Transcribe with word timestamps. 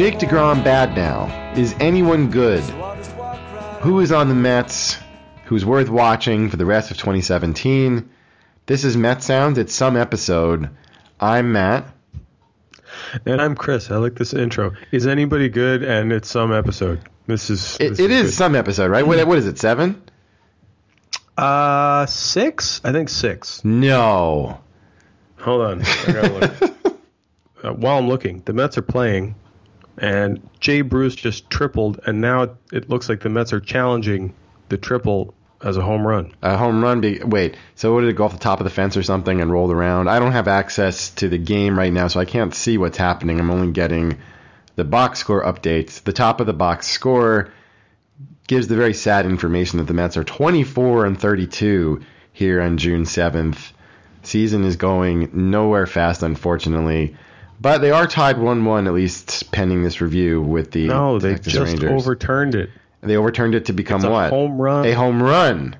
Is 0.00 0.12
Jake 0.12 0.18
DeGrom 0.18 0.64
bad 0.64 0.96
now? 0.96 1.26
Is 1.54 1.74
anyone 1.78 2.30
good? 2.30 2.62
Who 3.82 4.00
is 4.00 4.12
on 4.12 4.30
the 4.30 4.34
Mets? 4.34 4.96
Who's 5.44 5.66
worth 5.66 5.90
watching 5.90 6.48
for 6.48 6.56
the 6.56 6.64
rest 6.64 6.90
of 6.90 6.96
2017? 6.96 8.08
This 8.64 8.84
is 8.84 8.96
Met 8.96 9.22
Sounds. 9.22 9.58
It's 9.58 9.74
some 9.74 9.98
episode. 9.98 10.70
I'm 11.20 11.52
Matt. 11.52 11.86
And 13.26 13.42
I'm 13.42 13.54
Chris. 13.54 13.90
I 13.90 13.96
like 13.96 14.14
this 14.14 14.32
intro. 14.32 14.72
Is 14.90 15.06
anybody 15.06 15.50
good? 15.50 15.82
And 15.82 16.14
it's 16.14 16.30
some 16.30 16.50
episode. 16.50 17.02
This 17.26 17.50
is. 17.50 17.76
It, 17.78 18.00
it 18.00 18.10
is 18.10 18.28
good. 18.28 18.32
some 18.32 18.54
episode, 18.54 18.90
right? 18.90 19.06
What, 19.06 19.26
what 19.26 19.36
is 19.36 19.46
it? 19.46 19.58
Seven? 19.58 20.02
Uh, 21.36 22.06
six. 22.06 22.80
I 22.84 22.92
think 22.92 23.10
six. 23.10 23.62
No. 23.66 24.62
Hold 25.40 25.60
on. 25.60 25.82
I 25.82 26.06
gotta 26.06 26.32
look. 26.32 26.94
uh, 27.64 27.72
while 27.74 27.98
I'm 27.98 28.08
looking, 28.08 28.40
the 28.46 28.54
Mets 28.54 28.78
are 28.78 28.82
playing, 28.82 29.34
and 30.00 30.48
Jay 30.60 30.80
Bruce 30.80 31.14
just 31.14 31.48
tripled, 31.50 32.00
and 32.06 32.20
now 32.20 32.56
it 32.72 32.88
looks 32.88 33.08
like 33.08 33.20
the 33.20 33.28
Mets 33.28 33.52
are 33.52 33.60
challenging 33.60 34.34
the 34.70 34.78
triple 34.78 35.34
as 35.62 35.76
a 35.76 35.82
home 35.82 36.06
run. 36.06 36.32
A 36.42 36.56
home 36.56 36.82
run. 36.82 37.02
Be- 37.02 37.22
wait. 37.22 37.56
So 37.74 37.94
what 37.94 38.00
did 38.00 38.08
it 38.08 38.16
go 38.16 38.24
off 38.24 38.32
the 38.32 38.38
top 38.38 38.60
of 38.60 38.64
the 38.64 38.70
fence 38.70 38.96
or 38.96 39.02
something 39.02 39.40
and 39.40 39.52
rolled 39.52 39.70
around? 39.70 40.08
I 40.08 40.18
don't 40.18 40.32
have 40.32 40.48
access 40.48 41.10
to 41.16 41.28
the 41.28 41.38
game 41.38 41.78
right 41.78 41.92
now, 41.92 42.08
so 42.08 42.18
I 42.18 42.24
can't 42.24 42.54
see 42.54 42.78
what's 42.78 42.96
happening. 42.96 43.38
I'm 43.38 43.50
only 43.50 43.72
getting 43.72 44.18
the 44.76 44.84
box 44.84 45.18
score 45.18 45.44
updates. 45.44 46.02
The 46.02 46.14
top 46.14 46.40
of 46.40 46.46
the 46.46 46.54
box 46.54 46.88
score 46.88 47.52
gives 48.46 48.68
the 48.68 48.76
very 48.76 48.94
sad 48.94 49.26
information 49.26 49.78
that 49.78 49.86
the 49.86 49.94
Mets 49.94 50.16
are 50.16 50.24
24 50.24 51.04
and 51.04 51.20
32 51.20 52.00
here 52.32 52.62
on 52.62 52.78
June 52.78 53.02
7th. 53.02 53.72
Season 54.22 54.64
is 54.64 54.76
going 54.76 55.30
nowhere 55.50 55.86
fast, 55.86 56.22
unfortunately. 56.22 57.16
But 57.60 57.78
they 57.82 57.90
are 57.90 58.06
tied 58.06 58.38
1 58.38 58.64
1, 58.64 58.86
at 58.86 58.94
least 58.94 59.52
pending 59.52 59.82
this 59.82 60.00
review, 60.00 60.40
with 60.40 60.70
the 60.70 60.86
No, 60.88 61.18
they 61.18 61.34
Texas 61.34 61.52
just 61.52 61.72
Rangers. 61.72 61.90
overturned 62.02 62.54
it. 62.54 62.70
they 63.02 63.16
overturned 63.16 63.54
it 63.54 63.66
to 63.66 63.72
become 63.72 63.96
It's 64.00 64.06
a 64.06 64.10
what? 64.10 64.30
home 64.30 64.60
run. 64.60 64.86
A 64.86 64.92
home 64.92 65.22
run. 65.22 65.76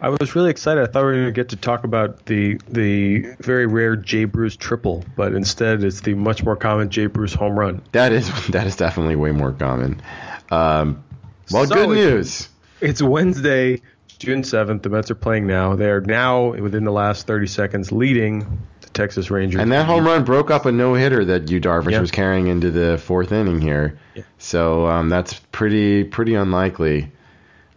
I 0.00 0.10
was 0.10 0.34
really 0.34 0.50
excited. 0.50 0.82
I 0.82 0.86
thought 0.86 1.00
we 1.00 1.06
were 1.06 1.12
going 1.14 1.24
to 1.26 1.32
get 1.32 1.48
to 1.50 1.56
talk 1.56 1.84
about 1.84 2.26
the 2.26 2.60
the 2.68 3.20
very 3.40 3.66
rare 3.66 3.96
Jay 3.96 4.26
Bruce 4.26 4.54
triple, 4.56 5.02
but 5.16 5.32
instead 5.34 5.82
it's 5.82 6.02
the 6.02 6.14
much 6.14 6.42
more 6.44 6.56
common 6.56 6.90
Jay 6.90 7.06
Bruce 7.06 7.32
home 7.32 7.58
run. 7.58 7.80
That 7.92 8.12
is 8.12 8.28
that 8.48 8.66
is 8.66 8.76
definitely 8.76 9.16
way 9.16 9.30
more 9.32 9.52
common. 9.52 10.02
Um, 10.50 11.02
well, 11.50 11.66
So 11.66 11.74
good 11.74 11.90
it's- 11.90 11.96
news. 12.12 12.48
It's 12.80 13.00
Wednesday, 13.00 13.80
June 14.18 14.42
7th. 14.42 14.82
The 14.82 14.90
Mets 14.90 15.10
are 15.10 15.14
playing 15.14 15.46
now. 15.46 15.74
They 15.74 15.88
are 15.88 16.02
now, 16.02 16.52
within 16.54 16.84
the 16.84 16.92
last 16.92 17.26
30 17.26 17.46
seconds, 17.46 17.90
leading 17.92 18.46
Texas 18.94 19.30
Rangers. 19.30 19.60
And 19.60 19.70
that 19.72 19.86
home 19.86 20.04
run 20.06 20.24
broke 20.24 20.50
up 20.50 20.64
a 20.66 20.72
no 20.72 20.94
hitter 20.94 21.24
that 21.26 21.50
Yu 21.50 21.60
Darvish 21.60 21.92
Yeah. 21.92 22.00
was 22.00 22.10
carrying 22.10 22.46
into 22.46 22.70
the 22.70 22.96
fourth 22.98 23.32
inning 23.32 23.60
here. 23.60 23.98
Yeah. 24.14 24.22
So 24.38 24.86
um, 24.86 25.08
that's 25.08 25.34
pretty 25.52 26.04
pretty 26.04 26.34
unlikely 26.34 27.10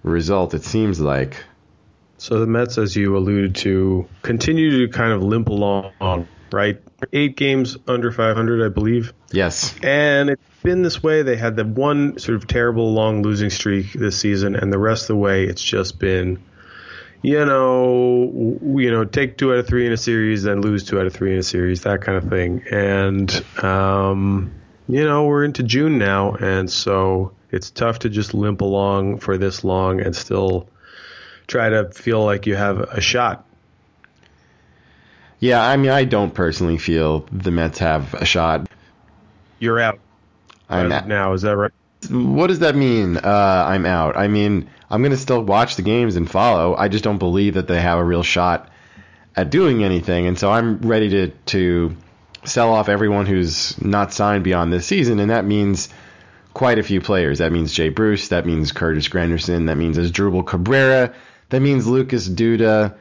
result. 0.04 0.54
It 0.54 0.64
seems 0.64 1.00
like. 1.00 1.44
So 2.20 2.40
the 2.40 2.48
Mets, 2.48 2.78
as 2.78 2.96
you 2.96 3.16
alluded 3.16 3.56
to, 3.58 4.08
continue 4.24 4.88
to 4.88 4.92
kind 4.92 5.12
of 5.14 5.22
limp 5.22 5.50
along, 5.50 6.28
right? 6.52 6.82
Eight 7.14 7.38
games 7.38 7.78
under 7.88 8.12
500, 8.12 8.66
I 8.66 8.70
believe. 8.70 9.14
Yes. 9.32 9.76
And 9.84 10.32
it's 10.32 10.42
been 10.64 10.82
this 10.82 11.04
way. 11.04 11.22
They 11.22 11.36
had 11.36 11.56
the 11.56 11.64
one 11.66 12.18
sort 12.18 12.36
of 12.38 12.48
terrible 12.48 12.92
long 12.94 13.22
losing 13.22 13.52
streak 13.52 13.94
this 13.94 14.18
season, 14.18 14.56
and 14.56 14.74
the 14.74 14.80
rest 14.80 15.04
of 15.04 15.08
the 15.10 15.16
way, 15.18 15.44
it's 15.44 15.62
just 15.64 16.00
been, 16.00 16.42
you 17.28 17.44
know, 17.44 18.32
w- 18.32 18.80
you 18.86 18.90
know, 18.90 19.04
take 19.04 19.38
two 19.38 19.52
out 19.52 19.60
of 19.60 19.68
three 19.68 19.86
in 19.86 19.92
a 19.92 19.98
series, 19.98 20.44
then 20.44 20.62
lose 20.62 20.86
two 20.86 20.98
out 20.98 21.06
of 21.06 21.14
three 21.14 21.34
in 21.34 21.40
a 21.40 21.44
series, 21.44 21.84
that 21.84 22.02
kind 22.02 22.18
of 22.18 22.30
thing. 22.30 22.64
And 22.72 23.30
um, 23.62 24.54
you 24.88 25.04
know, 25.04 25.26
we're 25.26 25.44
into 25.44 25.62
June 25.64 25.98
now, 25.98 26.36
and 26.36 26.72
so 26.72 27.34
it's 27.52 27.70
tough 27.70 28.00
to 28.00 28.10
just 28.10 28.34
limp 28.34 28.62
along 28.62 29.18
for 29.20 29.38
this 29.38 29.66
long 29.66 30.00
and 30.00 30.16
still 30.16 30.70
try 31.48 31.68
to 31.68 31.92
feel 31.92 32.24
like 32.24 32.48
you 32.48 32.56
have 32.56 32.80
a 32.80 33.02
shot. 33.02 33.46
Yeah. 35.40 35.62
I 35.62 35.76
mean, 35.76 35.92
I 35.92 36.06
don't 36.06 36.34
personally 36.34 36.78
feel 36.78 37.28
the 37.32 37.52
Mets 37.52 37.80
have 37.80 38.14
a 38.14 38.26
shot. 38.26 38.70
You're 39.60 39.80
out 39.80 40.00
I'm 40.70 40.92
out 40.92 41.08
now. 41.08 41.34
Is 41.34 41.42
that 41.42 41.58
right? 41.58 41.72
What 42.10 42.48
does 42.48 42.60
that 42.60 42.76
mean? 42.76 43.18
Uh, 43.18 43.66
I'm 43.68 43.86
out. 43.86 44.16
I 44.16 44.28
mean, 44.28 44.70
I'm 44.90 45.02
going 45.02 45.12
to 45.12 45.18
still 45.18 45.42
watch 45.42 45.76
the 45.76 45.82
games 45.82 46.16
and 46.16 46.30
follow. 46.30 46.76
I 46.76 46.88
just 46.88 47.04
don't 47.04 47.18
believe 47.18 47.56
that 47.56 47.68
they 47.68 47.80
have 47.80 48.00
a 48.00 48.04
real 48.04 48.24
shot 48.24 48.70
at 49.36 49.50
doing 49.50 49.84
anything, 49.84 50.28
and 50.28 50.38
so 50.38 50.52
I'm 50.52 50.80
ready 50.80 51.10
to 51.10 51.28
to 51.48 51.96
sell 52.44 52.74
off 52.74 52.90
everyone 52.90 53.26
who's 53.26 53.80
not 53.82 54.14
signed 54.14 54.44
beyond 54.44 54.72
this 54.72 54.86
season, 54.86 55.20
and 55.20 55.30
that 55.30 55.46
means 55.46 55.90
quite 56.54 56.80
a 56.80 56.84
few 56.84 57.02
players. 57.02 57.40
That 57.40 57.52
means 57.52 57.72
Jay 57.74 57.90
Bruce. 57.90 58.30
That 58.30 58.46
means 58.46 58.72
Curtis 58.72 59.10
Granderson. 59.10 59.68
That 59.68 59.76
means 59.76 59.98
Asdrubal 59.98 60.46
Cabrera. 60.46 61.14
That 61.50 61.62
means 61.62 61.86
Lucas 61.86 62.28
Duda. 62.28 62.96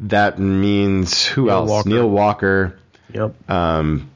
That 0.00 0.38
means 0.38 1.26
who 1.26 1.46
Neil 1.46 1.54
else? 1.54 1.70
Walker. 1.70 1.88
Neil 1.88 2.08
Walker. 2.08 2.78
Yep. 3.12 3.50
Um, 3.50 4.10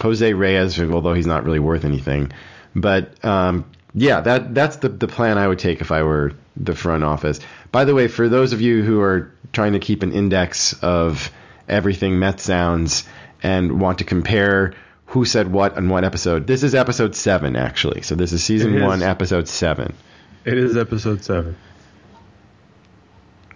Jose 0.00 0.34
Reyes, 0.34 0.78
although 0.80 1.14
he's 1.14 1.26
not 1.26 1.44
really 1.44 1.58
worth 1.58 1.84
anything. 1.84 2.32
But 2.74 3.24
um, 3.24 3.64
yeah, 3.94 4.20
that 4.20 4.54
that's 4.54 4.76
the 4.76 4.88
the 4.88 5.08
plan 5.08 5.38
I 5.38 5.48
would 5.48 5.58
take 5.58 5.80
if 5.80 5.90
I 5.90 6.02
were 6.02 6.32
the 6.56 6.74
front 6.74 7.04
office. 7.04 7.40
By 7.72 7.84
the 7.84 7.94
way, 7.94 8.08
for 8.08 8.28
those 8.28 8.52
of 8.52 8.60
you 8.60 8.82
who 8.82 9.00
are 9.00 9.32
trying 9.52 9.72
to 9.72 9.78
keep 9.78 10.02
an 10.02 10.12
index 10.12 10.72
of 10.82 11.30
everything 11.68 12.18
Met 12.18 12.40
sounds 12.40 13.04
and 13.42 13.80
want 13.80 13.98
to 13.98 14.04
compare 14.04 14.74
who 15.06 15.24
said 15.24 15.52
what 15.52 15.76
on 15.76 15.88
what 15.88 16.04
episode, 16.04 16.46
this 16.46 16.62
is 16.62 16.74
episode 16.74 17.14
seven 17.14 17.56
actually. 17.56 18.02
So 18.02 18.14
this 18.14 18.32
is 18.32 18.42
season 18.42 18.74
is. 18.74 18.82
one, 18.82 19.02
episode 19.02 19.48
seven. 19.48 19.94
It 20.44 20.56
is 20.56 20.76
episode 20.76 21.24
seven. 21.24 21.56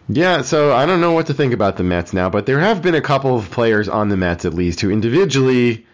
Yeah, 0.08 0.42
so 0.42 0.74
I 0.74 0.84
don't 0.84 1.00
know 1.00 1.12
what 1.12 1.28
to 1.28 1.34
think 1.34 1.54
about 1.54 1.76
the 1.76 1.82
Mets 1.82 2.12
now, 2.12 2.28
but 2.28 2.44
there 2.44 2.60
have 2.60 2.82
been 2.82 2.94
a 2.94 3.00
couple 3.00 3.36
of 3.36 3.50
players 3.50 3.88
on 3.88 4.10
the 4.10 4.18
Mets 4.18 4.44
at 4.44 4.52
least 4.52 4.80
who 4.80 4.90
individually 4.90 5.86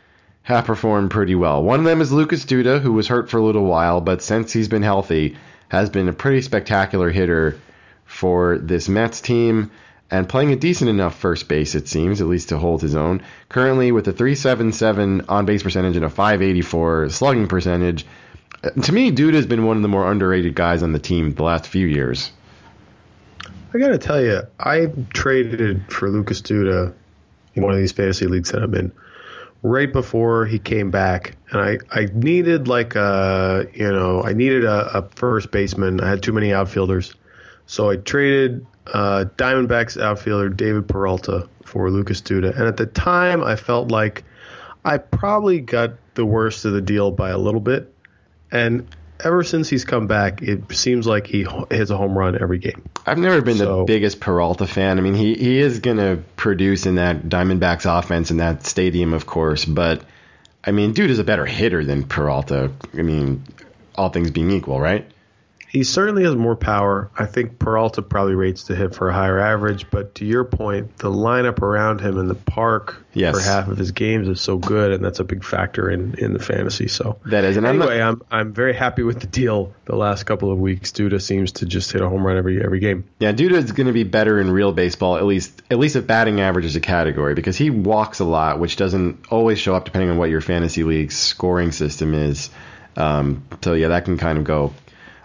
have 0.42 0.64
performed 0.64 1.12
pretty 1.12 1.36
well. 1.36 1.62
One 1.62 1.78
of 1.78 1.84
them 1.84 2.00
is 2.00 2.10
Lucas 2.10 2.44
Duda, 2.44 2.80
who 2.80 2.92
was 2.92 3.06
hurt 3.06 3.30
for 3.30 3.38
a 3.38 3.42
little 3.42 3.64
while, 3.64 4.00
but 4.00 4.20
since 4.20 4.52
he's 4.52 4.66
been 4.66 4.82
healthy, 4.82 5.36
has 5.70 5.88
been 5.88 6.08
a 6.08 6.12
pretty 6.12 6.42
spectacular 6.42 7.10
hitter 7.10 7.58
for 8.04 8.58
this 8.58 8.88
Mets 8.88 9.20
team 9.20 9.70
and 10.10 10.28
playing 10.28 10.53
a 10.53 10.56
decent 10.56 10.91
enough 10.91 11.16
first 11.16 11.48
base, 11.48 11.76
it 11.76 11.86
seems, 11.86 12.20
at 12.20 12.26
least 12.26 12.48
to 12.48 12.58
hold 12.58 12.82
his 12.82 12.97
own. 12.97 13.22
Currently 13.48 13.92
with 13.92 14.09
a 14.09 14.12
377 14.12 15.26
on 15.28 15.47
base 15.47 15.62
percentage 15.62 15.94
and 15.94 16.04
a 16.04 16.10
584 16.10 17.10
slugging 17.10 17.47
percentage. 17.47 18.04
Uh, 18.62 18.70
To 18.70 18.92
me, 18.92 19.12
Duda 19.12 19.34
has 19.34 19.47
been 19.47 19.64
one 19.64 19.76
of 19.76 19.82
the 19.82 19.88
more 19.88 20.10
underrated 20.10 20.56
guys 20.56 20.82
on 20.82 20.92
the 20.92 20.98
team 20.98 21.32
the 21.34 21.44
last 21.44 21.69
few 21.69 21.86
years. 21.86 22.32
I 23.72 23.78
gotta 23.78 23.98
tell 23.98 24.20
you, 24.20 24.42
I 24.59 24.88
traded 25.12 25.92
for 25.92 26.10
Lucas 26.10 26.42
Duda 26.42 26.92
in 27.54 27.62
one 27.62 27.72
of 27.72 27.78
these 27.78 27.92
fantasy 27.92 28.26
leagues 28.26 28.50
that 28.50 28.64
I'm 28.64 28.75
in 28.75 28.91
right 29.62 29.93
before 29.93 30.47
he 30.47 30.59
came 30.59 30.91
back, 30.91 31.37
and 31.50 31.60
I 31.60 31.78
I 31.91 32.06
needed 32.15 32.69
like 32.69 32.94
a 32.94 33.66
you 33.75 33.91
know 33.91 34.22
I 34.22 34.32
needed 34.32 34.65
a, 34.65 34.98
a 34.98 35.09
first 35.15 35.50
baseman. 35.50 36.00
I 36.00 36.09
had 36.09 36.22
too 36.22 36.32
many 36.32 36.53
outfielders, 36.53 37.15
so 37.66 37.91
I 37.91 37.97
traded 37.97 38.66
uh, 38.88 39.26
Diamondbacks 39.37 40.00
outfielder 40.00 40.48
David 40.48 40.88
Peralta 40.88 41.48
for 41.65 41.91
Lucas 41.91 42.21
Duda, 42.21 42.56
and 42.56 42.66
at 42.66 42.76
the 42.76 42.87
time 42.87 43.43
I 43.43 43.56
felt 43.56 43.91
like 43.91 44.25
I 44.84 44.98
probably 44.98 45.60
got 45.60 45.92
the 46.15 46.24
worst 46.27 46.65
of 46.65 46.72
the 46.72 46.80
deal 46.80 47.10
by 47.10 47.30
a 47.30 47.39
little 47.39 47.60
bit, 47.60 47.92
and. 48.51 48.86
Ever 49.24 49.42
since 49.42 49.68
he's 49.68 49.84
come 49.84 50.06
back, 50.06 50.42
it 50.42 50.72
seems 50.72 51.06
like 51.06 51.26
he 51.26 51.46
hits 51.70 51.90
a 51.90 51.96
home 51.96 52.16
run 52.16 52.40
every 52.40 52.58
game. 52.58 52.82
I've 53.06 53.18
never 53.18 53.42
been 53.42 53.58
the 53.58 53.84
biggest 53.86 54.20
Peralta 54.20 54.66
fan. 54.66 54.98
I 54.98 55.00
mean, 55.02 55.14
he, 55.14 55.34
he 55.34 55.58
is 55.58 55.80
going 55.80 55.98
to 55.98 56.22
produce 56.36 56.86
in 56.86 56.96
that 56.96 57.22
Diamondbacks 57.22 57.86
offense 57.86 58.30
in 58.30 58.38
that 58.38 58.66
stadium, 58.66 59.12
of 59.12 59.26
course. 59.26 59.64
But, 59.64 60.02
I 60.64 60.70
mean, 60.72 60.92
dude 60.92 61.10
is 61.10 61.18
a 61.18 61.24
better 61.24 61.46
hitter 61.46 61.84
than 61.84 62.04
Peralta. 62.04 62.72
I 62.94 63.02
mean, 63.02 63.44
all 63.94 64.10
things 64.10 64.30
being 64.30 64.50
equal, 64.50 64.80
right? 64.80 65.10
He 65.70 65.84
certainly 65.84 66.24
has 66.24 66.34
more 66.34 66.56
power. 66.56 67.10
I 67.16 67.26
think 67.26 67.60
Peralta 67.60 68.02
probably 68.02 68.34
rates 68.34 68.64
to 68.64 68.74
hit 68.74 68.92
for 68.94 69.08
a 69.08 69.12
higher 69.12 69.38
average, 69.38 69.88
but 69.88 70.16
to 70.16 70.24
your 70.24 70.42
point, 70.44 70.96
the 70.98 71.10
lineup 71.10 71.60
around 71.60 72.00
him 72.00 72.18
in 72.18 72.26
the 72.26 72.34
park 72.34 72.96
Yes. 73.14 73.36
for 73.36 73.40
half 73.40 73.68
of 73.68 73.76
his 73.78 73.92
games 73.92 74.26
is 74.28 74.40
so 74.40 74.56
good, 74.58 74.92
and 74.92 75.04
that's 75.04 75.20
a 75.20 75.24
big 75.24 75.44
factor 75.44 75.88
in, 75.90 76.14
in 76.18 76.32
the 76.32 76.38
fantasy. 76.40 76.88
So 76.88 77.18
That 77.26 77.44
is. 77.44 77.56
And 77.56 77.66
I'm 77.68 77.78
not- 77.78 77.88
anyway, 77.90 78.02
I'm 78.02 78.22
I'm 78.30 78.52
very 78.52 78.72
happy 78.74 79.02
with 79.04 79.20
the 79.20 79.26
deal. 79.28 79.72
The 79.84 79.94
last 79.96 80.24
couple 80.24 80.50
of 80.52 80.58
weeks, 80.58 80.90
Duda 80.92 81.20
seems 81.22 81.52
to 81.52 81.66
just 81.66 81.92
hit 81.92 82.02
a 82.02 82.08
home 82.08 82.26
run 82.26 82.36
every 82.36 82.62
every 82.62 82.80
game. 82.80 83.04
Yeah, 83.20 83.32
Duda 83.32 83.52
is 83.52 83.70
going 83.72 83.86
to 83.86 83.92
be 83.92 84.04
better 84.04 84.40
in 84.40 84.50
real 84.50 84.72
baseball, 84.72 85.16
at 85.16 85.24
least 85.24 85.62
at 85.70 85.78
least 85.78 85.94
if 85.96 86.06
batting 86.06 86.40
average 86.40 86.64
is 86.64 86.74
a 86.76 86.80
category, 86.80 87.34
because 87.34 87.56
he 87.56 87.70
walks 87.70 88.18
a 88.20 88.24
lot, 88.24 88.58
which 88.58 88.76
doesn't 88.76 89.26
always 89.30 89.58
show 89.58 89.74
up 89.74 89.84
depending 89.84 90.10
on 90.10 90.16
what 90.18 90.30
your 90.30 90.40
fantasy 90.40 90.82
league's 90.84 91.16
scoring 91.16 91.70
system 91.72 92.12
is. 92.14 92.50
Um, 92.96 93.44
so 93.62 93.74
yeah, 93.74 93.88
that 93.88 94.04
can 94.04 94.18
kind 94.18 94.36
of 94.38 94.44
go 94.44 94.72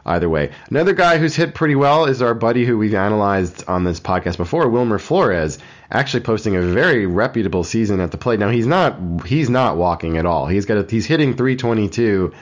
either 0.06 0.30
way. 0.30 0.52
Another 0.69 0.94
guy 0.94 1.18
who's 1.18 1.36
hit 1.36 1.56
pretty 1.56 1.75
well 1.75 2.06
is 2.06 2.22
our 2.22 2.34
buddy 2.34 2.66
who 2.66 2.78
we've 2.78 2.94
analyzed 2.94 3.63
on 3.68 3.84
this 3.84 4.00
podcast 4.00 4.38
before, 4.38 4.69
Wilmer 4.69 5.00
Flores, 5.00 5.57
actually 5.90 6.22
posting 6.22 6.56
a 6.56 6.62
very 6.62 7.06
reputable 7.06 7.63
season 7.63 8.00
at 8.00 8.12
the 8.12 8.18
plate. 8.18 8.40
Now 8.40 8.50
he's 8.50 8.68
not 8.68 9.25
he's 9.25 9.50
not 9.50 9.78
walking 9.78 10.18
at 10.18 10.25
all. 10.25 10.48
He's 10.48 10.66
got 10.66 10.78
a, 10.78 10.84
he's 10.90 11.06
hitting 11.06 11.36
322 11.36 12.34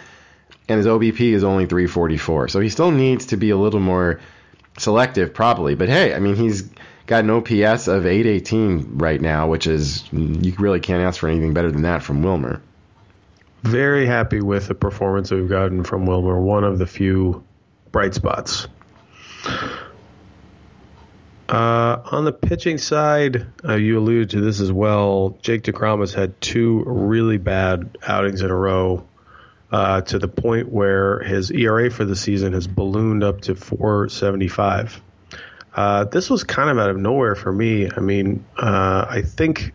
and 0.69 0.77
his 0.77 0.88
OBP 0.88 1.33
is 1.33 1.44
only 1.44 1.65
344. 1.65 2.50
So 2.50 2.60
he 2.60 2.69
still 2.69 2.92
needs 2.92 3.27
to 3.27 3.38
be 3.38 3.50
a 3.50 3.57
little 3.57 3.80
more 3.80 4.19
selective 4.77 5.33
probably. 5.33 5.75
But 5.75 5.89
hey, 5.89 6.13
I 6.13 6.19
mean 6.19 6.36
he's 6.36 6.69
got 7.06 7.24
an 7.24 7.30
OPS 7.30 7.88
of 7.88 8.06
818 8.06 8.98
right 8.98 9.21
now, 9.21 9.48
which 9.48 9.68
is 9.68 10.04
you 10.12 10.54
really 10.57 10.80
can't 10.81 11.04
ask 11.04 11.19
for 11.19 11.30
anything 11.30 11.54
better 11.54 11.71
than 11.71 11.83
that 11.83 12.04
from 12.04 12.24
Wilmer. 12.24 12.62
Very 13.62 14.06
happy 14.06 14.42
with 14.42 14.68
the 14.68 14.75
performance 14.75 15.31
we've 15.31 15.48
gotten 15.48 15.86
from 15.86 16.06
Wilmer. 16.06 16.38
One 16.39 16.65
of 16.65 16.80
the 16.80 16.88
few 16.88 17.44
bright 17.94 18.13
spots. 18.13 18.68
Uh, 21.48 22.01
on 22.12 22.25
the 22.25 22.34
pitching 22.34 22.80
side, 22.80 23.45
uh, 23.63 23.75
you 23.75 24.00
alluded 24.00 24.31
to 24.31 24.42
this 24.42 24.60
as 24.60 24.72
well. 24.72 25.38
Jake 25.42 25.62
DeGrom 25.62 26.00
has 26.00 26.13
had 26.13 26.42
two 26.42 26.84
really 26.86 27.38
bad 27.38 27.98
outings 28.06 28.42
in 28.42 28.50
a 28.50 28.56
row 28.56 29.06
uh, 29.72 30.01
to 30.01 30.18
the 30.18 30.28
point 30.28 30.72
where 30.72 31.19
his 31.19 31.51
ERA 31.51 31.92
for 31.92 32.06
the 32.06 32.16
season 32.16 32.54
has 32.54 32.66
ballooned 32.66 33.24
up 33.24 33.42
to 33.42 33.56
475. 33.56 35.00
Uh, 35.75 36.06
this 36.06 36.30
was 36.30 36.44
kind 36.44 36.72
of 36.72 36.80
out 36.80 36.89
of 36.89 36.98
nowhere 36.98 37.36
for 37.36 37.51
me. 37.51 37.89
I 37.96 38.00
mean, 38.00 38.46
uh, 38.57 39.06
I 39.07 39.22
think 39.22 39.74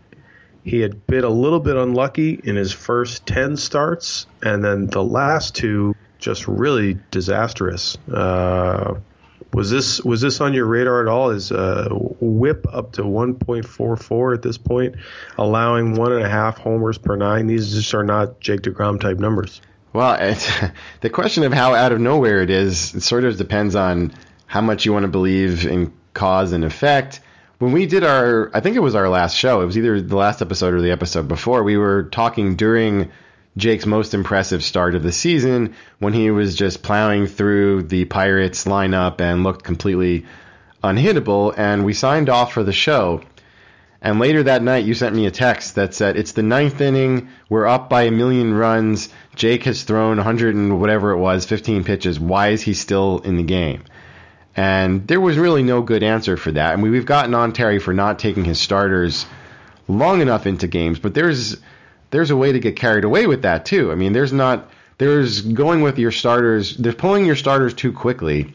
he 0.65 0.81
had 0.81 1.07
been 1.07 1.23
a 1.23 1.29
little 1.29 1.59
bit 1.61 1.77
unlucky 1.77 2.39
in 2.43 2.57
his 2.57 2.73
first 2.73 3.25
10 3.25 3.55
starts, 3.55 4.25
and 4.41 4.63
then 4.63 4.87
the 4.87 5.03
last 5.03 5.55
two 5.55 5.95
just 6.19 6.47
really 6.47 6.97
disastrous. 7.11 7.97
Uh, 8.11 8.99
was 9.53 9.71
this 9.71 10.01
was 10.03 10.21
this 10.21 10.41
on 10.41 10.53
your 10.53 10.65
radar 10.65 11.01
at 11.01 11.07
all? 11.07 11.31
Is 11.31 11.51
uh, 11.51 11.89
WHIP 11.89 12.67
up 12.71 12.91
to 12.93 13.01
1.44 13.01 14.35
at 14.35 14.41
this 14.43 14.57
point, 14.57 14.95
allowing 15.37 15.95
one 15.95 16.11
and 16.11 16.23
a 16.23 16.29
half 16.29 16.57
homers 16.59 16.97
per 16.97 17.15
nine? 17.15 17.47
These 17.47 17.73
just 17.73 17.93
are 17.93 18.03
not 18.03 18.39
Jake 18.39 18.61
Degrom 18.61 18.99
type 18.99 19.17
numbers. 19.17 19.61
Well, 19.91 20.17
the 21.01 21.09
question 21.09 21.43
of 21.43 21.53
how 21.53 21.73
out 21.73 21.91
of 21.91 21.99
nowhere 21.99 22.41
it 22.41 22.51
is, 22.51 22.93
it 22.93 23.01
sort 23.01 23.23
of 23.23 23.37
depends 23.37 23.75
on 23.75 24.13
how 24.45 24.61
much 24.61 24.85
you 24.85 24.93
want 24.93 25.03
to 25.03 25.09
believe 25.09 25.65
in 25.65 25.93
cause 26.13 26.51
and 26.51 26.63
effect. 26.63 27.21
When 27.57 27.71
we 27.71 27.87
did 27.87 28.03
our, 28.03 28.51
I 28.53 28.61
think 28.61 28.75
it 28.75 28.81
was 28.81 28.95
our 28.95 29.09
last 29.09 29.35
show. 29.35 29.61
It 29.61 29.65
was 29.65 29.77
either 29.77 29.99
the 30.01 30.15
last 30.15 30.41
episode 30.41 30.73
or 30.73 30.81
the 30.81 30.91
episode 30.91 31.27
before. 31.27 31.63
We 31.63 31.77
were 31.77 32.03
talking 32.03 32.55
during 32.55 33.11
Jake's 33.57 33.85
most 33.85 34.13
impressive 34.13 34.63
start 34.63 34.95
of 34.95 35.03
the 35.03 35.11
season 35.11 35.75
when 35.99 36.13
he 36.13 36.31
was 36.31 36.55
just 36.55 36.83
plowing 36.83 37.27
through 37.27 37.83
the 37.83 38.05
Pirates 38.05 38.65
lineup 38.65 39.19
and 39.21 39.43
looked 39.43 39.63
completely 39.63 40.25
unhittable. 40.83 41.53
And 41.57 41.83
we 41.83 41.93
signed 41.93 42.29
off 42.29 42.53
for 42.53 42.63
the 42.63 42.71
show. 42.71 43.21
And 44.01 44.19
later 44.19 44.43
that 44.43 44.63
night, 44.63 44.85
you 44.85 44.93
sent 44.93 45.15
me 45.15 45.25
a 45.25 45.31
text 45.31 45.75
that 45.75 45.93
said, 45.93 46.15
It's 46.15 46.31
the 46.31 46.43
ninth 46.43 46.79
inning. 46.79 47.29
We're 47.49 47.67
up 47.67 47.89
by 47.89 48.03
a 48.03 48.11
million 48.11 48.53
runs. 48.53 49.09
Jake 49.35 49.63
has 49.63 49.83
thrown 49.83 50.17
100 50.17 50.55
and 50.55 50.79
whatever 50.79 51.11
it 51.11 51.17
was, 51.17 51.45
15 51.45 51.83
pitches. 51.83 52.19
Why 52.19 52.49
is 52.49 52.61
he 52.61 52.73
still 52.73 53.19
in 53.19 53.35
the 53.35 53.43
game? 53.43 53.83
And 54.55 55.07
there 55.07 55.19
was 55.19 55.37
really 55.37 55.63
no 55.63 55.81
good 55.81 56.03
answer 56.03 56.37
for 56.37 56.51
that. 56.51 56.69
I 56.69 56.73
And 56.73 56.83
we've 56.83 57.05
gotten 57.05 57.33
on 57.33 57.51
Terry 57.51 57.79
for 57.79 57.93
not 57.93 58.19
taking 58.19 58.45
his 58.45 58.59
starters 58.59 59.25
long 59.87 60.21
enough 60.21 60.45
into 60.45 60.67
games, 60.67 60.99
but 60.99 61.13
there's 61.13 61.57
there's 62.11 62.31
a 62.31 62.37
way 62.37 62.51
to 62.51 62.59
get 62.59 62.75
carried 62.75 63.03
away 63.03 63.27
with 63.27 63.43
that 63.43 63.65
too. 63.65 63.91
I 63.91 63.95
mean, 63.95 64.13
there's 64.13 64.33
not 64.33 64.69
there's 64.99 65.41
going 65.41 65.81
with 65.81 65.97
your 65.97 66.11
starters, 66.11 66.75
there's 66.77 66.95
pulling 66.95 67.25
your 67.25 67.35
starters 67.35 67.73
too 67.73 67.91
quickly. 67.91 68.53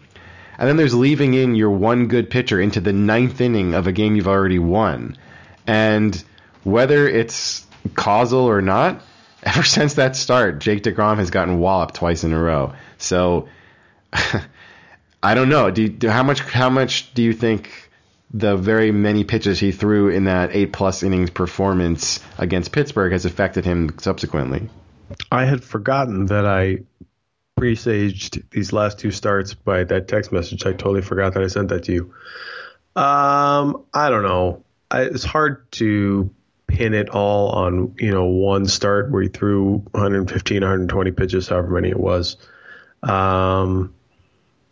And 0.56 0.68
then 0.68 0.76
there's 0.76 0.94
leaving 0.94 1.34
in 1.34 1.56
your 1.56 1.70
one 1.70 2.06
good 2.06 2.30
pitcher 2.30 2.60
into 2.60 2.80
the 2.80 2.92
ninth 2.92 3.40
inning 3.40 3.74
of 3.74 3.86
a 3.86 3.92
game 3.92 4.14
you've 4.14 4.28
already 4.28 4.60
won. 4.60 5.16
And 5.66 6.22
whether 6.62 7.08
it's 7.08 7.66
causal 7.94 8.44
or 8.44 8.62
not, 8.62 9.02
ever 9.42 9.62
since 9.62 9.94
that 9.94 10.16
start, 10.16 10.60
Jake 10.60 10.82
DeGrom 10.82 11.16
has 11.16 11.30
gotten 11.30 11.58
walloped 11.58 11.94
twice 11.94 12.24
in 12.24 12.32
a 12.32 12.40
row. 12.40 12.74
So 12.98 13.48
I 15.22 15.34
don't 15.34 15.48
know. 15.48 15.70
Do, 15.70 15.82
you, 15.82 16.10
how 16.10 16.22
much 16.22 16.40
how 16.40 16.68
much 16.68 17.14
do 17.14 17.22
you 17.22 17.32
think 17.32 17.83
the 18.34 18.56
very 18.56 18.90
many 18.90 19.22
pitches 19.22 19.60
he 19.60 19.70
threw 19.70 20.08
in 20.08 20.24
that 20.24 20.50
eight 20.54 20.72
plus 20.72 21.04
innings 21.04 21.30
performance 21.30 22.18
against 22.36 22.72
Pittsburgh 22.72 23.12
has 23.12 23.24
affected 23.24 23.64
him 23.64 23.96
subsequently? 23.98 24.68
I 25.30 25.44
had 25.44 25.62
forgotten 25.62 26.26
that 26.26 26.44
I 26.44 26.78
presaged 27.56 28.50
these 28.50 28.72
last 28.72 28.98
two 28.98 29.12
starts 29.12 29.54
by 29.54 29.84
that 29.84 30.08
text 30.08 30.32
message. 30.32 30.66
I 30.66 30.72
totally 30.72 31.02
forgot 31.02 31.34
that 31.34 31.44
I 31.44 31.46
sent 31.46 31.68
that 31.68 31.84
to 31.84 31.92
you. 31.92 32.14
Um, 33.00 33.84
I 33.94 34.10
don't 34.10 34.24
know. 34.24 34.64
I, 34.90 35.02
it's 35.02 35.24
hard 35.24 35.70
to 35.72 36.30
pin 36.66 36.92
it 36.92 37.10
all 37.10 37.50
on 37.50 37.94
you 37.98 38.10
know 38.10 38.24
one 38.24 38.66
start 38.66 39.12
where 39.12 39.22
he 39.22 39.28
threw 39.28 39.76
115, 39.92 40.60
120 40.60 41.10
pitches, 41.12 41.48
however 41.48 41.68
many 41.68 41.90
it 41.90 42.00
was. 42.00 42.36
Um, 43.00 43.94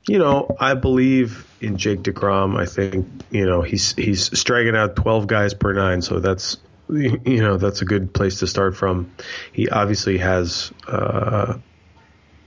you 0.09 0.19
know, 0.19 0.57
I 0.59 0.75
believe 0.75 1.47
in 1.61 1.77
Jake 1.77 2.03
Degrom. 2.03 2.59
I 2.59 2.67
think 2.67 3.07
you 3.31 3.47
know 3.47 3.63
he's 3.63 3.95
he's 3.95 4.37
striking 4.39 4.77
out 4.77 4.97
12 4.97 5.27
guys 5.27 5.55
per 5.55 5.73
nine, 5.73 6.03
so 6.03 6.19
that's 6.19 6.59
you 6.89 7.43
know 7.43 7.57
that's 7.57 7.83
a 7.83 7.85
good 7.85 8.13
place 8.13 8.41
to 8.41 8.47
start 8.47 8.77
from. 8.77 9.13
He 9.53 9.69
obviously 9.69 10.19
has 10.19 10.73
uh, 10.87 11.59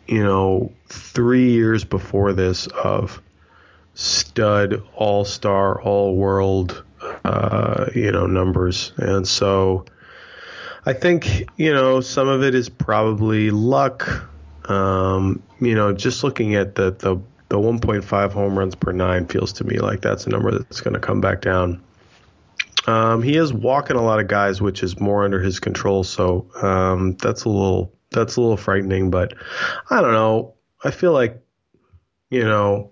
you 0.08 0.24
know 0.24 0.74
three 0.88 1.52
years 1.52 1.86
before 1.86 2.34
this 2.34 2.68
of 2.68 3.22
stud, 3.94 4.84
all 4.94 5.24
star, 5.24 5.82
all 5.82 6.16
world, 6.16 6.84
uh, 7.24 7.90
you 7.96 8.12
know 8.12 8.28
numbers, 8.28 8.92
and 8.98 9.26
so 9.26 9.86
I 10.86 10.92
think 10.92 11.48
you 11.56 11.74
know 11.74 12.02
some 12.02 12.28
of 12.28 12.44
it 12.44 12.54
is 12.54 12.68
probably 12.68 13.50
luck. 13.50 14.30
Um, 14.70 15.42
you 15.62 15.76
know, 15.76 15.94
just 15.94 16.24
looking 16.24 16.56
at 16.56 16.76
the 16.76 16.92
the 16.92 17.22
the 17.50 17.58
1.5 17.58 18.32
home 18.32 18.58
runs 18.58 18.76
per 18.76 18.92
nine 18.92 19.28
feels 19.28 19.54
to 19.54 19.64
me 19.64 19.78
like 19.78 20.02
that's 20.02 20.26
a 20.26 20.30
number 20.30 20.52
that's 20.52 20.82
going 20.82 20.94
to 20.94 21.00
come 21.00 21.22
back 21.22 21.42
down. 21.42 21.82
Um, 22.88 23.24
he 23.24 23.36
is 23.36 23.54
walking 23.54 23.98
a 23.98 24.02
lot 24.02 24.20
of 24.20 24.28
guys, 24.28 24.62
which 24.62 24.84
is 24.84 25.00
more 25.00 25.24
under 25.24 25.42
his 25.42 25.60
control, 25.60 26.04
so 26.04 26.50
um, 26.62 27.16
that's 27.16 27.46
a 27.46 27.50
little 27.50 27.94
that's 28.12 28.36
a 28.36 28.42
little 28.42 28.58
frightening. 28.58 29.10
But 29.10 29.34
I 29.90 30.02
don't 30.02 30.14
know. 30.14 30.54
I 30.84 30.92
feel 30.92 31.12
like 31.12 31.44
you 32.30 32.44
know 32.44 32.92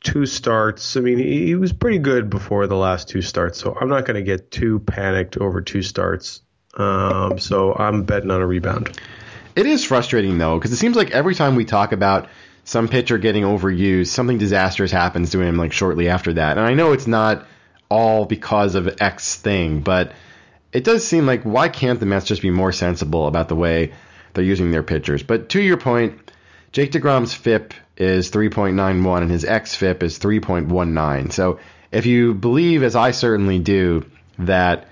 two 0.00 0.26
starts. 0.26 0.96
I 0.96 1.00
mean, 1.00 1.18
he, 1.18 1.46
he 1.46 1.54
was 1.56 1.72
pretty 1.72 1.98
good 1.98 2.30
before 2.30 2.66
the 2.66 2.76
last 2.76 3.08
two 3.08 3.22
starts, 3.22 3.58
so 3.58 3.76
I'm 3.80 3.88
not 3.88 4.04
going 4.04 4.16
to 4.16 4.22
get 4.22 4.50
too 4.50 4.78
panicked 4.80 5.36
over 5.36 5.60
two 5.60 5.82
starts. 5.82 6.42
Um, 6.74 7.38
so 7.38 7.74
I'm 7.74 8.04
betting 8.04 8.30
on 8.30 8.40
a 8.40 8.46
rebound. 8.46 9.00
It 9.56 9.66
is 9.66 9.84
frustrating 9.84 10.38
though, 10.38 10.56
because 10.56 10.72
it 10.72 10.76
seems 10.76 10.96
like 10.96 11.10
every 11.10 11.34
time 11.34 11.56
we 11.56 11.64
talk 11.64 11.90
about 11.90 12.28
some 12.68 12.86
pitcher 12.86 13.16
getting 13.16 13.44
overused, 13.44 14.08
something 14.08 14.36
disastrous 14.36 14.90
happens 14.90 15.30
to 15.30 15.40
him 15.40 15.56
like 15.56 15.72
shortly 15.72 16.10
after 16.10 16.34
that. 16.34 16.58
And 16.58 16.66
I 16.66 16.74
know 16.74 16.92
it's 16.92 17.06
not 17.06 17.46
all 17.88 18.26
because 18.26 18.74
of 18.74 19.00
X 19.00 19.36
thing, 19.36 19.80
but 19.80 20.12
it 20.70 20.84
does 20.84 21.02
seem 21.02 21.24
like 21.24 21.44
why 21.44 21.70
can't 21.70 21.98
the 21.98 22.04
Mets 22.04 22.26
just 22.26 22.42
be 22.42 22.50
more 22.50 22.70
sensible 22.70 23.26
about 23.26 23.48
the 23.48 23.56
way 23.56 23.94
they're 24.34 24.44
using 24.44 24.70
their 24.70 24.82
pitchers? 24.82 25.22
But 25.22 25.48
to 25.48 25.62
your 25.62 25.78
point, 25.78 26.30
Jake 26.70 26.92
DeGrom's 26.92 27.32
FIP 27.32 27.72
is 27.96 28.30
3.91 28.30 29.22
and 29.22 29.30
his 29.30 29.44
xFIP 29.44 30.02
is 30.02 30.18
3.19. 30.18 31.32
So 31.32 31.60
if 31.90 32.04
you 32.04 32.34
believe, 32.34 32.82
as 32.82 32.94
I 32.94 33.12
certainly 33.12 33.60
do, 33.60 34.04
that 34.40 34.88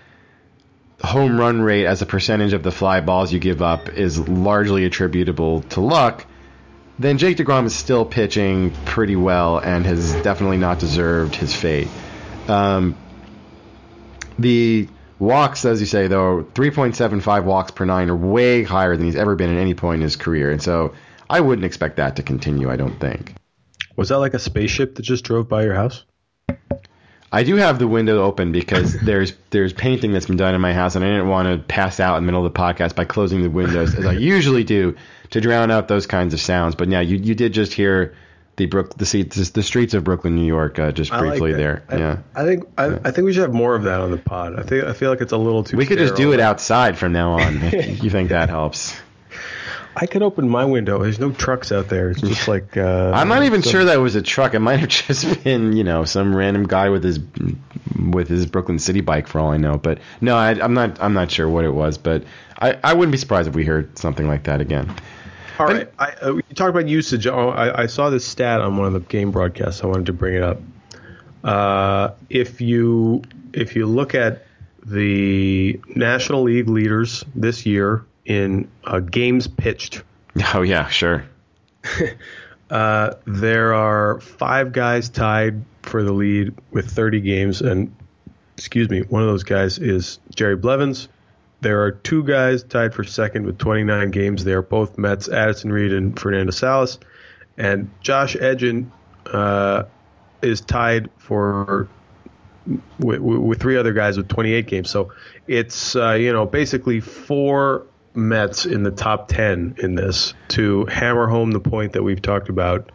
home 1.05 1.39
run 1.39 1.61
rate 1.61 1.85
as 1.85 2.01
a 2.01 2.07
percentage 2.07 2.55
of 2.55 2.63
the 2.63 2.73
fly 2.73 3.03
balls 3.03 3.35
you 3.35 3.39
give 3.39 3.61
up 3.61 3.91
is 3.91 4.27
largely 4.27 4.87
attributable 4.87 5.61
to 5.61 5.83
luck, 5.83 6.25
then 6.99 7.19
Jake 7.19 7.37
DeGrom 7.37 7.67
is 7.67 7.75
still 7.75 8.05
pitching 8.05 8.73
pretty 8.85 9.17
well 9.17 9.59
and 9.59 9.85
has 9.85 10.15
definitely 10.23 10.57
not 10.57 10.79
deserved 10.79 11.35
his 11.35 11.55
fate. 11.55 11.89
Um, 12.49 12.97
the 14.39 14.89
walks, 15.19 15.65
as 15.65 15.81
you 15.81 15.87
say, 15.87 16.09
though, 16.09 16.47
3.75 16.55 17.45
walks 17.45 17.71
per 17.71 17.85
nine 17.85 18.11
are 18.11 18.17
way 18.17 18.63
higher 18.63 18.97
than 18.97 19.07
he's 19.07 19.17
ever 19.17 19.35
been 19.37 19.51
at 19.51 19.61
any 19.61 19.75
point 19.75 19.97
in 19.97 20.03
his 20.03 20.17
career. 20.17 20.51
And 20.51 20.63
so 20.63 20.95
I 21.29 21.41
wouldn't 21.41 21.65
expect 21.65 21.97
that 21.97 22.17
to 22.17 22.23
continue, 22.23 22.71
I 22.71 22.77
don't 22.77 22.99
think. 22.99 23.35
Was 23.97 24.11
that 24.11 24.19
like 24.19 24.35
a 24.35 24.39
spaceship 24.39 24.95
that 24.95 25.03
just 25.03 25.25
drove 25.25 25.49
by 25.49 25.65
your 25.65 25.75
house? 25.75 26.05
I 27.33 27.43
do 27.43 27.57
have 27.57 27.79
the 27.79 27.89
window 27.89 28.23
open 28.23 28.53
because 28.53 28.99
there's 29.05 29.35
there's 29.51 29.73
painting 29.73 30.13
that's 30.13 30.27
been 30.27 30.37
done 30.37 30.55
in 30.55 30.61
my 30.61 30.73
house, 30.73 30.97
and 30.97 31.05
I 31.05 31.09
didn't 31.09 31.29
want 31.29 31.49
to 31.49 31.59
pass 31.67 32.01
out 32.01 32.17
in 32.17 32.23
the 32.23 32.27
middle 32.27 32.45
of 32.45 32.53
the 32.53 32.59
podcast 32.59 32.95
by 32.95 33.05
closing 33.05 33.43
the 33.43 33.51
windows 33.51 33.95
as 33.95 34.07
I 34.07 34.13
usually 34.15 34.65
do 34.65 34.97
to 35.31 35.41
drown 35.41 35.71
out 35.71 35.89
those 35.89 36.07
kinds 36.07 36.35
of 36.35 36.41
sounds. 36.41 36.75
But 36.75 36.89
yeah, 36.89 37.01
you 37.01 37.17
you 37.17 37.35
did 37.35 37.53
just 37.53 37.73
hear 37.73 38.15
the 38.57 38.67
Brook 38.67 38.97
the, 38.97 39.51
the 39.55 39.63
streets 39.63 39.95
of 39.95 40.05
Brooklyn, 40.05 40.35
New 40.35 40.47
York, 40.47 40.79
uh, 40.79 40.93
just 40.93 41.11
briefly 41.11 41.53
like 41.53 41.59
there. 41.59 41.83
I, 41.89 41.97
yeah, 41.97 42.19
I 42.35 42.45
think 42.45 42.65
I, 42.79 42.87
I, 42.87 43.11
think 43.11 43.27
we 43.27 43.33
should 43.33 43.43
have 43.43 43.53
more 43.53 43.75
of 43.75 43.83
that 43.83 44.01
on 44.01 44.11
the 44.11 44.17
pod. 44.17 44.59
I 44.59 44.63
think 44.63 44.85
I 44.85 44.93
feel 44.93 45.11
like 45.11 45.21
it's 45.21 45.33
a 45.33 45.37
little 45.37 45.63
too. 45.63 45.77
We 45.77 45.87
could 45.87 45.99
just 45.99 46.17
do 46.17 46.33
it 46.33 46.41
outside 46.41 46.97
from 46.97 47.13
now 47.13 47.33
on. 47.33 47.63
if 47.63 48.03
you 48.03 48.11
think 48.11 48.31
that 48.31 48.49
helps. 48.49 48.97
I 49.99 50.05
could 50.05 50.23
open 50.23 50.47
my 50.49 50.67
window. 50.67 51.03
There's 51.03 51.19
no 51.19 51.33
trucks 51.33 51.73
out 51.73 51.89
there. 51.89 52.11
It's 52.11 52.21
just 52.21 52.49
like 52.49 52.77
uh, 52.77 53.13
I'm 53.15 53.29
not 53.29 53.45
even 53.45 53.63
some... 53.63 53.73
sure 53.73 53.85
that 53.87 53.97
was 53.97 54.15
a 54.15 54.23
truck. 54.23 54.55
It 54.55 54.61
might 54.61 54.81
have 54.81 54.89
just 55.09 55.43
been 55.43 55.73
you 55.75 55.85
know 55.85 56.05
some 56.05 56.37
random 56.37 56.67
guy 56.67 56.91
with 56.91 57.03
his 57.03 57.19
with 58.11 58.29
his 58.29 58.47
Brooklyn 58.47 58.79
City 58.79 59.01
bike 59.01 59.27
for 59.27 59.41
all 59.41 59.51
I 59.51 59.57
know. 59.57 59.79
But 59.79 59.99
no, 60.21 60.37
I, 60.37 60.51
I'm 60.51 60.75
not. 60.75 61.01
I'm 61.01 61.15
not 61.15 61.31
sure 61.31 61.49
what 61.49 61.65
it 61.65 61.73
was, 61.73 61.97
but 61.97 62.25
I, 62.59 62.79
I 62.85 62.93
wouldn't 62.93 63.13
be 63.13 63.19
surprised 63.19 63.49
if 63.49 63.55
we 63.55 63.65
heard 63.65 63.99
something 63.99 64.29
like 64.29 64.45
that 64.45 64.61
again. 64.61 64.95
All 65.59 65.67
right. 65.67 65.91
I, 65.99 66.13
uh, 66.21 66.35
you 66.35 66.55
talked 66.55 66.69
about 66.69 66.87
usage. 66.87 67.27
Oh, 67.27 67.49
I, 67.49 67.85
I 67.85 67.87
saw 67.87 68.11
this 68.11 68.27
stat 68.27 68.61
on 68.61 68.77
one 68.77 68.89
of 68.89 68.93
the 68.93 69.01
game 69.01 69.31
broadcasts. 69.31 69.83
I 69.83 69.87
wanted 69.87 70.07
to 70.07 70.13
bring 70.13 70.35
it 70.35 70.43
up. 70.43 70.61
Uh, 71.43 72.11
if 72.29 72.61
you 72.61 73.23
if 73.55 73.75
you 73.75 73.87
look 73.87 74.15
at 74.15 74.45
the 74.85 75.81
National 75.89 76.43
League 76.43 76.69
leaders 76.69 77.25
this 77.35 77.65
year 77.65 78.05
in 78.27 78.71
uh, 78.85 79.01
games 79.01 79.47
pitched, 79.49 80.03
Oh 80.55 80.63
yeah, 80.63 80.89
sure. 80.89 81.25
uh, 82.71 83.15
there 83.27 83.75
are 83.75 84.21
five 84.21 84.73
guys 84.73 85.09
tied 85.09 85.65
for 85.83 86.03
the 86.03 86.13
lead 86.13 86.55
with 86.71 86.91
30 86.91 87.21
games, 87.21 87.61
and 87.63 87.95
excuse 88.57 88.91
me, 88.91 89.01
one 89.03 89.23
of 89.23 89.29
those 89.29 89.45
guys 89.45 89.79
is 89.79 90.19
Jerry 90.35 90.57
Blevins. 90.57 91.09
There 91.63 91.83
are 91.83 91.93
two 91.93 92.23
guys 92.23 92.63
tied 92.63 92.93
for 92.93 93.03
second 93.03 93.47
with 93.47 93.59
29 93.59 94.11
games. 94.11 94.45
They 94.45 94.53
are 94.53 94.63
both 94.63 94.99
Mets, 94.99 95.29
Addison 95.29 95.73
Reed 95.73 95.93
and 95.93 96.19
Fernando 96.19 96.53
Salas. 96.53 96.99
And 97.57 97.91
Josh 98.03 98.37
Edgin 98.37 98.93
uh, 99.25 99.85
is 100.43 100.61
tied 100.61 101.09
for 101.17 101.89
with, 102.99 103.21
with, 103.21 103.61
three 103.61 103.79
other 103.79 103.95
guys 103.95 104.19
with 104.19 104.29
28 104.29 104.67
games. 104.67 104.91
So 104.91 105.13
it's 105.47 105.97
uh, 105.97 106.13
you 106.13 106.31
know 106.31 106.45
basically 106.45 107.01
four 107.01 107.87
Mets 108.17 108.67
in 108.67 108.83
the 108.83 108.91
top 108.91 109.29
10 109.29 109.77
in 109.79 109.95
this 109.95 110.35
to 110.49 110.87
hammer 110.87 111.27
home 111.27 111.53
the 111.53 111.61
point 111.61 111.93
that 111.93 112.03
we've 112.03 112.23
talked 112.23 112.49
about 112.49 112.91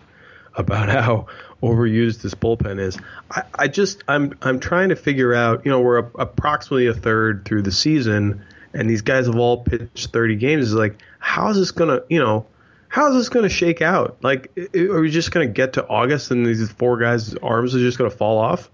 about 0.55 0.89
how 0.89 1.27
overused 1.61 2.21
this 2.21 2.33
bullpen 2.33 2.79
is. 2.79 2.97
I, 3.29 3.43
I 3.55 3.67
just 3.67 4.03
I'm 4.07 4.33
I'm 4.41 4.59
trying 4.59 4.89
to 4.89 4.95
figure 4.95 5.33
out. 5.33 5.65
You 5.65 5.71
know, 5.71 5.81
we're 5.81 5.99
a, 5.99 6.11
approximately 6.19 6.87
a 6.87 6.93
third 6.93 7.45
through 7.45 7.61
the 7.61 7.71
season, 7.71 8.43
and 8.73 8.89
these 8.89 9.01
guys 9.01 9.27
have 9.27 9.37
all 9.37 9.63
pitched 9.63 10.11
30 10.11 10.35
games. 10.35 10.67
Is 10.67 10.73
like, 10.73 11.01
how 11.19 11.49
is 11.49 11.57
this 11.57 11.71
gonna? 11.71 12.01
You 12.09 12.19
know, 12.19 12.45
how 12.87 13.09
is 13.09 13.15
this 13.15 13.29
gonna 13.29 13.49
shake 13.49 13.81
out? 13.81 14.17
Like, 14.21 14.51
are 14.75 14.99
we 14.99 15.09
just 15.09 15.31
gonna 15.31 15.47
get 15.47 15.73
to 15.73 15.87
August 15.87 16.31
and 16.31 16.45
these 16.45 16.69
four 16.71 16.97
guys' 16.97 17.35
arms 17.35 17.75
are 17.75 17.79
just 17.79 17.97
gonna 17.97 18.09
fall 18.09 18.37
off? 18.37 18.69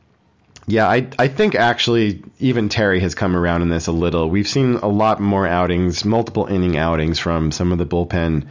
Yeah, 0.69 0.85
I 0.85 1.07
I 1.17 1.29
think 1.29 1.55
actually 1.55 2.23
even 2.39 2.67
Terry 2.67 2.99
has 2.99 3.15
come 3.15 3.37
around 3.37 3.61
in 3.61 3.69
this 3.69 3.87
a 3.87 3.93
little. 3.93 4.29
We've 4.29 4.47
seen 4.47 4.75
a 4.75 4.87
lot 4.87 5.21
more 5.21 5.47
outings, 5.47 6.03
multiple 6.03 6.45
inning 6.45 6.75
outings 6.75 7.19
from 7.19 7.53
some 7.53 7.71
of 7.71 7.77
the 7.77 7.85
bullpen 7.85 8.47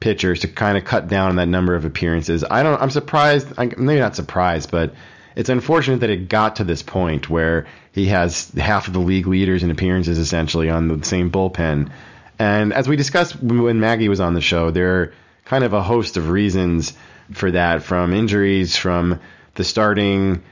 pitchers 0.00 0.40
to 0.40 0.48
kind 0.48 0.78
of 0.78 0.84
cut 0.84 1.08
down 1.08 1.28
on 1.28 1.36
that 1.36 1.48
number 1.48 1.74
of 1.74 1.84
appearances. 1.84 2.44
I 2.50 2.62
don't. 2.62 2.80
I'm 2.80 2.88
surprised. 2.90 3.52
I'm 3.58 3.74
maybe 3.76 4.00
not 4.00 4.16
surprised, 4.16 4.70
but 4.70 4.94
it's 5.36 5.50
unfortunate 5.50 6.00
that 6.00 6.08
it 6.08 6.30
got 6.30 6.56
to 6.56 6.64
this 6.64 6.82
point 6.82 7.28
where 7.28 7.66
he 7.92 8.06
has 8.06 8.50
half 8.52 8.86
of 8.86 8.94
the 8.94 8.98
league 8.98 9.26
leaders 9.26 9.62
in 9.62 9.70
appearances 9.70 10.18
essentially 10.18 10.70
on 10.70 10.88
the 10.88 11.04
same 11.04 11.30
bullpen. 11.30 11.90
And 12.38 12.72
as 12.72 12.88
we 12.88 12.96
discussed 12.96 13.40
when 13.42 13.80
Maggie 13.80 14.08
was 14.08 14.20
on 14.20 14.32
the 14.32 14.40
show, 14.40 14.70
there 14.70 14.96
are 14.96 15.12
kind 15.44 15.62
of 15.62 15.74
a 15.74 15.82
host 15.82 16.16
of 16.16 16.30
reasons 16.30 16.94
for 17.32 17.50
that, 17.50 17.82
from 17.82 18.14
injuries, 18.14 18.76
from 18.76 19.20
the 19.56 19.64
starting 19.64 20.42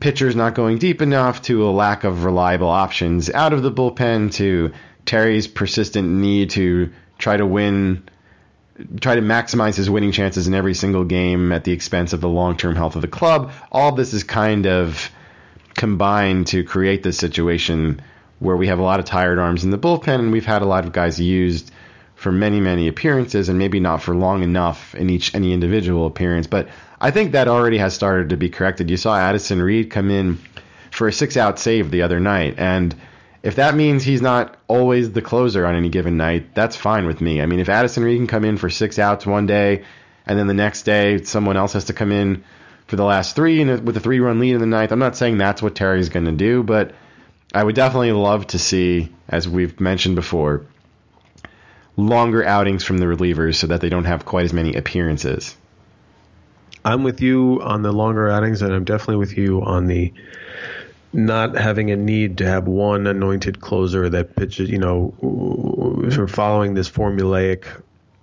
pitchers 0.00 0.36
not 0.36 0.54
going 0.54 0.78
deep 0.78 1.02
enough, 1.02 1.42
to 1.42 1.68
a 1.68 1.70
lack 1.70 2.04
of 2.04 2.24
reliable 2.24 2.68
options 2.68 3.30
out 3.30 3.52
of 3.52 3.62
the 3.62 3.72
bullpen, 3.72 4.32
to 4.34 4.72
Terry's 5.04 5.46
persistent 5.46 6.08
need 6.08 6.50
to 6.50 6.92
try 7.18 7.36
to 7.36 7.46
win 7.46 8.08
try 9.00 9.16
to 9.16 9.22
maximize 9.22 9.74
his 9.74 9.90
winning 9.90 10.12
chances 10.12 10.46
in 10.46 10.54
every 10.54 10.74
single 10.74 11.04
game 11.04 11.50
at 11.50 11.64
the 11.64 11.72
expense 11.72 12.12
of 12.12 12.20
the 12.20 12.28
long 12.28 12.56
term 12.56 12.76
health 12.76 12.94
of 12.94 13.02
the 13.02 13.08
club. 13.08 13.52
All 13.72 13.92
this 13.92 14.14
is 14.14 14.22
kind 14.22 14.66
of 14.66 15.10
combined 15.74 16.46
to 16.48 16.62
create 16.62 17.02
this 17.02 17.18
situation 17.18 18.00
where 18.38 18.56
we 18.56 18.68
have 18.68 18.78
a 18.78 18.82
lot 18.82 19.00
of 19.00 19.06
tired 19.06 19.38
arms 19.38 19.64
in 19.64 19.70
the 19.70 19.78
bullpen, 19.78 20.20
and 20.20 20.32
we've 20.32 20.46
had 20.46 20.62
a 20.62 20.66
lot 20.66 20.84
of 20.84 20.92
guys 20.92 21.20
used 21.20 21.72
for 22.14 22.30
many, 22.30 22.60
many 22.60 22.88
appearances, 22.88 23.48
and 23.48 23.58
maybe 23.58 23.80
not 23.80 24.02
for 24.02 24.14
long 24.14 24.42
enough 24.42 24.94
in 24.94 25.10
each 25.10 25.34
any 25.34 25.52
individual 25.52 26.06
appearance. 26.06 26.46
But 26.46 26.68
I 27.00 27.10
think 27.10 27.32
that 27.32 27.48
already 27.48 27.78
has 27.78 27.94
started 27.94 28.30
to 28.30 28.36
be 28.36 28.50
corrected. 28.50 28.90
You 28.90 28.96
saw 28.96 29.16
Addison 29.16 29.62
Reed 29.62 29.90
come 29.90 30.10
in 30.10 30.38
for 30.90 31.08
a 31.08 31.12
six 31.12 31.36
out 31.36 31.58
save 31.58 31.90
the 31.90 32.02
other 32.02 32.18
night, 32.18 32.54
and 32.58 32.94
if 33.42 33.56
that 33.56 33.76
means 33.76 34.02
he's 34.02 34.22
not 34.22 34.56
always 34.66 35.12
the 35.12 35.22
closer 35.22 35.64
on 35.64 35.76
any 35.76 35.88
given 35.88 36.16
night, 36.16 36.54
that's 36.54 36.74
fine 36.76 37.06
with 37.06 37.20
me. 37.20 37.40
I 37.40 37.46
mean, 37.46 37.60
if 37.60 37.68
Addison 37.68 38.02
Reed 38.02 38.18
can 38.18 38.26
come 38.26 38.44
in 38.44 38.56
for 38.56 38.68
six 38.68 38.98
outs 38.98 39.26
one 39.26 39.46
day, 39.46 39.84
and 40.26 40.38
then 40.38 40.48
the 40.48 40.54
next 40.54 40.82
day 40.82 41.22
someone 41.22 41.56
else 41.56 41.74
has 41.74 41.84
to 41.84 41.92
come 41.92 42.10
in 42.10 42.44
for 42.86 42.96
the 42.96 43.04
last 43.04 43.36
three 43.36 43.60
and 43.60 43.86
with 43.86 43.96
a 43.96 44.00
three 44.00 44.18
run 44.20 44.40
lead 44.40 44.54
in 44.54 44.60
the 44.60 44.66
ninth, 44.66 44.92
I'm 44.92 44.98
not 44.98 45.16
saying 45.16 45.38
that's 45.38 45.62
what 45.62 45.74
Terry's 45.74 46.08
going 46.08 46.26
to 46.26 46.32
do, 46.32 46.62
but 46.62 46.94
I 47.54 47.62
would 47.62 47.74
definitely 47.74 48.12
love 48.12 48.46
to 48.48 48.58
see, 48.58 49.10
as 49.28 49.48
we've 49.48 49.80
mentioned 49.80 50.16
before, 50.16 50.66
longer 51.96 52.44
outings 52.44 52.84
from 52.84 52.98
the 52.98 53.06
relievers 53.06 53.56
so 53.56 53.68
that 53.68 53.80
they 53.80 53.88
don't 53.88 54.04
have 54.04 54.24
quite 54.24 54.44
as 54.44 54.52
many 54.52 54.74
appearances. 54.74 55.56
I'm 56.84 57.02
with 57.02 57.20
you 57.20 57.60
on 57.62 57.82
the 57.82 57.92
longer 57.92 58.28
outings, 58.28 58.62
and 58.62 58.72
I'm 58.72 58.84
definitely 58.84 59.16
with 59.16 59.36
you 59.36 59.62
on 59.62 59.86
the 59.86 60.12
not 61.12 61.56
having 61.56 61.90
a 61.90 61.96
need 61.96 62.38
to 62.38 62.46
have 62.46 62.66
one 62.66 63.06
anointed 63.06 63.60
closer 63.60 64.08
that 64.10 64.36
pitches, 64.36 64.68
you 64.68 64.78
know, 64.78 65.14
sort 66.10 66.28
of 66.28 66.30
following 66.30 66.74
this 66.74 66.90
formulaic 66.90 67.64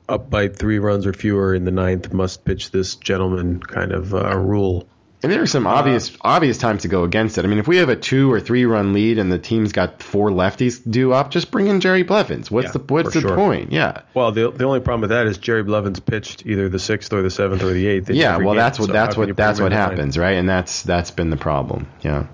up 0.07 0.29
by 0.29 0.47
three 0.47 0.79
runs 0.79 1.05
or 1.07 1.13
fewer 1.13 1.55
in 1.55 1.65
the 1.65 1.71
ninth 1.71 2.13
must 2.13 2.45
pitch 2.45 2.71
this 2.71 2.95
gentleman 2.95 3.59
kind 3.59 3.91
of 3.91 4.13
uh, 4.13 4.38
rule. 4.38 4.88
And 5.24 5.31
there 5.31 5.41
are 5.41 5.48
some 5.48 5.65
obvious 5.65 6.13
uh, 6.13 6.17
obvious 6.22 6.57
times 6.57 6.84
to 6.84 6.88
go 6.88 7.03
against 7.03 7.38
it. 7.38 7.45
I 7.45 7.48
mean, 7.48 7.57
if 7.57 7.67
we 7.67 7.77
have 7.77 7.89
a 7.89 7.95
two 7.95 8.31
or 8.31 8.39
three 8.39 8.65
run 8.65 8.93
lead 8.93 9.17
and 9.17 9.31
the 9.31 9.39
team's 9.39 9.72
got 9.72 10.03
four 10.03 10.29
lefties 10.29 10.79
due 10.89 11.13
up, 11.13 11.31
just 11.31 11.51
bring 11.51 11.67
in 11.67 11.81
Jerry 11.81 12.03
Blevins. 12.03 12.51
What's 12.51 12.67
yeah, 12.67 12.72
the 12.74 12.93
what's 12.93 13.13
the 13.13 13.22
sure. 13.22 13.36
point? 13.36 13.72
Yeah. 13.72 14.01
Well, 14.13 14.31
the 14.31 14.51
the 14.51 14.65
only 14.65 14.81
problem 14.81 15.01
with 15.01 15.10
that 15.12 15.25
is 15.25 15.38
Jerry 15.38 15.63
Blevins 15.63 16.00
pitched 16.00 16.45
either 16.45 16.69
the 16.69 16.79
sixth 16.79 17.12
or 17.12 17.22
the 17.22 17.31
seventh 17.31 17.63
or 17.63 17.74
the 17.74 17.88
eighth. 17.88 18.10
Yeah. 18.10 18.38
Well, 18.38 18.50
game, 18.50 18.57
that's 18.57 18.79
what 18.79 18.88
so 18.88 18.93
that's 18.93 19.17
what 19.17 19.36
that's 19.36 19.60
what 19.60 19.72
happens, 19.72 20.17
right? 20.17 20.34
And 20.34 20.48
that's 20.48 20.84
that's 20.84 21.12
been 21.12 21.29
the 21.31 21.38
problem. 21.38 21.88
Yeah. 22.01 22.27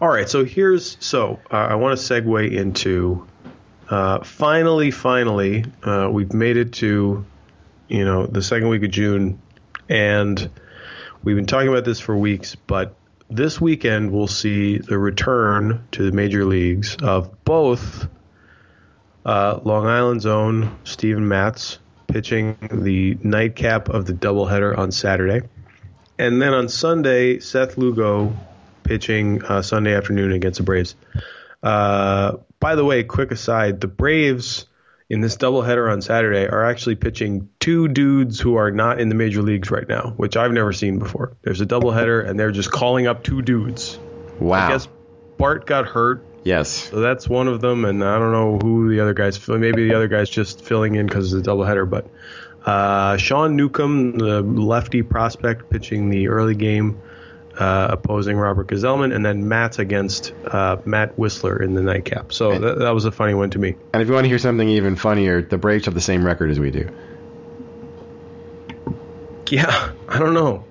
All 0.00 0.08
right, 0.08 0.28
so 0.28 0.44
here's 0.44 0.96
so 1.00 1.40
uh, 1.50 1.56
I 1.56 1.74
want 1.74 1.98
to 1.98 2.04
segue 2.04 2.52
into 2.52 3.26
uh, 3.92 4.24
finally, 4.24 4.90
finally, 4.90 5.64
uh, 5.82 6.08
we've 6.10 6.32
made 6.32 6.56
it 6.56 6.72
to 6.74 7.26
you 7.88 8.04
know 8.04 8.26
the 8.26 8.42
second 8.42 8.68
week 8.68 8.82
of 8.84 8.90
June, 8.90 9.40
and 9.88 10.50
we've 11.22 11.36
been 11.36 11.46
talking 11.46 11.68
about 11.68 11.84
this 11.84 12.00
for 12.00 12.16
weeks, 12.16 12.54
but 12.54 12.94
this 13.30 13.60
weekend 13.60 14.12
we'll 14.12 14.26
see 14.26 14.78
the 14.78 14.98
return 14.98 15.86
to 15.92 16.04
the 16.04 16.12
major 16.12 16.44
leagues 16.44 16.96
of 17.02 17.44
both 17.44 18.08
uh, 19.24 19.60
Long 19.62 19.86
Island's 19.86 20.26
own 20.26 20.76
Steven 20.84 21.28
Matz 21.28 21.78
pitching 22.08 22.56
the 22.70 23.16
nightcap 23.22 23.88
of 23.88 24.06
the 24.06 24.12
doubleheader 24.12 24.76
on 24.76 24.92
Saturday, 24.92 25.46
and 26.18 26.42
then 26.42 26.52
on 26.52 26.68
Sunday 26.68 27.38
Seth 27.38 27.78
Lugo 27.78 28.36
pitching 28.82 29.42
uh, 29.44 29.62
Sunday 29.62 29.94
afternoon 29.94 30.32
against 30.32 30.58
the 30.58 30.64
Braves. 30.64 30.94
Uh, 31.62 32.36
by 32.60 32.74
the 32.74 32.84
way, 32.84 33.04
quick 33.04 33.30
aside: 33.30 33.80
the 33.80 33.86
Braves 33.86 34.66
in 35.12 35.20
this 35.20 35.36
doubleheader 35.36 35.92
on 35.92 36.00
Saturday 36.00 36.48
are 36.48 36.64
actually 36.64 36.94
pitching 36.94 37.50
two 37.60 37.86
dudes 37.86 38.40
who 38.40 38.56
are 38.56 38.70
not 38.70 38.98
in 38.98 39.10
the 39.10 39.14
major 39.14 39.42
leagues 39.42 39.70
right 39.70 39.86
now, 39.86 40.14
which 40.16 40.38
I've 40.38 40.52
never 40.52 40.72
seen 40.72 40.98
before. 40.98 41.36
There's 41.42 41.60
a 41.60 41.66
doubleheader, 41.66 42.26
and 42.26 42.40
they're 42.40 42.50
just 42.50 42.72
calling 42.72 43.06
up 43.06 43.22
two 43.22 43.42
dudes. 43.42 43.98
Wow. 44.40 44.66
I 44.66 44.68
guess 44.70 44.88
Bart 45.36 45.66
got 45.66 45.84
hurt. 45.84 46.24
Yes. 46.44 46.70
So 46.70 47.00
that's 47.00 47.28
one 47.28 47.46
of 47.46 47.60
them, 47.60 47.84
and 47.84 48.02
I 48.02 48.18
don't 48.18 48.32
know 48.32 48.58
who 48.58 48.88
the 48.88 49.00
other 49.00 49.12
guys. 49.12 49.46
Maybe 49.46 49.86
the 49.86 49.94
other 49.94 50.08
guy's 50.08 50.30
just 50.30 50.64
filling 50.64 50.94
in 50.94 51.06
because 51.06 51.30
of 51.34 51.44
the 51.44 51.50
doubleheader. 51.50 51.88
But 51.88 52.06
uh, 52.66 53.18
Sean 53.18 53.54
Newcomb, 53.54 54.16
the 54.16 54.40
lefty 54.40 55.02
prospect, 55.02 55.68
pitching 55.68 56.08
the 56.08 56.28
early 56.28 56.54
game 56.54 56.98
uh, 57.58 57.88
opposing 57.90 58.36
Robert 58.36 58.68
Gsellman, 58.68 59.14
and 59.14 59.24
then 59.24 59.48
Matz 59.48 59.78
against 59.78 60.32
uh, 60.46 60.78
Matt 60.84 61.16
Wisler 61.16 61.62
in 61.62 61.74
the 61.74 61.82
nightcap. 61.82 62.32
So 62.32 62.58
that, 62.58 62.78
that 62.78 62.90
was 62.90 63.04
a 63.04 63.12
funny 63.12 63.34
one 63.34 63.50
to 63.50 63.58
me. 63.58 63.76
And 63.92 64.02
if 64.02 64.08
you 64.08 64.14
want 64.14 64.24
to 64.24 64.28
hear 64.28 64.38
something 64.38 64.68
even 64.68 64.96
funnier, 64.96 65.42
the 65.42 65.58
Braves 65.58 65.84
have 65.84 65.94
the 65.94 66.00
same 66.00 66.24
record 66.24 66.50
as 66.50 66.58
we 66.58 66.70
do. 66.70 66.88
Yeah, 69.50 69.92
I 70.08 70.18
don't 70.18 70.34
know. 70.34 70.64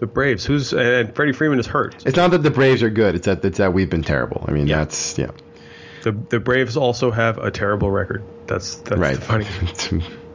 The 0.00 0.06
Braves, 0.06 0.44
who's 0.44 0.72
and 0.72 1.14
Freddie 1.14 1.32
Freeman 1.32 1.58
is 1.58 1.66
hurt. 1.66 2.04
It's 2.04 2.16
not 2.16 2.32
that 2.32 2.42
the 2.42 2.50
Braves 2.50 2.82
are 2.82 2.90
good; 2.90 3.14
it's 3.14 3.26
that 3.26 3.44
it's 3.44 3.58
that 3.58 3.72
we've 3.72 3.88
been 3.88 4.02
terrible. 4.02 4.44
I 4.46 4.50
mean, 4.50 4.66
yeah. 4.66 4.78
that's 4.78 5.16
yeah. 5.16 5.30
The 6.02 6.12
the 6.12 6.40
Braves 6.40 6.76
also 6.76 7.10
have 7.10 7.38
a 7.38 7.50
terrible 7.50 7.90
record. 7.90 8.22
That's 8.46 8.76
that's 8.76 9.00
right. 9.00 9.16
funny. 9.16 9.46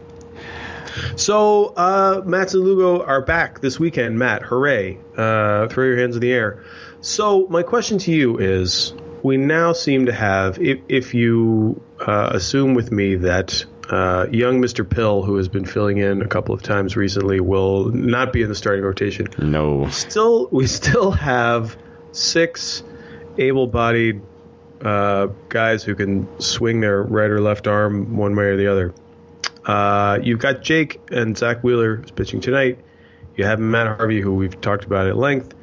So 1.15 1.73
uh, 1.75 2.21
Matz 2.25 2.53
and 2.53 2.63
Lugo 2.63 3.03
are 3.03 3.21
back 3.21 3.61
this 3.61 3.79
weekend. 3.79 4.17
Matt, 4.17 4.41
hooray! 4.43 4.97
Uh, 5.15 5.67
throw 5.67 5.85
your 5.85 5.97
hands 5.97 6.15
in 6.15 6.21
the 6.21 6.31
air. 6.31 6.63
So 7.01 7.47
my 7.47 7.63
question 7.63 7.97
to 7.99 8.11
you 8.11 8.37
is: 8.37 8.93
We 9.23 9.37
now 9.37 9.73
seem 9.73 10.05
to 10.05 10.13
have, 10.13 10.59
if, 10.59 10.79
if 10.89 11.13
you 11.13 11.81
uh, 11.99 12.29
assume 12.33 12.73
with 12.73 12.91
me 12.91 13.15
that 13.15 13.65
uh, 13.89 14.27
young 14.31 14.61
Mr. 14.61 14.89
Pill, 14.89 15.21
who 15.21 15.35
has 15.35 15.47
been 15.47 15.65
filling 15.65 15.97
in 15.97 16.21
a 16.21 16.27
couple 16.27 16.55
of 16.55 16.63
times 16.63 16.95
recently, 16.95 17.39
will 17.39 17.85
not 17.89 18.31
be 18.31 18.41
in 18.41 18.49
the 18.49 18.55
starting 18.55 18.83
rotation. 18.83 19.27
No. 19.37 19.89
Still, 19.89 20.47
we 20.51 20.67
still 20.67 21.11
have 21.11 21.77
six 22.11 22.83
able-bodied 23.37 24.21
uh, 24.81 25.27
guys 25.49 25.83
who 25.83 25.95
can 25.95 26.27
swing 26.39 26.79
their 26.79 27.01
right 27.01 27.29
or 27.29 27.41
left 27.41 27.67
arm 27.67 28.17
one 28.17 28.35
way 28.35 28.45
or 28.45 28.57
the 28.57 28.67
other. 28.67 28.93
Uh, 29.65 30.19
you've 30.21 30.39
got 30.39 30.61
Jake 30.61 30.99
and 31.11 31.37
Zack 31.37 31.63
Wheeler 31.63 31.97
pitching 32.15 32.41
tonight. 32.41 32.79
You 33.35 33.45
have 33.45 33.59
Matt 33.59 33.87
Harvey, 33.87 34.21
who 34.21 34.33
we've 34.33 34.59
talked 34.59 34.83
about 34.83 35.07
at 35.07 35.17
length, 35.17 35.53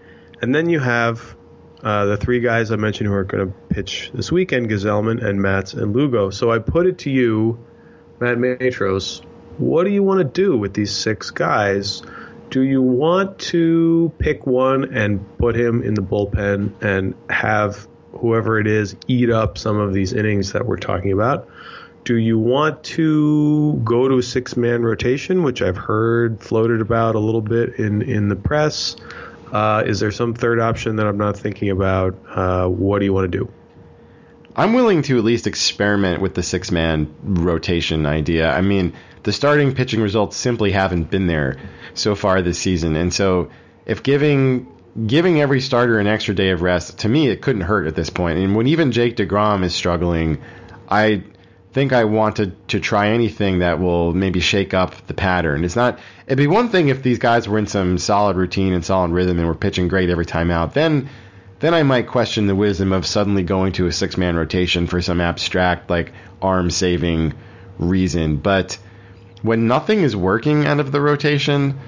and 0.41 0.55
then 0.55 0.69
you 0.69 0.79
have 0.79 1.37
uh, 1.83 2.07
the 2.07 2.17
three 2.17 2.41
guys 2.41 2.71
I 2.71 2.77
mentioned 2.77 3.09
who 3.09 3.15
are 3.15 3.25
going 3.25 3.47
to 3.47 3.55
pitch 3.75 4.11
this 4.15 4.33
weekend: 4.33 4.71
Gsellman 4.71 5.23
and 5.25 5.41
Matz 5.43 5.75
and 5.75 5.95
Lugo. 5.95 6.31
So 6.31 6.51
I 6.51 6.59
put 6.59 6.87
it 6.87 6.99
to 6.99 7.11
you, 7.11 7.59
Matt 8.21 8.39
Matros. 8.39 9.23
What 9.59 9.85
do 9.85 9.91
you 9.91 10.03
want 10.03 10.21
to 10.21 10.25
do 10.25 10.57
with 10.57 10.75
these 10.75 10.95
six 10.95 11.31
guys? 11.31 12.03
Do 12.51 12.63
you 12.63 12.81
want 12.81 13.39
to 13.41 14.13
pick 14.19 14.47
one 14.47 14.97
and 14.97 15.39
put 15.39 15.55
him 15.55 15.83
in 15.83 15.95
the 15.95 16.03
bullpen 16.03 16.81
and 16.81 17.15
have 17.29 17.87
whoever 18.13 18.59
it 18.59 18.67
is 18.67 18.97
eat 19.07 19.31
up 19.31 19.59
some 19.59 19.79
of 19.79 19.93
these 19.93 20.13
innings 20.13 20.53
that 20.53 20.65
we're 20.65 20.79
talking 20.79 21.13
about? 21.13 21.49
Do 22.05 22.17
you 22.17 22.39
want 22.39 22.85
to 22.85 23.81
go 23.85 24.09
to 24.09 24.19
a 24.19 24.23
six 24.23 24.57
man 24.57 24.83
rotation, 24.83 25.43
which 25.43 25.61
I've 25.61 25.77
heard 25.77 26.41
floated 26.41 26.81
about 26.81 27.15
a 27.15 27.19
little 27.19 27.43
bit 27.43 27.75
in, 27.75 28.03
in 28.03 28.29
the 28.29 28.37
press? 28.37 28.97
Uh, 29.53 29.83
is 29.87 30.01
there 30.01 30.11
some 30.11 30.35
third 30.35 30.61
option 30.61 30.97
that 30.97 31.07
I'm 31.07 31.19
not 31.19 31.37
thinking 31.37 31.71
about? 31.71 32.17
Uh, 32.29 32.67
what 32.67 32.99
do 32.99 33.05
you 33.05 33.13
want 33.13 33.31
to 33.31 33.39
do? 33.39 33.53
I'm 34.57 34.73
willing 34.73 35.03
to 35.03 35.19
at 35.19 35.25
least 35.25 35.47
experiment 35.47 36.21
with 36.21 36.35
the 36.35 36.43
six 36.43 36.71
man 36.71 37.15
rotation 37.23 38.07
idea. 38.07 38.51
I 38.51 38.61
mean, 38.61 38.95
the 39.23 39.33
starting 39.33 39.75
pitching 39.75 40.01
results 40.01 40.37
simply 40.37 40.73
haven't 40.73 41.11
been 41.11 41.27
there 41.27 41.59
so 41.95 42.15
far 42.15 42.43
this 42.43 42.59
season. 42.59 42.97
And 42.97 43.13
so 43.13 43.51
if 43.87 44.03
giving 44.03 44.67
giving 45.07 45.41
every 45.41 45.61
starter 45.61 46.01
an 46.01 46.07
extra 46.09 46.35
day 46.35 46.51
of 46.51 46.63
rest, 46.63 46.99
to 47.01 47.09
me 47.09 47.29
it 47.29 47.41
couldn't 47.41 47.63
hurt 47.63 47.87
at 47.87 47.95
this 47.95 48.11
point. 48.11 48.39
And 48.39 48.57
when 48.57 48.67
even 48.67 48.91
Jake 48.91 49.17
DeGrom 49.17 49.63
is 49.63 49.75
struggling, 49.75 50.43
I 50.89 51.23
think 51.73 51.93
I 51.93 52.05
want 52.05 52.37
to, 52.37 52.53
to 52.69 52.81
try 52.81 53.09
anything 53.09 53.61
that 53.61 53.79
will 53.79 54.13
maybe 54.15 54.41
shake 54.41 54.75
up 54.75 55.07
the 55.07 55.15
pattern. 55.15 55.65
It's 55.65 55.77
not 55.77 55.99
it'd 56.27 56.39
be 56.39 56.47
one 56.47 56.71
thing 56.71 56.89
if 56.89 57.03
these 57.03 57.19
guys 57.19 57.49
were 57.49 57.59
in 57.59 57.67
some 57.67 57.99
solid 57.99 58.37
routine 58.37 58.73
and 58.73 58.85
solid 58.85 59.11
rhythm 59.11 59.39
and 59.39 59.47
were 59.47 59.55
pitching 59.55 59.89
great 59.89 60.11
every 60.11 60.27
time 60.27 60.51
out. 60.51 60.75
Then 60.75 61.09
then 61.61 61.75
I 61.75 61.83
might 61.83 62.07
question 62.07 62.47
the 62.47 62.55
wisdom 62.55 62.93
of 62.93 63.05
suddenly 63.07 63.43
going 63.43 63.73
to 63.73 63.87
a 63.87 63.93
six 63.93 64.17
man 64.17 64.37
rotation 64.37 64.87
for 64.87 65.03
some 65.03 65.21
abstract 65.21 65.91
like 65.91 66.13
arm 66.41 66.71
saving 66.71 67.35
reason. 67.79 68.37
But 68.37 68.79
when 69.43 69.67
nothing 69.67 70.01
is 70.01 70.17
working 70.17 70.67
out 70.67 70.81
of 70.81 70.93
the 70.93 71.01
rotation, 71.01 71.79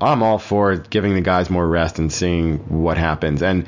I'm 0.00 0.22
all 0.22 0.38
for 0.38 0.76
giving 0.76 1.14
the 1.14 1.20
guys 1.20 1.50
more 1.50 1.66
rest 1.66 1.98
and 1.98 2.12
seeing 2.12 2.58
what 2.82 2.98
happens. 2.98 3.42
And 3.42 3.66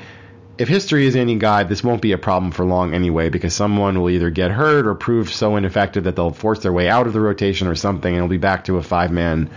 if 0.59 0.69
history 0.69 1.07
is 1.07 1.17
any 1.17 1.37
guide, 1.37 1.69
this 1.69 1.85
won't 1.85 2.03
be 2.03 2.13
a 2.13 2.19
problem 2.19 2.53
for 2.53 2.65
long 2.65 2.93
anyway, 2.93 3.29
because 3.29 3.55
someone 3.55 4.01
will 4.01 4.11
either 4.11 4.31
get 4.31 4.51
hurt 4.51 4.87
or 4.87 4.95
prove 4.95 5.33
so 5.33 5.57
ineffective 5.57 6.05
that 6.05 6.17
they'll 6.17 6.33
force 6.33 6.61
their 6.61 6.73
way 6.73 6.89
out 6.89 7.07
of 7.07 7.13
the 7.13 7.21
rotation 7.21 7.69
or 7.69 7.75
something, 7.75 8.09
and 8.09 8.17
it'll 8.17 8.29
be 8.29 8.39
back 8.39 8.65
to 8.65 8.77
a 8.77 8.83
five 8.83 9.13
man 9.13 9.51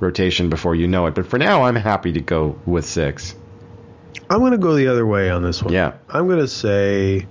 rotation 0.00 0.50
before 0.50 0.74
you 0.74 0.86
know 0.86 1.06
it. 1.06 1.14
But 1.14 1.26
for 1.26 1.38
now, 1.38 1.64
I'm 1.64 1.76
happy 1.76 2.12
to 2.12 2.20
go 2.20 2.58
with 2.66 2.84
six. 2.84 3.34
I'm 4.28 4.40
going 4.40 4.52
to 4.52 4.58
go 4.58 4.74
the 4.74 4.88
other 4.88 5.06
way 5.06 5.30
on 5.30 5.42
this 5.42 5.62
one. 5.62 5.72
Yeah. 5.72 5.92
I'm 6.08 6.26
going 6.26 6.40
to 6.40 6.48
say 6.48 7.26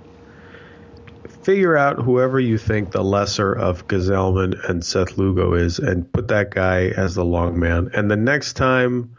figure 1.42 1.76
out 1.76 2.02
whoever 2.02 2.40
you 2.40 2.58
think 2.58 2.90
the 2.90 3.04
lesser 3.04 3.52
of 3.52 3.86
Gsellman 3.86 4.68
and 4.68 4.84
Seth 4.84 5.16
Lugo 5.16 5.54
is 5.54 5.78
and 5.78 6.10
put 6.12 6.26
that 6.28 6.50
guy 6.50 6.86
as 6.88 7.14
the 7.14 7.24
long 7.24 7.58
man. 7.60 7.90
And 7.94 8.10
the 8.10 8.16
next 8.16 8.54
time 8.54 9.16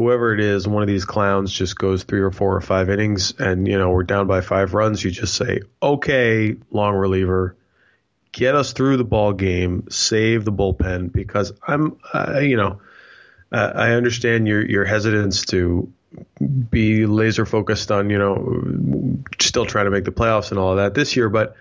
whoever 0.00 0.32
it 0.32 0.40
is, 0.40 0.66
one 0.66 0.82
of 0.82 0.86
these 0.86 1.04
clowns 1.04 1.52
just 1.52 1.76
goes 1.76 2.04
three 2.04 2.22
or 2.22 2.30
four 2.30 2.56
or 2.56 2.60
five 2.62 2.88
innings 2.88 3.38
and, 3.38 3.68
you 3.68 3.76
know, 3.76 3.90
we're 3.90 4.02
down 4.02 4.26
by 4.26 4.40
five 4.40 4.72
runs, 4.72 5.04
you 5.04 5.10
just 5.10 5.34
say, 5.34 5.60
okay, 5.82 6.56
long 6.70 6.94
reliever, 6.94 7.54
get 8.32 8.54
us 8.54 8.72
through 8.72 8.96
the 8.96 9.04
ball 9.04 9.34
game, 9.34 9.86
save 9.90 10.46
the 10.46 10.52
bullpen 10.52 11.12
because 11.12 11.52
I'm, 11.62 11.98
uh, 12.14 12.38
you 12.38 12.56
know, 12.56 12.80
uh, 13.52 13.72
I 13.74 13.90
understand 13.90 14.48
your, 14.48 14.64
your 14.64 14.86
hesitance 14.86 15.44
to 15.46 15.92
be 16.70 17.04
laser 17.04 17.44
focused 17.44 17.92
on 17.92 18.08
you 18.08 18.18
know 18.18 19.22
still 19.38 19.66
trying 19.66 19.84
to 19.84 19.90
make 19.90 20.04
the 20.04 20.10
playoffs 20.10 20.50
and 20.50 20.58
all 20.58 20.70
of 20.70 20.78
that 20.78 20.94
this 20.94 21.14
year, 21.14 21.28
but 21.28 21.54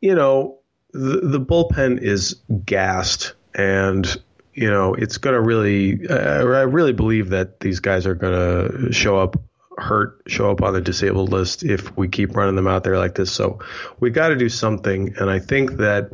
you 0.00 0.14
know 0.14 0.58
the, 0.92 1.20
the 1.22 1.40
bullpen 1.40 2.02
is 2.02 2.40
gassed 2.66 3.34
and 3.54 4.20
you 4.54 4.70
know 4.70 4.94
it's 4.94 5.18
going 5.18 5.34
to 5.34 5.40
really 5.40 6.06
uh, 6.08 6.14
I 6.14 6.62
really 6.62 6.92
believe 6.92 7.30
that 7.30 7.60
these 7.60 7.80
guys 7.80 8.06
are 8.06 8.14
going 8.14 8.32
to 8.32 8.92
show 8.92 9.18
up 9.18 9.36
hurt 9.78 10.22
show 10.26 10.50
up 10.50 10.62
on 10.62 10.74
the 10.74 10.80
disabled 10.80 11.30
list 11.30 11.62
if 11.62 11.96
we 11.96 12.08
keep 12.08 12.36
running 12.36 12.56
them 12.56 12.66
out 12.66 12.84
there 12.84 12.98
like 12.98 13.14
this. 13.14 13.32
So 13.32 13.60
we 13.98 14.10
got 14.10 14.28
to 14.28 14.36
do 14.36 14.48
something 14.48 15.14
and 15.18 15.30
I 15.30 15.38
think 15.38 15.72
that 15.78 16.12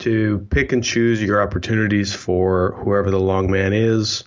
to 0.00 0.46
pick 0.50 0.72
and 0.72 0.82
choose 0.82 1.22
your 1.22 1.42
opportunities 1.42 2.14
for 2.14 2.72
whoever 2.82 3.10
the 3.10 3.20
long 3.20 3.50
man 3.50 3.72
is 3.72 4.24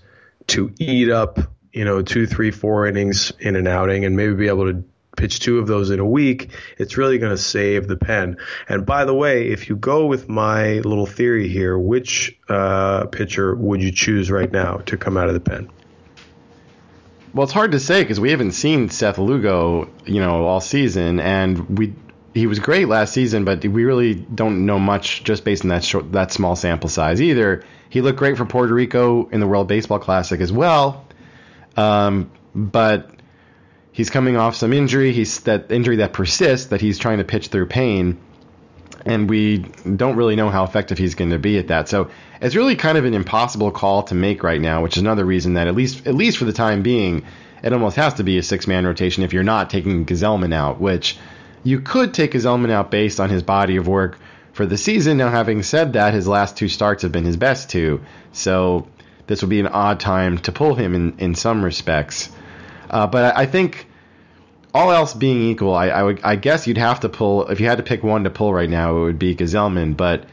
to 0.47 0.73
eat 0.79 1.10
up 1.10 1.39
you 1.75 1.84
know, 1.84 2.01
two, 2.01 2.25
three, 2.25 2.51
four 2.51 2.88
innings 2.88 3.34
in 3.38 3.58
an 3.58 3.67
outing 3.67 4.05
and 4.05 4.15
maybe 4.15 4.34
be 4.34 4.47
able 4.47 4.71
to 4.71 4.84
pitch 5.15 5.39
two 5.39 5.60
of 5.60 5.67
those 5.67 5.89
in 5.89 5.99
a 5.99 6.06
week, 6.06 6.51
it's 6.78 6.97
really 6.97 7.17
going 7.17 7.32
to 7.32 7.41
save 7.41 7.88
the 7.88 7.97
pen. 7.97 8.38
And 8.67 8.86
by 8.86 9.06
the 9.06 9.13
way, 9.13 9.47
if 9.47 9.69
you 9.69 9.75
go 9.75 10.06
with 10.06 10.30
my 10.30 10.80
little 10.80 11.06
theory 11.06 11.47
here, 11.47 11.78
which 11.78 12.38
uh, 12.49 13.06
pitcher 13.06 13.56
would 13.56 13.82
you 13.82 13.91
choose 13.91 14.30
right 14.32 14.51
now 14.51 14.78
to 14.86 14.97
come 14.97 15.17
out 15.17 15.28
of 15.28 15.34
the 15.34 15.39
pen? 15.39 15.69
Well, 17.34 17.43
it's 17.43 17.54
hard 17.54 17.73
to 17.73 17.82
say 17.82 18.01
because 18.01 18.19
we 18.19 18.32
haven't 18.32 18.54
seen 18.54 18.89
Seth 18.89 19.17
Lugo, 19.17 19.89
you 20.06 20.21
know, 20.21 20.45
all 20.45 20.62
season, 20.62 21.19
and 21.19 21.78
we 21.78 21.93
he 22.34 22.47
was 22.47 22.60
great 22.60 22.88
last 22.89 23.13
season, 23.13 23.45
but 23.45 23.65
we 23.65 23.86
really 23.86 24.13
don't 24.13 24.65
know 24.65 24.78
much 24.78 25.23
just 25.23 25.45
based 25.45 25.63
on 25.63 25.69
that 25.69 25.84
short, 25.84 26.12
that 26.12 26.32
small 26.32 26.56
sample 26.56 26.89
size 26.89 27.21
either. 27.21 27.63
He 27.89 28.01
looked 28.01 28.19
great 28.19 28.38
for 28.38 28.45
Puerto 28.45 28.73
Rico 28.73 29.28
in 29.30 29.39
the 29.39 29.47
World 29.47 29.67
Baseball 29.67 29.99
Classic 29.99 30.41
as 30.41 30.51
well, 30.51 31.06
um, 31.78 32.30
but 32.54 33.10
he's 33.95 34.10
coming 34.10 34.36
off 34.36 34.55
some 34.55 34.73
injury. 34.73 35.13
He's 35.13 35.39
that 35.41 35.71
injury 35.71 35.95
that 35.97 36.12
persists 36.12 36.67
that 36.67 36.81
he's 36.81 36.99
trying 36.99 37.19
to 37.19 37.23
pitch 37.23 37.47
through 37.47 37.67
pain, 37.67 38.19
and 39.05 39.29
we 39.29 39.60
don't 39.60 40.17
really 40.17 40.36
know 40.36 40.49
how 40.49 40.65
effective 40.65 40.97
he's 40.97 41.15
going 41.15 41.31
to 41.31 41.39
be 41.39 41.58
at 41.58 41.69
that. 41.69 41.88
So 41.88 42.12
it's 42.41 42.55
really 42.55 42.75
kind 42.75 42.97
of 42.97 43.05
an 43.05 43.13
impossible 43.13 43.71
call 43.71 44.03
to 44.03 44.15
make 44.15 44.43
right 44.43 44.60
now, 44.60 44.84
which 44.84 44.97
is 44.97 45.01
another 45.01 45.23
reason 45.23 45.53
that 45.53 45.67
at 45.67 45.75
least 45.75 46.05
at 46.05 46.13
least 46.13 46.38
for 46.38 46.45
the 46.45 46.53
time 46.53 46.84
being, 46.84 47.25
it 47.63 47.71
almost 47.71 47.95
has 47.95 48.15
to 48.15 48.23
be 48.23 48.38
a 48.38 48.43
six 48.43 48.67
man 48.67 48.86
rotation 48.86 49.23
if 49.23 49.31
you're 49.31 49.43
not 49.43 49.69
taking 49.69 50.05
Gsellman 50.05 50.53
out, 50.53 50.79
which 50.79 51.17
you 51.63 51.79
could 51.79 52.13
take 52.13 52.34
Gsellman 52.34 52.71
out 52.71 52.91
based 52.91 53.21
on 53.21 53.29
his 53.29 53.43
body 53.43 53.77
of 53.77 53.88
work 53.88 54.19
for 54.51 54.65
the 54.65 54.77
season. 54.77 55.17
Now, 55.17 55.29
having 55.29 55.63
said 55.63 55.93
that, 55.93 56.13
his 56.13 56.27
last 56.27 56.58
two 56.58 56.67
starts 56.67 57.03
have 57.03 57.13
been 57.13 57.23
his 57.23 57.38
best 57.38 57.69
two, 57.69 58.01
so 58.34 58.89
this 59.27 59.41
would 59.41 59.49
be 59.49 59.62
an 59.62 59.67
odd 59.67 60.01
time 60.01 60.38
to 60.39 60.51
pull 60.51 60.75
him 60.75 60.93
in, 60.93 61.17
in 61.17 61.34
some 61.34 61.63
respects. 61.63 62.29
Uh, 62.89 63.08
but 63.08 63.36
I, 63.36 63.41
I, 63.41 63.45
think 63.45 63.88
all 64.74 64.91
else 64.91 65.13
being 65.13 65.41
equal, 65.41 65.74
I, 65.74 65.88
I, 65.88 66.04
would 66.04 66.21
I 66.24 66.36
guess 66.36 66.67
you'd 66.67 66.78
have 66.78 67.02
to 67.02 67.10
pull 67.10 67.48
if 67.48 67.60
you 67.60 67.67
had 67.67 67.78
to 67.78 67.84
pick 67.84 68.04
one 68.04 68.24
to 68.24 68.30
pull 68.30 68.54
right 68.54 68.69
now, 68.69 68.98
it 68.98 69.02
would 69.02 69.19
be 69.19 69.36
Gsellman. 69.36 69.98
But 69.98 70.26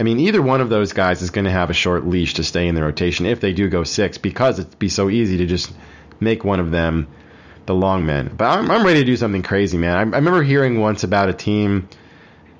I 0.00 0.02
mean, 0.02 0.18
either 0.18 0.42
one 0.42 0.60
of 0.60 0.68
those 0.68 0.92
guys 0.92 1.22
is 1.22 1.30
going 1.30 1.44
to 1.44 1.50
have 1.50 1.70
a 1.70 1.74
short 1.74 2.06
leash 2.06 2.34
to 2.34 2.44
stay 2.44 2.66
in 2.66 2.74
the 2.74 2.82
rotation 2.82 3.26
if 3.26 3.40
they 3.40 3.52
do 3.52 3.68
go 3.68 3.84
six, 3.84 4.18
because 4.18 4.58
it'd 4.58 4.78
be 4.78 4.88
so 4.88 5.10
easy 5.10 5.38
to 5.38 5.46
just 5.46 5.72
make 6.20 6.44
one 6.44 6.60
of 6.60 6.70
them 6.70 7.08
the 7.66 7.74
long 7.74 8.06
man. 8.06 8.32
But 8.36 8.46
I'm, 8.46 8.70
I'm 8.70 8.84
ready 8.84 9.00
to 9.00 9.06
do 9.06 9.16
something 9.16 9.42
crazy, 9.42 9.78
man. 9.78 9.96
I, 9.96 10.00
I 10.00 10.18
remember 10.18 10.42
hearing 10.42 10.80
once 10.80 11.04
about 11.04 11.28
a 11.28 11.34
team 11.34 11.88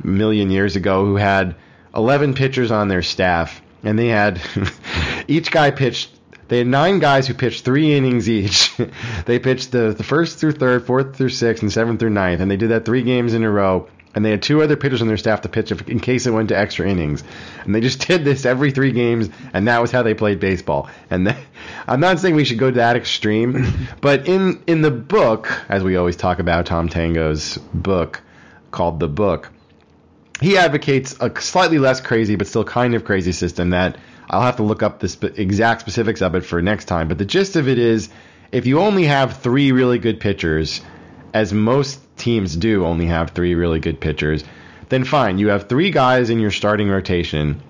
a 0.02 0.06
million 0.06 0.50
years 0.50 0.76
ago 0.76 1.04
who 1.04 1.16
had 1.16 1.56
11 1.94 2.34
pitchers 2.34 2.70
on 2.70 2.88
their 2.88 3.02
staff 3.02 3.60
and 3.82 3.98
they 3.98 4.08
had 4.08 4.40
each 5.28 5.50
guy 5.50 5.70
pitched. 5.70 6.10
They 6.48 6.58
had 6.58 6.66
nine 6.66 6.98
guys 6.98 7.26
who 7.26 7.34
pitched 7.34 7.64
three 7.64 7.94
innings 7.94 8.28
each. 8.28 8.76
they 9.26 9.38
pitched 9.38 9.72
the, 9.72 9.94
the 9.96 10.04
first 10.04 10.38
through 10.38 10.52
third, 10.52 10.86
fourth 10.86 11.16
through 11.16 11.30
sixth, 11.30 11.62
and 11.62 11.72
seventh 11.72 12.00
through 12.00 12.10
ninth, 12.10 12.40
and 12.40 12.50
they 12.50 12.56
did 12.56 12.70
that 12.70 12.84
three 12.84 13.02
games 13.02 13.34
in 13.34 13.42
a 13.42 13.50
row. 13.50 13.88
And 14.14 14.22
they 14.22 14.30
had 14.30 14.42
two 14.42 14.62
other 14.62 14.76
pitchers 14.76 15.00
on 15.00 15.08
their 15.08 15.16
staff 15.16 15.40
to 15.40 15.48
pitch 15.48 15.72
if, 15.72 15.88
in 15.88 15.98
case 15.98 16.26
it 16.26 16.32
went 16.32 16.50
to 16.50 16.58
extra 16.58 16.86
innings. 16.86 17.24
And 17.64 17.74
they 17.74 17.80
just 17.80 18.00
did 18.06 18.24
this 18.24 18.44
every 18.44 18.70
three 18.70 18.92
games, 18.92 19.30
and 19.54 19.68
that 19.68 19.80
was 19.80 19.90
how 19.90 20.02
they 20.02 20.14
played 20.14 20.38
baseball. 20.38 20.90
And 21.08 21.34
I'm 21.86 22.00
not 22.00 22.18
saying 22.18 22.34
we 22.34 22.44
should 22.44 22.58
go 22.58 22.70
to 22.70 22.76
that 22.76 22.96
extreme, 22.96 23.88
but 24.00 24.28
in 24.28 24.62
in 24.66 24.82
the 24.82 24.90
book, 24.90 25.50
as 25.68 25.82
we 25.82 25.96
always 25.96 26.16
talk 26.16 26.38
about, 26.38 26.66
Tom 26.66 26.88
Tango's 26.88 27.56
book 27.72 28.20
called 28.70 29.00
The 29.00 29.08
Book 29.08 29.50
he 30.42 30.56
advocates 30.58 31.16
a 31.20 31.40
slightly 31.40 31.78
less 31.78 32.00
crazy 32.00 32.36
but 32.36 32.46
still 32.46 32.64
kind 32.64 32.94
of 32.94 33.04
crazy 33.04 33.32
system 33.32 33.70
that 33.70 33.96
I'll 34.32 34.42
have 34.42 34.56
to 34.56 34.62
look 34.62 34.82
up 34.82 34.98
the 34.98 35.08
spe- 35.08 35.38
exact 35.38 35.82
specifics 35.82 36.22
of 36.22 36.34
it 36.34 36.40
for 36.44 36.62
next 36.62 36.86
time. 36.86 37.08
But 37.08 37.18
the 37.18 37.24
gist 37.24 37.56
of 37.56 37.68
it 37.68 37.78
is 37.78 38.08
if 38.50 38.66
you 38.66 38.80
only 38.80 39.04
have 39.04 39.38
three 39.38 39.72
really 39.72 39.98
good 39.98 40.20
pitchers, 40.20 40.80
as 41.34 41.52
most 41.52 42.00
teams 42.16 42.56
do 42.56 42.84
only 42.84 43.06
have 43.06 43.30
three 43.30 43.54
really 43.54 43.80
good 43.80 44.00
pitchers, 44.00 44.44
then 44.88 45.04
fine. 45.04 45.38
You 45.38 45.48
have 45.48 45.68
three 45.68 45.90
guys 45.90 46.30
in 46.30 46.40
your 46.40 46.50
starting 46.50 46.88
rotation. 46.88 47.62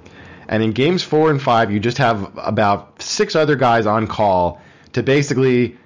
And 0.48 0.62
in 0.62 0.72
games 0.72 1.02
four 1.02 1.30
and 1.30 1.40
five, 1.40 1.70
you 1.70 1.80
just 1.80 1.98
have 1.98 2.36
about 2.36 3.00
six 3.02 3.36
other 3.36 3.56
guys 3.56 3.86
on 3.86 4.06
call 4.06 4.60
to 4.92 5.02
basically 5.02 5.78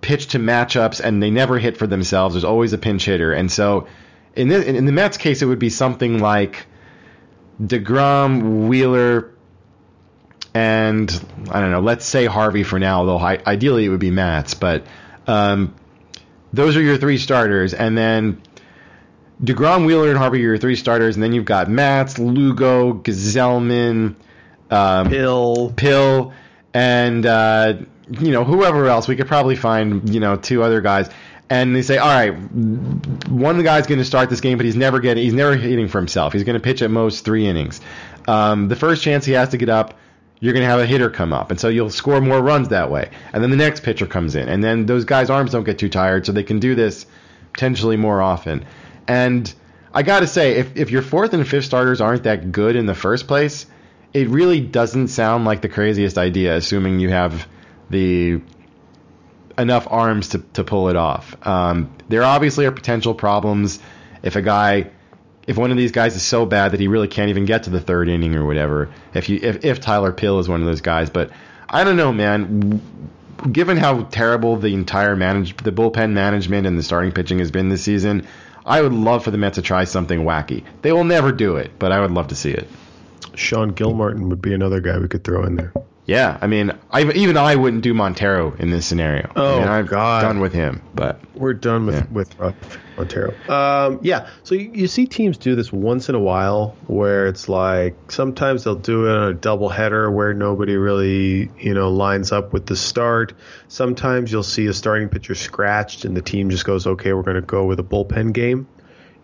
pitch 0.00 0.28
to 0.28 0.38
matchups 0.38 1.00
and 1.00 1.22
they 1.22 1.30
never 1.30 1.58
hit 1.58 1.76
for 1.76 1.86
themselves. 1.86 2.34
There's 2.34 2.44
always 2.44 2.72
a 2.72 2.78
pinch 2.78 3.04
hitter. 3.04 3.32
And 3.32 3.50
so 3.50 3.86
in 4.34 4.48
the, 4.48 4.66
in 4.66 4.86
the 4.86 4.92
Mets 4.92 5.16
case, 5.16 5.42
it 5.42 5.46
would 5.46 5.58
be 5.58 5.70
something 5.70 6.20
like 6.20 6.66
DeGrom, 7.62 8.68
Wheeler, 8.68 9.32
and 10.58 11.24
I 11.52 11.60
don't 11.60 11.70
know, 11.70 11.78
let's 11.78 12.04
say 12.04 12.26
Harvey 12.26 12.64
for 12.64 12.80
now, 12.80 13.04
though 13.04 13.20
ideally 13.20 13.84
it 13.84 13.90
would 13.90 14.00
be 14.00 14.10
Matz. 14.10 14.54
But 14.54 14.84
um, 15.28 15.72
those 16.52 16.76
are 16.76 16.82
your 16.82 16.96
three 16.96 17.18
starters. 17.18 17.74
And 17.74 17.96
then 17.96 18.42
DeGrom, 19.40 19.86
Wheeler, 19.86 20.08
and 20.08 20.18
Harvey 20.18 20.38
are 20.38 20.48
your 20.48 20.58
three 20.58 20.74
starters. 20.74 21.14
And 21.14 21.22
then 21.22 21.32
you've 21.32 21.44
got 21.44 21.70
Matz, 21.70 22.18
Lugo, 22.18 22.94
Gsellman, 22.94 24.16
um, 24.68 25.08
Pill. 25.08 25.72
Pill, 25.76 26.32
and 26.74 27.24
uh, 27.24 27.74
you 28.10 28.32
know 28.32 28.42
whoever 28.42 28.86
else. 28.86 29.06
We 29.06 29.14
could 29.14 29.28
probably 29.28 29.54
find 29.54 30.12
you 30.12 30.18
know 30.18 30.34
two 30.34 30.64
other 30.64 30.80
guys. 30.80 31.08
And 31.50 31.74
they 31.74 31.82
say, 31.82 31.98
all 31.98 32.08
right, 32.08 32.30
one 32.32 33.52
of 33.52 33.56
the 33.58 33.62
guys 33.62 33.86
going 33.86 34.00
to 34.00 34.04
start 34.04 34.28
this 34.28 34.40
game, 34.40 34.58
but 34.58 34.66
he's 34.66 34.76
never 34.76 34.98
getting, 34.98 35.22
he's 35.22 35.32
never 35.32 35.56
hitting 35.56 35.88
for 35.88 35.98
himself. 35.98 36.34
He's 36.34 36.44
going 36.44 36.54
to 36.54 36.60
pitch 36.60 36.82
at 36.82 36.90
most 36.90 37.24
three 37.24 37.46
innings. 37.46 37.80
Um, 38.26 38.68
the 38.68 38.76
first 38.76 39.02
chance 39.02 39.24
he 39.24 39.32
has 39.32 39.48
to 39.50 39.56
get 39.56 39.70
up, 39.70 39.98
you're 40.40 40.52
going 40.52 40.64
to 40.64 40.70
have 40.70 40.80
a 40.80 40.86
hitter 40.86 41.10
come 41.10 41.32
up, 41.32 41.50
and 41.50 41.58
so 41.58 41.68
you'll 41.68 41.90
score 41.90 42.20
more 42.20 42.40
runs 42.40 42.68
that 42.68 42.90
way. 42.90 43.10
And 43.32 43.42
then 43.42 43.50
the 43.50 43.56
next 43.56 43.82
pitcher 43.82 44.06
comes 44.06 44.34
in, 44.34 44.48
and 44.48 44.62
then 44.62 44.86
those 44.86 45.04
guys' 45.04 45.30
arms 45.30 45.52
don't 45.52 45.64
get 45.64 45.78
too 45.78 45.88
tired, 45.88 46.26
so 46.26 46.32
they 46.32 46.44
can 46.44 46.60
do 46.60 46.74
this 46.74 47.06
potentially 47.52 47.96
more 47.96 48.22
often. 48.22 48.64
And 49.06 49.52
I 49.92 50.02
got 50.02 50.20
to 50.20 50.26
say, 50.26 50.56
if 50.56 50.76
if 50.76 50.90
your 50.90 51.02
fourth 51.02 51.32
and 51.32 51.46
fifth 51.46 51.64
starters 51.64 52.00
aren't 52.00 52.24
that 52.24 52.52
good 52.52 52.76
in 52.76 52.86
the 52.86 52.94
first 52.94 53.26
place, 53.26 53.66
it 54.12 54.28
really 54.28 54.60
doesn't 54.60 55.08
sound 55.08 55.44
like 55.44 55.60
the 55.60 55.68
craziest 55.68 56.18
idea, 56.18 56.56
assuming 56.56 57.00
you 57.00 57.10
have 57.10 57.46
the 57.90 58.40
enough 59.56 59.88
arms 59.90 60.28
to, 60.30 60.38
to 60.52 60.62
pull 60.62 60.88
it 60.88 60.96
off. 60.96 61.34
Um, 61.46 61.92
there 62.08 62.22
obviously 62.22 62.66
are 62.66 62.70
potential 62.70 63.14
problems 63.14 63.80
if 64.22 64.36
a 64.36 64.42
guy, 64.42 64.90
if 65.48 65.56
one 65.56 65.70
of 65.70 65.78
these 65.78 65.92
guys 65.92 66.14
is 66.14 66.22
so 66.22 66.44
bad 66.44 66.72
that 66.72 66.78
he 66.78 66.88
really 66.88 67.08
can't 67.08 67.30
even 67.30 67.46
get 67.46 67.64
to 67.64 67.70
the 67.70 67.80
third 67.80 68.08
inning 68.10 68.36
or 68.36 68.44
whatever. 68.44 68.90
If 69.14 69.30
you 69.30 69.40
if, 69.42 69.64
if 69.64 69.80
Tyler 69.80 70.12
Pill 70.12 70.38
is 70.38 70.48
one 70.48 70.60
of 70.60 70.66
those 70.66 70.82
guys, 70.82 71.08
but 71.08 71.30
I 71.68 71.82
don't 71.82 71.96
know, 71.96 72.12
man. 72.12 72.80
Given 73.50 73.76
how 73.76 74.02
terrible 74.04 74.56
the 74.56 74.74
entire 74.74 75.16
manage 75.16 75.56
the 75.56 75.72
bullpen 75.72 76.12
management 76.12 76.66
and 76.66 76.78
the 76.78 76.82
starting 76.82 77.12
pitching 77.12 77.38
has 77.38 77.50
been 77.50 77.70
this 77.70 77.82
season, 77.82 78.26
I 78.66 78.82
would 78.82 78.92
love 78.92 79.24
for 79.24 79.30
the 79.30 79.38
Mets 79.38 79.54
to 79.54 79.62
try 79.62 79.84
something 79.84 80.20
wacky. 80.20 80.64
They 80.82 80.92
will 80.92 81.04
never 81.04 81.32
do 81.32 81.56
it, 81.56 81.70
but 81.78 81.92
I 81.92 82.00
would 82.00 82.10
love 82.10 82.28
to 82.28 82.34
see 82.34 82.50
it. 82.50 82.68
Sean 83.34 83.70
Gilmartin 83.70 84.28
would 84.28 84.42
be 84.42 84.52
another 84.52 84.80
guy 84.80 84.98
we 84.98 85.08
could 85.08 85.24
throw 85.24 85.44
in 85.44 85.56
there. 85.56 85.72
Yeah, 86.04 86.36
I 86.42 86.46
mean, 86.46 86.72
I, 86.90 87.10
even 87.12 87.36
I 87.36 87.54
wouldn't 87.54 87.82
do 87.82 87.94
Montero 87.94 88.54
in 88.54 88.70
this 88.70 88.86
scenario. 88.86 89.30
Oh 89.36 89.56
I 89.56 89.60
mean, 89.60 89.68
I'm 89.68 89.86
God, 89.86 90.22
done 90.22 90.40
with 90.40 90.52
him. 90.52 90.82
But 90.94 91.20
we're 91.34 91.54
done 91.54 91.86
with 91.86 91.94
yeah. 91.94 92.06
with 92.10 92.34
Montero. 92.98 93.34
Um, 93.48 94.00
yeah, 94.02 94.28
so 94.42 94.54
you, 94.54 94.70
you, 94.74 94.86
see 94.88 95.06
teams 95.06 95.38
do 95.38 95.54
this 95.54 95.72
once 95.72 96.08
in 96.08 96.14
a 96.14 96.20
while, 96.20 96.76
where 96.86 97.26
it's 97.28 97.48
like 97.48 98.10
sometimes 98.10 98.64
they'll 98.64 98.74
do 98.74 99.06
it 99.06 99.16
on 99.16 99.28
a 99.28 99.34
double 99.34 99.68
header 99.68 100.10
where 100.10 100.34
nobody 100.34 100.76
really 100.76 101.50
you 101.58 101.74
know 101.74 101.90
lines 101.90 102.32
up 102.32 102.52
with 102.52 102.66
the 102.66 102.76
start. 102.76 103.34
Sometimes 103.68 104.30
you'll 104.30 104.42
see 104.42 104.66
a 104.66 104.74
starting 104.74 105.08
pitcher 105.08 105.34
scratched, 105.34 106.04
and 106.04 106.16
the 106.16 106.22
team 106.22 106.50
just 106.50 106.64
goes, 106.64 106.86
okay, 106.86 107.12
we're 107.12 107.22
going 107.22 107.36
to 107.36 107.42
go 107.42 107.64
with 107.64 107.80
a 107.80 107.84
bullpen 107.84 108.32
game 108.32 108.68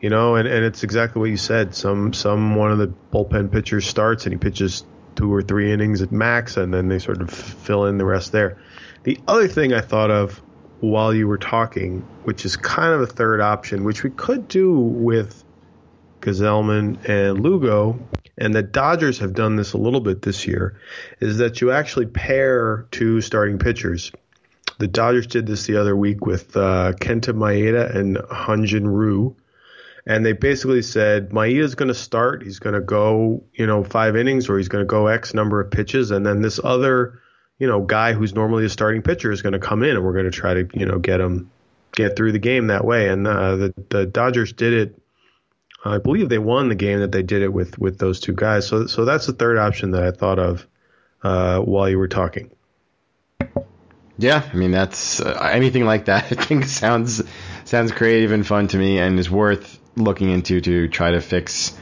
you 0.01 0.11
know, 0.11 0.35
and, 0.35 0.47
and 0.47 0.67
it's 0.67 0.83
exactly 0.83 1.19
what 1.19 1.31
you 1.31 1.39
said. 1.39 1.75
Some 1.75 2.13
some 2.13 2.57
one 2.57 2.71
of 2.71 2.77
the 2.77 2.93
bullpen 3.11 3.51
pitchers 3.51 3.87
starts 3.87 4.27
and 4.27 4.35
he 4.35 4.39
pitches 4.39 4.85
two 5.17 5.33
or 5.33 5.41
three 5.41 5.73
innings 5.73 6.03
at 6.03 6.13
max, 6.13 6.59
and 6.59 6.75
then 6.75 6.89
they 6.89 6.99
sort 6.99 7.23
of 7.23 7.31
fill 7.31 7.87
in 7.87 7.97
the 7.97 8.05
rest 8.05 8.31
there. 8.31 8.59
The 9.05 9.19
other 9.27 9.49
thing 9.49 9.73
I 9.73 9.81
thought 9.81 10.11
of 10.11 10.43
while 10.91 11.15
you 11.15 11.27
were 11.27 11.39
talking, 11.39 12.01
which 12.25 12.45
is 12.45 12.57
kind 12.57 12.93
of 12.93 13.01
a 13.01 13.07
third 13.07 13.41
option, 13.41 13.85
which 13.85 14.03
we 14.03 14.11
could 14.11 14.49
do 14.49 14.79
with 14.79 15.45
Gsellman 16.21 17.09
and 17.09 17.41
Lugo, 17.41 17.99
and 18.39 18.55
the 18.55 18.63
Dodgers 18.63 19.19
have 19.19 19.35
done 19.35 19.57
this 19.57 19.73
a 19.73 19.79
little 19.79 20.01
bit 20.01 20.23
this 20.23 20.47
year, 20.47 20.79
is 21.21 21.39
that 21.39 21.61
you 21.61 21.71
actually 21.71 22.07
pair 22.07 22.87
two 22.91 23.21
starting 23.21 23.59
pitchers. 23.59 24.11
The 24.79 24.89
Dodgers 24.89 25.27
did 25.27 25.47
this 25.47 25.67
the 25.67 25.77
other 25.77 25.97
week 25.97 26.27
with 26.27 26.57
uh, 26.57 26.93
Kenta 27.01 27.33
Maeda 27.33 27.95
and 27.95 28.17
Hyun-jin 28.17 28.89
Ryu 28.89 29.37
and 30.07 30.25
they 30.25 30.33
basically 30.33 30.83
said 30.83 31.31
Maeda's 31.31 31.75
going 31.75 31.89
to 31.89 31.95
start. 31.95 32.43
He's 32.43 32.59
going 32.59 32.75
to 32.75 32.81
go, 32.81 33.43
you 33.55 33.67
know, 33.67 33.85
five 33.85 34.17
innings, 34.17 34.49
or 34.49 34.59
he's 34.59 34.69
going 34.69 34.83
to 34.83 34.87
go 34.87 35.07
X 35.07 35.33
number 35.33 35.61
of 35.61 35.71
pitches, 35.71 36.11
and 36.11 36.27
then 36.27 36.43
this 36.43 36.61
other, 36.63 37.21
you 37.59 37.67
know, 37.67 37.81
guy 37.81 38.13
who's 38.13 38.35
normally 38.35 38.65
a 38.65 38.69
starting 38.69 39.03
pitcher 39.03 39.31
is 39.31 39.43
going 39.43 39.53
to 39.53 39.59
come 39.59 39.83
in, 39.83 39.91
and 39.97 40.05
we're 40.05 40.13
going 40.13 40.25
to 40.25 40.31
try 40.31 40.55
to, 40.55 40.69
you 40.75 40.87
know, 40.87 40.99
get 40.99 41.21
him 41.21 41.51
get 41.93 42.17
through 42.17 42.33
the 42.33 42.39
game 42.39 42.69
that 42.69 42.85
way. 42.85 43.09
And 43.09 43.27
uh, 43.27 43.57
the 43.57 43.75
the 43.91 44.07
Dodgers 44.07 44.53
did 44.53 44.73
it. 44.73 45.01
I 45.85 45.99
believe 45.99 46.29
they 46.29 46.39
won 46.39 46.69
the 46.69 46.75
game 46.75 47.01
that 47.01 47.13
they 47.13 47.23
did 47.23 47.43
it 47.43 47.53
with 47.53 47.79
with 47.79 47.99
those 47.99 48.21
two 48.21 48.33
guys. 48.33 48.67
So 48.67 48.87
so 48.87 49.05
that's 49.05 49.27
the 49.27 49.33
third 49.33 49.59
option 49.59 49.93
that 49.93 50.03
I 50.03 50.11
thought 50.11 50.39
of 50.39 50.67
uh, 51.23 51.61
while 51.61 51.89
you 51.89 51.99
were 51.99 52.09
talking. 52.09 52.51
Yeah, 54.17 54.49
I 54.53 54.57
mean 54.57 54.71
that's 54.71 55.21
uh, 55.21 55.51
anything 55.53 55.85
like 55.85 56.07
that. 56.07 56.25
I 56.31 56.35
think 56.35 56.65
sounds 56.65 57.23
sounds 57.65 57.93
creative 57.93 58.33
and 58.33 58.47
fun 58.47 58.69
to 58.69 58.79
me, 58.79 58.99
and 58.99 59.19
is 59.19 59.31
worth 59.31 59.79
looking 59.97 60.31
into 60.31 60.61
to 60.61 60.89
try 60.89 61.13
to 61.13 61.21
fix 61.21 61.77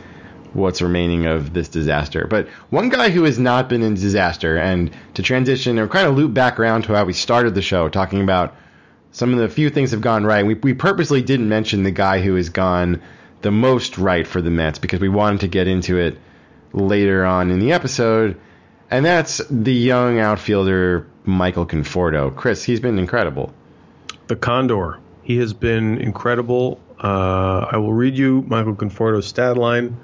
what's 0.54 0.82
remaining 0.82 1.26
of 1.26 1.52
this 1.52 1.68
disaster. 1.68 2.26
But 2.28 2.48
one 2.70 2.88
guy 2.88 3.10
who 3.10 3.24
has 3.24 3.38
not 3.38 3.68
been 3.68 3.82
in 3.82 3.94
disaster, 3.94 4.56
and 4.56 4.90
to 5.14 5.22
transition 5.22 5.78
or 5.78 5.88
kind 5.88 6.06
of 6.06 6.16
loop 6.16 6.34
back 6.34 6.58
around 6.58 6.82
to 6.82 6.94
how 6.94 7.04
we 7.04 7.12
started 7.12 7.54
the 7.54 7.62
show, 7.62 7.88
talking 7.88 8.22
about 8.22 8.54
some 9.12 9.32
of 9.32 9.38
the 9.38 9.48
few 9.48 9.70
things 9.70 9.90
have 9.90 10.00
gone 10.00 10.24
right. 10.24 10.44
We, 10.44 10.54
we 10.54 10.74
purposely 10.74 11.22
didn't 11.22 11.48
mention 11.48 11.82
the 11.82 11.90
guy 11.90 12.20
who 12.20 12.34
has 12.36 12.48
gone 12.48 13.02
the 13.42 13.50
most 13.50 13.98
right 13.98 14.26
for 14.26 14.40
the 14.40 14.50
Mets 14.50 14.78
because 14.78 15.00
we 15.00 15.08
wanted 15.08 15.40
to 15.40 15.48
get 15.48 15.68
into 15.68 15.98
it 15.98 16.18
later 16.72 17.24
on 17.24 17.50
in 17.50 17.58
the 17.58 17.72
episode, 17.72 18.40
and 18.90 19.04
that's 19.04 19.38
the 19.48 19.74
young 19.74 20.18
outfielder 20.18 21.06
Michael 21.24 21.66
Conforto. 21.66 22.34
Chris, 22.34 22.64
he's 22.64 22.80
been 22.80 22.98
incredible. 22.98 23.52
The 24.28 24.36
Condor. 24.36 24.98
He 25.22 25.36
has 25.38 25.52
been 25.52 25.98
incredible. 25.98 26.80
Uh, 26.98 27.66
I 27.70 27.76
will 27.76 27.92
read 27.92 28.16
you 28.16 28.42
Michael 28.48 28.74
Conforto's 28.74 29.26
stat 29.26 29.56
line. 29.56 29.96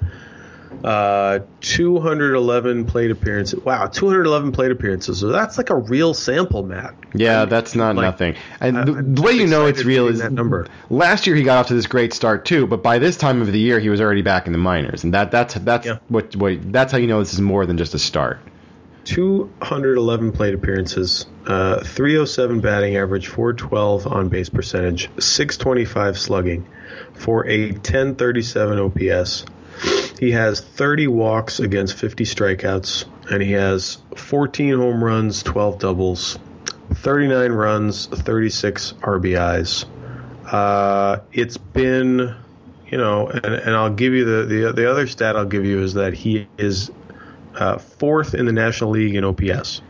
Uh, 0.83 1.39
211 1.61 2.85
plate 2.85 3.11
appearances. 3.11 3.59
Wow, 3.59 3.87
211 3.87 4.51
plate 4.51 4.71
appearances. 4.71 5.19
So 5.19 5.27
that's 5.27 5.57
like 5.57 5.69
a 5.71 5.75
real 5.75 6.13
sample, 6.13 6.63
Matt. 6.63 6.95
Yeah, 7.13 7.45
that's 7.45 7.75
not 7.75 7.95
like, 7.95 8.03
nothing. 8.03 8.35
And 8.59 8.77
the, 8.77 8.93
the 8.93 9.21
way 9.21 9.33
you 9.33 9.47
know 9.47 9.65
it's 9.65 9.83
real 9.83 10.07
is 10.07 10.19
that 10.19 10.31
number. 10.31 10.67
Last 10.89 11.27
year 11.27 11.35
he 11.35 11.43
got 11.43 11.57
off 11.57 11.67
to 11.67 11.73
this 11.73 11.87
great 11.87 12.13
start 12.13 12.45
too, 12.45 12.67
but 12.67 12.83
by 12.83 12.99
this 12.99 13.17
time 13.17 13.41
of 13.41 13.51
the 13.51 13.59
year 13.59 13.79
he 13.79 13.89
was 13.89 13.99
already 13.99 14.21
back 14.21 14.45
in 14.45 14.53
the 14.53 14.59
minors, 14.59 15.03
and 15.03 15.13
that 15.13 15.31
that's 15.31 15.55
that's 15.55 15.85
yeah. 15.85 15.97
what, 16.07 16.35
what 16.35 16.71
that's 16.71 16.91
how 16.91 16.97
you 16.97 17.07
know 17.07 17.19
this 17.19 17.33
is 17.33 17.41
more 17.41 17.65
than 17.65 17.77
just 17.77 17.93
a 17.93 17.99
start. 17.99 18.39
211 19.05 20.31
plate 20.33 20.53
appearances, 20.53 21.25
uh, 21.47 21.83
307 21.83 22.59
batting 22.61 22.95
average, 22.95 23.27
412 23.27 24.05
on 24.05 24.29
base 24.29 24.49
percentage, 24.49 25.09
625 25.19 26.17
slugging 26.17 26.67
for 27.13 27.47
a 27.47 27.71
1037 27.71 28.79
OPS. 28.79 29.45
He 30.19 30.31
has 30.31 30.59
30 30.59 31.07
walks 31.07 31.59
against 31.59 31.95
50 31.95 32.25
strikeouts, 32.25 33.05
and 33.31 33.41
he 33.41 33.53
has 33.53 33.99
14 34.15 34.77
home 34.77 35.03
runs, 35.03 35.43
12 35.43 35.79
doubles, 35.79 36.37
39 36.93 37.51
runs, 37.51 38.07
36 38.07 38.93
RBIs. 39.01 39.85
Uh, 40.45 41.19
it's 41.31 41.57
been, 41.57 42.35
you 42.87 42.97
know, 42.97 43.27
and, 43.27 43.45
and 43.45 43.75
I'll 43.75 43.93
give 43.93 44.13
you 44.13 44.25
the, 44.25 44.45
the 44.45 44.73
the 44.73 44.89
other 44.89 45.05
stat 45.05 45.35
I'll 45.35 45.45
give 45.45 45.63
you 45.63 45.83
is 45.83 45.93
that 45.93 46.13
he 46.13 46.47
is 46.57 46.91
uh, 47.55 47.77
fourth 47.77 48.33
in 48.33 48.45
the 48.45 48.51
National 48.51 48.89
League 48.89 49.15
in 49.15 49.23
OPS, 49.23 49.81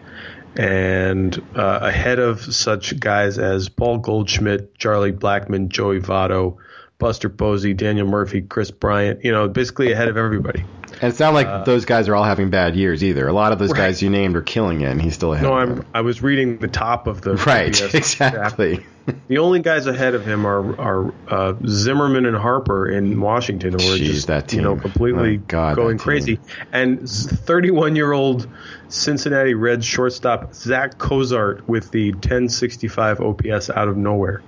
and 0.57 1.41
uh, 1.55 1.79
ahead 1.81 2.19
of 2.19 2.41
such 2.41 2.99
guys 2.99 3.39
as 3.39 3.69
Paul 3.69 3.99
Goldschmidt, 3.99 4.77
Charlie 4.77 5.13
Blackmon, 5.13 5.69
Joey 5.69 6.01
Votto, 6.01 6.57
Buster 6.99 7.29
Posey, 7.29 7.73
Daniel 7.73 8.05
Murphy, 8.05 8.41
Kris 8.41 8.71
Bryant. 8.71 9.23
You 9.23 9.31
know, 9.31 9.47
basically 9.47 9.91
ahead 9.91 10.09
of 10.09 10.17
everybody. 10.17 10.65
And 11.01 11.09
it's 11.09 11.19
not 11.19 11.33
like 11.33 11.47
uh, 11.47 11.63
those 11.63 11.85
guys 11.85 12.09
are 12.09 12.15
all 12.15 12.25
having 12.25 12.49
bad 12.49 12.75
years 12.75 13.03
either. 13.03 13.27
A 13.27 13.33
lot 13.33 13.53
of 13.53 13.59
those 13.59 13.71
right. 13.71 13.77
guys 13.77 14.01
you 14.01 14.09
named 14.09 14.35
are 14.35 14.41
killing 14.41 14.81
it, 14.81 14.89
and 14.89 15.01
he's 15.01 15.15
still 15.15 15.33
ahead. 15.33 15.45
No, 15.45 15.53
I'm. 15.53 15.85
I 15.93 16.01
was 16.01 16.21
reading 16.21 16.57
the 16.57 16.67
top 16.67 17.07
of 17.07 17.21
the 17.21 17.35
right. 17.35 17.69
exactly. 17.93 18.85
the 19.29 19.37
only 19.37 19.61
guys 19.61 19.87
ahead 19.87 20.13
of 20.13 20.25
him 20.25 20.45
are 20.45 20.77
are 20.79 21.13
uh, 21.29 21.53
Zimmerman 21.65 22.25
and 22.25 22.35
Harper 22.35 22.89
in 22.89 23.21
Washington, 23.21 23.71
who 23.71 23.77
are 23.77 23.97
Jeez, 23.97 24.05
just 24.05 24.27
that 24.27 24.49
team. 24.49 24.59
you 24.59 24.63
know 24.63 24.75
completely 24.75 25.37
God, 25.37 25.77
going 25.77 25.97
crazy. 25.97 26.37
And 26.73 27.09
31 27.09 27.95
year 27.95 28.11
old 28.11 28.49
Cincinnati 28.89 29.53
Reds 29.53 29.85
shortstop 29.85 30.53
Zach 30.53 30.97
Cozart 30.97 31.65
with 31.65 31.91
the 31.91 32.11
1065 32.11 33.21
OPS 33.21 33.69
out 33.69 33.87
of 33.87 33.95
nowhere. 33.95 34.41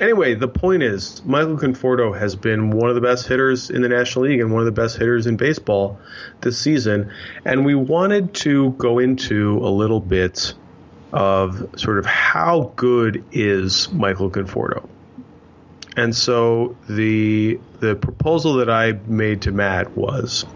Anyway, 0.00 0.34
the 0.34 0.48
point 0.48 0.82
is, 0.82 1.24
Michael 1.24 1.56
Conforto 1.56 2.16
has 2.16 2.36
been 2.36 2.70
one 2.70 2.88
of 2.88 2.94
the 2.94 3.00
best 3.00 3.26
hitters 3.26 3.68
in 3.68 3.82
the 3.82 3.88
National 3.88 4.26
League 4.26 4.40
and 4.40 4.52
one 4.52 4.60
of 4.60 4.66
the 4.66 4.72
best 4.72 4.96
hitters 4.96 5.26
in 5.26 5.36
baseball 5.36 5.98
this 6.40 6.56
season. 6.56 7.10
And 7.44 7.64
we 7.64 7.74
wanted 7.74 8.32
to 8.34 8.70
go 8.72 9.00
into 9.00 9.58
a 9.58 9.70
little 9.70 10.00
bit 10.00 10.54
of 11.12 11.68
sort 11.76 11.98
of 11.98 12.06
how 12.06 12.72
good 12.76 13.24
is 13.32 13.90
Michael 13.92 14.30
Conforto. 14.30 14.88
And 15.96 16.14
so 16.14 16.76
the 16.88 17.58
the 17.80 17.96
proposal 17.96 18.54
that 18.54 18.70
I 18.70 18.92
made 19.08 19.42
to 19.42 19.52
Matt 19.52 19.96
was 19.96 20.46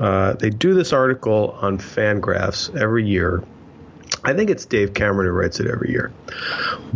uh, 0.00 0.32
they 0.34 0.48
do 0.48 0.72
this 0.72 0.94
article 0.94 1.58
on 1.60 1.76
Fangraphs 1.78 2.74
every 2.74 3.06
year. 3.06 3.42
I 4.24 4.34
think 4.34 4.50
it's 4.50 4.66
Dave 4.66 4.94
Cameron 4.94 5.26
who 5.26 5.32
writes 5.32 5.60
it 5.60 5.66
every 5.66 5.90
year. 5.90 6.12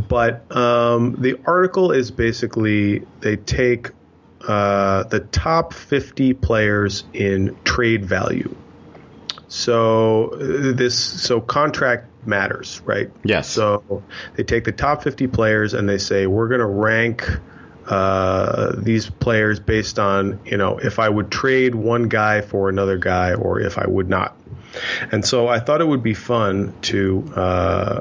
But 0.09 0.55
um, 0.55 1.16
the 1.18 1.38
article 1.46 1.92
is 1.92 2.11
basically 2.11 3.05
they 3.20 3.37
take 3.37 3.90
uh, 4.46 5.05
the 5.05 5.20
top 5.20 5.72
50 5.72 6.35
players 6.35 7.05
in 7.12 7.57
trade 7.64 8.05
value. 8.05 8.55
So 9.48 10.31
this 10.37 10.98
so 10.98 11.40
contract 11.40 12.07
matters, 12.26 12.81
right? 12.85 13.11
Yes. 13.24 13.48
So 13.48 14.02
they 14.35 14.42
take 14.42 14.64
the 14.64 14.72
top 14.72 15.02
50 15.02 15.29
players 15.29 15.74
and 15.74 15.88
they 15.88 15.98
say 15.98 16.26
we're 16.26 16.48
going 16.48 16.61
to 16.61 16.66
rank 16.66 17.29
uh, 17.88 18.72
these 18.77 19.09
players 19.09 19.61
based 19.61 19.99
on 19.99 20.40
you 20.44 20.57
know 20.57 20.79
if 20.79 20.99
I 20.99 21.09
would 21.09 21.31
trade 21.31 21.75
one 21.75 22.09
guy 22.09 22.40
for 22.40 22.68
another 22.68 22.99
guy 22.99 23.35
or 23.35 23.61
if 23.61 23.79
I 23.79 23.87
would 23.87 24.09
not. 24.09 24.37
And 25.11 25.25
so 25.25 25.49
I 25.49 25.59
thought 25.59 25.81
it 25.81 25.88
would 25.88 26.03
be 26.03 26.14
fun 26.14 26.75
to 26.83 27.33
uh, 27.35 28.01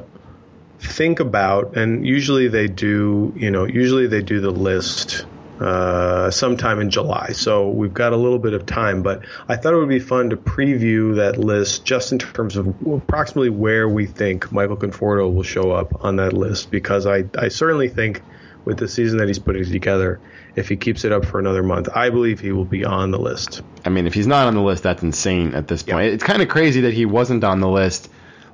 think 0.80 1.22
about, 1.22 1.78
and 1.78 2.06
usually 2.06 2.50
they 2.50 2.68
do, 2.68 3.34
you 3.38 3.50
know, 3.50 3.64
usually 3.64 4.08
they 4.08 4.22
do 4.22 4.42
the 4.42 4.52
list 4.52 5.26
uh, 5.60 6.30
sometime 6.32 6.82
in 6.82 6.90
July. 6.90 7.30
So 7.30 7.70
we've 7.70 7.94
got 7.94 8.12
a 8.12 8.18
little 8.18 8.40
bit 8.40 8.54
of 8.54 8.66
time, 8.66 9.04
but 9.04 9.22
I 9.48 9.56
thought 9.56 9.74
it 9.74 9.78
would 9.78 9.88
be 9.88 10.00
fun 10.00 10.32
to 10.32 10.38
preview 10.38 11.16
that 11.16 11.38
list 11.38 11.86
just 11.86 12.12
in 12.12 12.20
terms 12.20 12.58
of 12.58 12.68
approximately 12.86 13.52
where 13.52 13.88
we 13.88 14.06
think 14.06 14.52
Michael 14.52 14.76
Conforto 14.76 15.34
will 15.34 15.44
show 15.44 15.72
up 15.72 16.04
on 16.04 16.18
that 16.18 16.34
list, 16.34 16.72
because 16.72 17.06
I, 17.06 17.24
I 17.38 17.48
certainly 17.48 17.88
think 17.88 18.22
with 18.66 18.78
the 18.78 18.88
season 18.88 19.20
that 19.20 19.28
he's 19.28 19.40
putting 19.40 19.64
together, 19.66 20.20
if 20.56 20.68
he 20.68 20.76
keeps 20.76 21.06
it 21.06 21.12
up 21.12 21.26
for 21.26 21.40
another 21.40 21.64
month, 21.64 21.88
I 21.94 22.10
believe 22.10 22.40
he 22.40 22.52
will 22.52 22.66
be 22.66 22.84
on 22.84 23.12
the 23.12 23.20
list. 23.20 23.62
I 23.86 23.90
mean, 23.90 24.08
if 24.08 24.14
he's 24.14 24.28
not 24.28 24.48
on 24.48 24.56
the 24.56 24.62
list, 24.62 24.84
that's 24.84 25.04
insane 25.04 25.54
at 25.54 25.68
this 25.68 25.84
point. 25.84 26.08
Yeah. 26.08 26.14
It's 26.14 26.24
kind 26.24 26.42
of 26.42 26.50
crazy 26.50 26.82
that 26.82 26.94
he 26.94 27.06
wasn't 27.06 27.44
on 27.44 27.60
the 27.60 27.70
list 27.70 28.10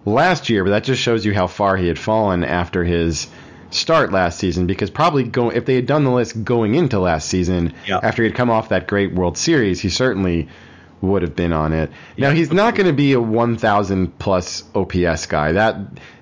last 0.06 0.50
year, 0.50 0.64
but 0.64 0.72
that 0.72 0.84
just 0.84 1.02
shows 1.02 1.26
you 1.26 1.34
how 1.34 1.48
far 1.48 1.78
he 1.78 1.88
had 1.88 1.98
fallen 1.98 2.44
after 2.44 2.84
his 2.84 3.28
start 3.70 4.12
last 4.12 4.38
season 4.38 4.68
because 4.68 4.90
probably 4.90 5.24
go, 5.24 5.50
if 5.50 5.66
they 5.66 5.76
had 5.76 5.86
done 5.86 6.04
the 6.04 6.12
list 6.12 6.44
going 6.44 6.76
into 6.76 7.00
last 7.00 7.30
season 7.30 7.74
yeah. 7.88 8.00
after 8.04 8.24
he 8.24 8.30
had 8.30 8.36
come 8.36 8.50
off 8.50 8.70
that 8.70 8.88
great 8.88 9.14
World 9.14 9.38
Series, 9.38 9.80
he 9.80 9.90
certainly 9.90 10.50
would 11.00 11.22
have 11.22 11.36
been 11.36 11.54
on 11.54 11.74
it. 11.74 11.90
Yeah. 12.16 12.30
Now 12.30 12.36
he's 12.36 12.52
not 12.52 12.76
going 12.76 12.88
to 12.88 12.94
be 12.94 13.14
a 13.14 13.22
1000 13.22 14.20
plus 14.20 14.64
OPS 14.76 15.26
guy. 15.26 15.54
That 15.54 15.78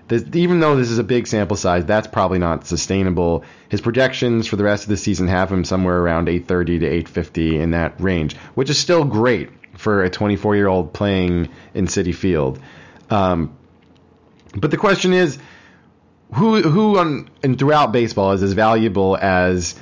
this, 0.10 0.24
even 0.34 0.60
though 0.60 0.76
this 0.76 0.90
is 0.90 0.98
a 0.98 1.04
big 1.04 1.28
sample 1.28 1.56
size, 1.56 1.86
that's 1.86 2.08
probably 2.08 2.40
not 2.40 2.66
sustainable. 2.66 3.44
His 3.70 3.80
projections 3.80 4.48
for 4.48 4.56
the 4.56 4.64
rest 4.64 4.84
of 4.84 4.90
the 4.90 4.98
season 4.98 5.28
have 5.28 5.52
him 5.52 5.64
somewhere 5.64 6.00
around 6.00 6.28
830 6.28 6.80
to 6.80 6.86
850 6.86 7.60
in 7.60 7.72
that 7.72 8.02
range, 8.02 8.36
which 8.56 8.70
is 8.70 8.78
still 8.78 9.06
great 9.06 9.50
for 9.78 10.04
a 10.04 10.10
24 10.10 10.56
year 10.56 10.68
old 10.68 10.94
playing 10.94 11.50
in 11.74 11.86
Citi 11.86 12.14
Field. 12.14 12.60
Um, 13.10 13.56
but 14.56 14.72
the 14.72 14.78
question 14.78 15.14
is, 15.14 15.38
who 16.34 16.62
who 16.62 16.98
on 16.98 17.30
and 17.44 17.58
throughout 17.58 17.92
baseball 17.92 18.34
is 18.34 18.44
as 18.44 18.54
valuable 18.54 19.18
as 19.18 19.76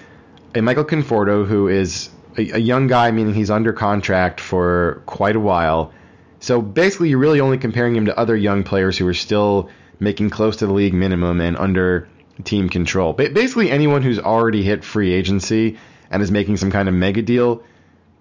a 0.56 0.62
Michael 0.62 0.86
Conforto, 0.86 1.46
who 1.46 1.68
is 1.68 2.10
a, 2.38 2.52
a, 2.52 2.58
young 2.58 2.88
guy, 2.88 3.12
meaning 3.12 3.34
he's 3.34 3.50
under 3.50 3.74
contract 3.74 4.40
for 4.40 5.02
quite 5.06 5.36
a 5.36 5.40
while. 5.40 5.92
So 6.40 6.62
basically, 6.62 7.10
you're 7.10 7.20
really 7.20 7.42
only 7.42 7.58
comparing 7.58 7.96
him 7.96 8.06
to 8.06 8.18
other 8.18 8.36
young 8.36 8.64
players 8.64 8.98
who 8.98 9.08
are 9.08 9.14
still 9.14 9.70
making 10.00 10.30
close 10.30 10.58
to 10.58 10.68
the 10.68 10.74
league 10.74 10.94
minimum 10.94 11.42
and 11.42 11.58
under 11.58 12.08
team 12.44 12.70
control. 12.70 13.14
Ba- 13.14 13.30
basically, 13.30 13.72
anyone 13.72 14.02
who's 14.02 14.20
already 14.20 14.64
hit 14.64 14.84
free 14.84 15.14
agency 15.14 15.78
and 16.10 16.22
is 16.22 16.32
making 16.32 16.58
some 16.58 16.72
kind 16.72 16.88
of 16.88 16.96
mega 16.96 17.22
deal 17.22 17.64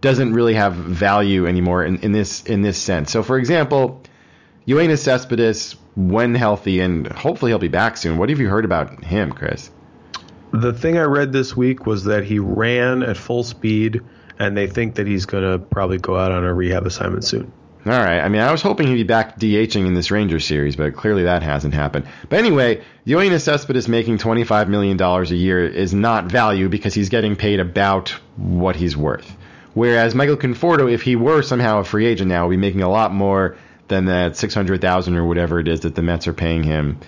doesn't 0.00 0.34
really 0.34 0.54
have 0.54 0.74
value 0.74 1.46
anymore 1.46 1.84
in, 1.84 1.98
in 1.98 2.12
this 2.12 2.44
in 2.44 2.62
this 2.62 2.78
sense. 2.78 3.10
So, 3.10 3.22
for 3.22 3.38
example, 3.38 4.02
Yoenis 4.66 4.98
Cespedes 4.98 5.76
when 5.94 6.34
healthy, 6.34 6.80
and 6.80 7.06
hopefully 7.06 7.50
he'll 7.50 7.58
be 7.58 7.68
back 7.68 7.96
soon. 7.96 8.18
What 8.18 8.28
have 8.28 8.38
you 8.38 8.48
heard 8.48 8.64
about 8.64 9.02
him, 9.02 9.32
Chris? 9.32 9.70
The 10.52 10.72
thing 10.72 10.98
I 10.98 11.02
read 11.02 11.32
this 11.32 11.56
week 11.56 11.86
was 11.86 12.04
that 12.04 12.24
he 12.24 12.38
ran 12.38 13.02
at 13.02 13.16
full 13.16 13.42
speed, 13.42 14.02
and 14.38 14.56
they 14.56 14.66
think 14.66 14.96
that 14.96 15.06
he's 15.06 15.26
going 15.26 15.44
to 15.44 15.58
probably 15.58 15.98
go 15.98 16.16
out 16.16 16.32
on 16.32 16.44
a 16.44 16.52
rehab 16.52 16.86
assignment 16.86 17.24
soon. 17.24 17.52
All 17.86 17.92
right. 17.92 18.18
I 18.18 18.28
mean, 18.28 18.42
I 18.42 18.50
was 18.50 18.62
hoping 18.62 18.88
he'd 18.88 18.94
be 18.94 19.02
back 19.04 19.38
DHing 19.38 19.86
in 19.86 19.94
this 19.94 20.10
Ranger 20.10 20.40
series, 20.40 20.74
but 20.74 20.96
clearly 20.96 21.22
that 21.22 21.44
hasn't 21.44 21.72
happened. 21.72 22.06
But 22.28 22.40
anyway, 22.40 22.82
Yoenis 23.06 23.42
Cespedes 23.42 23.86
making 23.86 24.18
$25 24.18 24.66
million 24.66 25.00
a 25.00 25.22
year 25.26 25.64
is 25.64 25.94
not 25.94 26.24
value 26.24 26.68
because 26.68 26.94
he's 26.94 27.10
getting 27.10 27.36
paid 27.36 27.60
about 27.60 28.08
what 28.36 28.74
he's 28.74 28.96
worth. 28.96 29.36
Whereas 29.74 30.16
Michael 30.16 30.36
Conforto, 30.36 30.90
if 30.90 31.02
he 31.02 31.14
were 31.14 31.42
somehow 31.42 31.78
a 31.78 31.84
free 31.84 32.06
agent 32.06 32.28
now, 32.28 32.48
would 32.48 32.54
be 32.54 32.56
making 32.56 32.82
a 32.82 32.90
lot 32.90 33.12
more 33.12 33.56
than 33.86 34.06
that 34.06 34.36
600,000 34.36 35.14
or 35.14 35.24
whatever 35.24 35.60
it 35.60 35.68
is 35.68 35.80
that 35.80 35.94
the 35.94 36.02
Mets 36.02 36.26
are 36.26 36.32
paying 36.32 36.64
him 36.64 36.98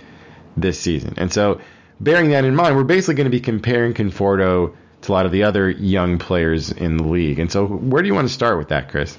this 0.57 0.79
season. 0.79 1.15
And 1.17 1.33
so, 1.33 1.61
bearing 1.99 2.31
that 2.31 2.45
in 2.45 2.55
mind, 2.55 2.77
we're 2.77 2.85
basically 2.85 3.17
going 3.17 3.25
to 3.25 3.31
be 3.31 3.41
comparing 3.41 3.95
Conforto 3.95 4.77
to 5.03 5.11
a 5.11 5.15
lot 5.15 5.27
of 5.27 5.33
the 5.33 5.43
other 5.43 5.69
young 5.69 6.19
players 6.19 6.71
in 6.71 6.99
the 6.99 7.05
league. 7.05 7.41
And 7.41 7.51
so, 7.51 7.67
where 7.67 8.01
do 8.01 8.07
you 8.07 8.15
want 8.15 8.29
to 8.29 8.35
start 8.35 8.59
with 8.59 8.69
that, 8.69 8.91
Chris? 8.91 9.19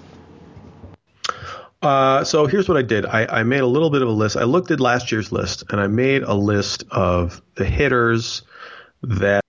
Uh, 1.81 2.23
so 2.23 2.45
here's 2.45 2.67
what 2.67 2.77
I 2.77 2.81
did. 2.81 3.05
I, 3.05 3.25
I, 3.25 3.43
made 3.43 3.61
a 3.61 3.67
little 3.67 3.89
bit 3.89 4.01
of 4.01 4.09
a 4.09 4.11
list. 4.11 4.35
I 4.35 4.43
looked 4.43 4.69
at 4.69 4.81
last 4.81 5.13
year's 5.13 5.31
list 5.31 5.63
and 5.71 5.79
I 5.79 5.87
made 5.87 6.23
a 6.23 6.33
list 6.33 6.83
of 6.91 7.41
the 7.55 7.63
hitters 7.63 8.41
that 9.01 9.41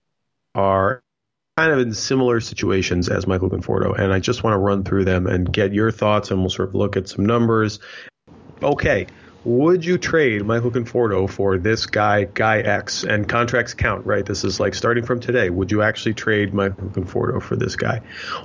are 0.55 1.03
kind 1.57 1.73
of 1.73 1.81
in 1.81 1.93
similar 1.93 2.41
situations 2.41 3.09
as 3.09 3.27
Michael 3.27 3.51
Conforto, 3.51 3.99
and 3.99 4.13
I 4.13 4.21
just 4.21 4.45
want 4.45 4.55
to 4.55 4.59
run 4.59 4.85
through 4.85 5.05
them 5.05 5.27
and 5.27 5.53
get 5.53 5.75
your 5.75 5.91
thoughts, 5.91 6.31
and 6.31 6.41
we'll 6.41 6.51
sort 6.51 6.69
of 6.69 6.75
look 6.75 6.97
at 6.97 7.09
some 7.09 7.27
numbers. 7.27 7.81
Okay, 8.63 9.07
would 9.45 9.85
you 9.85 9.97
trade 9.97 10.45
Michael 10.45 10.71
Conforto 10.71 11.29
for 11.29 11.57
this 11.57 11.87
guy, 11.87 12.25
guy 12.25 12.59
X, 12.59 13.05
and 13.05 13.29
contracts 13.29 13.73
count, 13.73 14.05
right? 14.05 14.25
This 14.25 14.45
is 14.45 14.61
like 14.61 14.75
starting 14.75 15.05
from 15.05 15.21
today. 15.21 15.49
Would 15.49 15.71
you 15.71 15.83
actually 15.83 16.15
trade 16.15 16.53
Michael 16.53 16.89
Conforto 16.89 17.43
for 17.43 17.57
this 17.57 17.77
guy? 17.77 18.03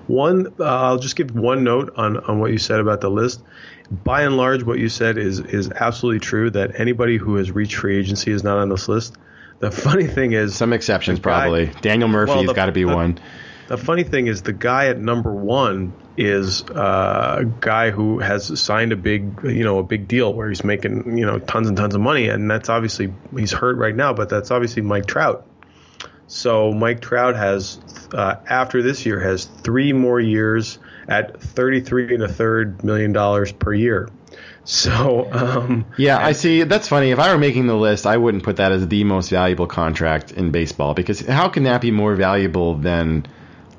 One, 0.07 0.53
uh, 0.59 0.63
I'll 0.63 0.99
just 0.99 1.15
give 1.15 1.35
one 1.35 1.63
note 1.63 1.93
on 1.97 2.17
on 2.17 2.39
what 2.39 2.51
you 2.51 2.57
said 2.57 2.79
about 2.79 3.01
the 3.01 3.09
list. 3.09 3.43
By 3.91 4.21
and 4.23 4.37
large, 4.37 4.63
what 4.63 4.79
you 4.79 4.89
said 4.89 5.17
is 5.17 5.39
is 5.39 5.69
absolutely 5.69 6.21
true. 6.21 6.49
That 6.49 6.79
anybody 6.79 7.17
who 7.17 7.35
has 7.35 7.51
reached 7.51 7.75
free 7.75 7.97
agency 7.99 8.31
is 8.31 8.43
not 8.43 8.57
on 8.57 8.69
this 8.69 8.87
list. 8.87 9.15
The 9.59 9.71
funny 9.71 10.07
thing 10.07 10.31
is, 10.31 10.55
some 10.55 10.71
exceptions 10.71 11.19
probably. 11.19 11.67
Daniel 11.81 12.09
Murphy's 12.09 12.45
well, 12.45 12.53
got 12.53 12.67
to 12.67 12.71
be 12.71 12.83
the, 12.83 12.95
one. 12.95 13.19
The 13.67 13.77
funny 13.77 14.03
thing 14.03 14.27
is, 14.27 14.43
the 14.43 14.53
guy 14.53 14.87
at 14.87 14.99
number 14.99 15.33
one 15.33 15.93
is 16.17 16.61
a 16.61 17.45
guy 17.59 17.89
who 17.89 18.19
has 18.19 18.59
signed 18.59 18.91
a 18.91 18.95
big, 18.95 19.39
you 19.43 19.63
know, 19.63 19.79
a 19.79 19.83
big 19.83 20.07
deal 20.07 20.33
where 20.33 20.47
he's 20.49 20.63
making, 20.63 21.17
you 21.17 21.25
know, 21.25 21.39
tons 21.39 21.67
and 21.67 21.75
tons 21.75 21.95
of 21.95 22.01
money, 22.01 22.27
and 22.27 22.49
that's 22.49 22.69
obviously 22.69 23.13
he's 23.35 23.51
hurt 23.51 23.77
right 23.77 23.95
now, 23.95 24.13
but 24.13 24.29
that's 24.29 24.51
obviously 24.51 24.83
Mike 24.83 25.07
Trout. 25.07 25.47
So 26.27 26.71
Mike 26.73 27.01
Trout 27.01 27.35
has, 27.35 27.79
uh, 28.13 28.35
after 28.47 28.81
this 28.81 29.05
year, 29.05 29.19
has 29.19 29.45
three 29.45 29.93
more 29.93 30.19
years 30.19 30.79
at 31.07 31.41
thirty-three 31.41 32.13
and 32.13 32.23
a 32.23 32.27
third 32.27 32.83
million 32.83 33.13
dollars 33.13 33.51
per 33.51 33.73
year. 33.73 34.09
So 34.63 35.27
um, 35.31 35.85
yeah, 35.97 36.17
I 36.17 36.31
see. 36.31 36.63
That's 36.63 36.87
funny. 36.87 37.11
If 37.11 37.19
I 37.19 37.31
were 37.31 37.39
making 37.39 37.67
the 37.67 37.75
list, 37.75 38.07
I 38.07 38.17
wouldn't 38.17 38.43
put 38.43 38.57
that 38.57 38.71
as 38.71 38.87
the 38.87 39.03
most 39.03 39.29
valuable 39.29 39.67
contract 39.67 40.31
in 40.31 40.51
baseball 40.51 40.93
because 40.93 41.19
how 41.19 41.49
can 41.49 41.63
that 41.63 41.81
be 41.81 41.91
more 41.91 42.15
valuable 42.15 42.75
than 42.75 43.27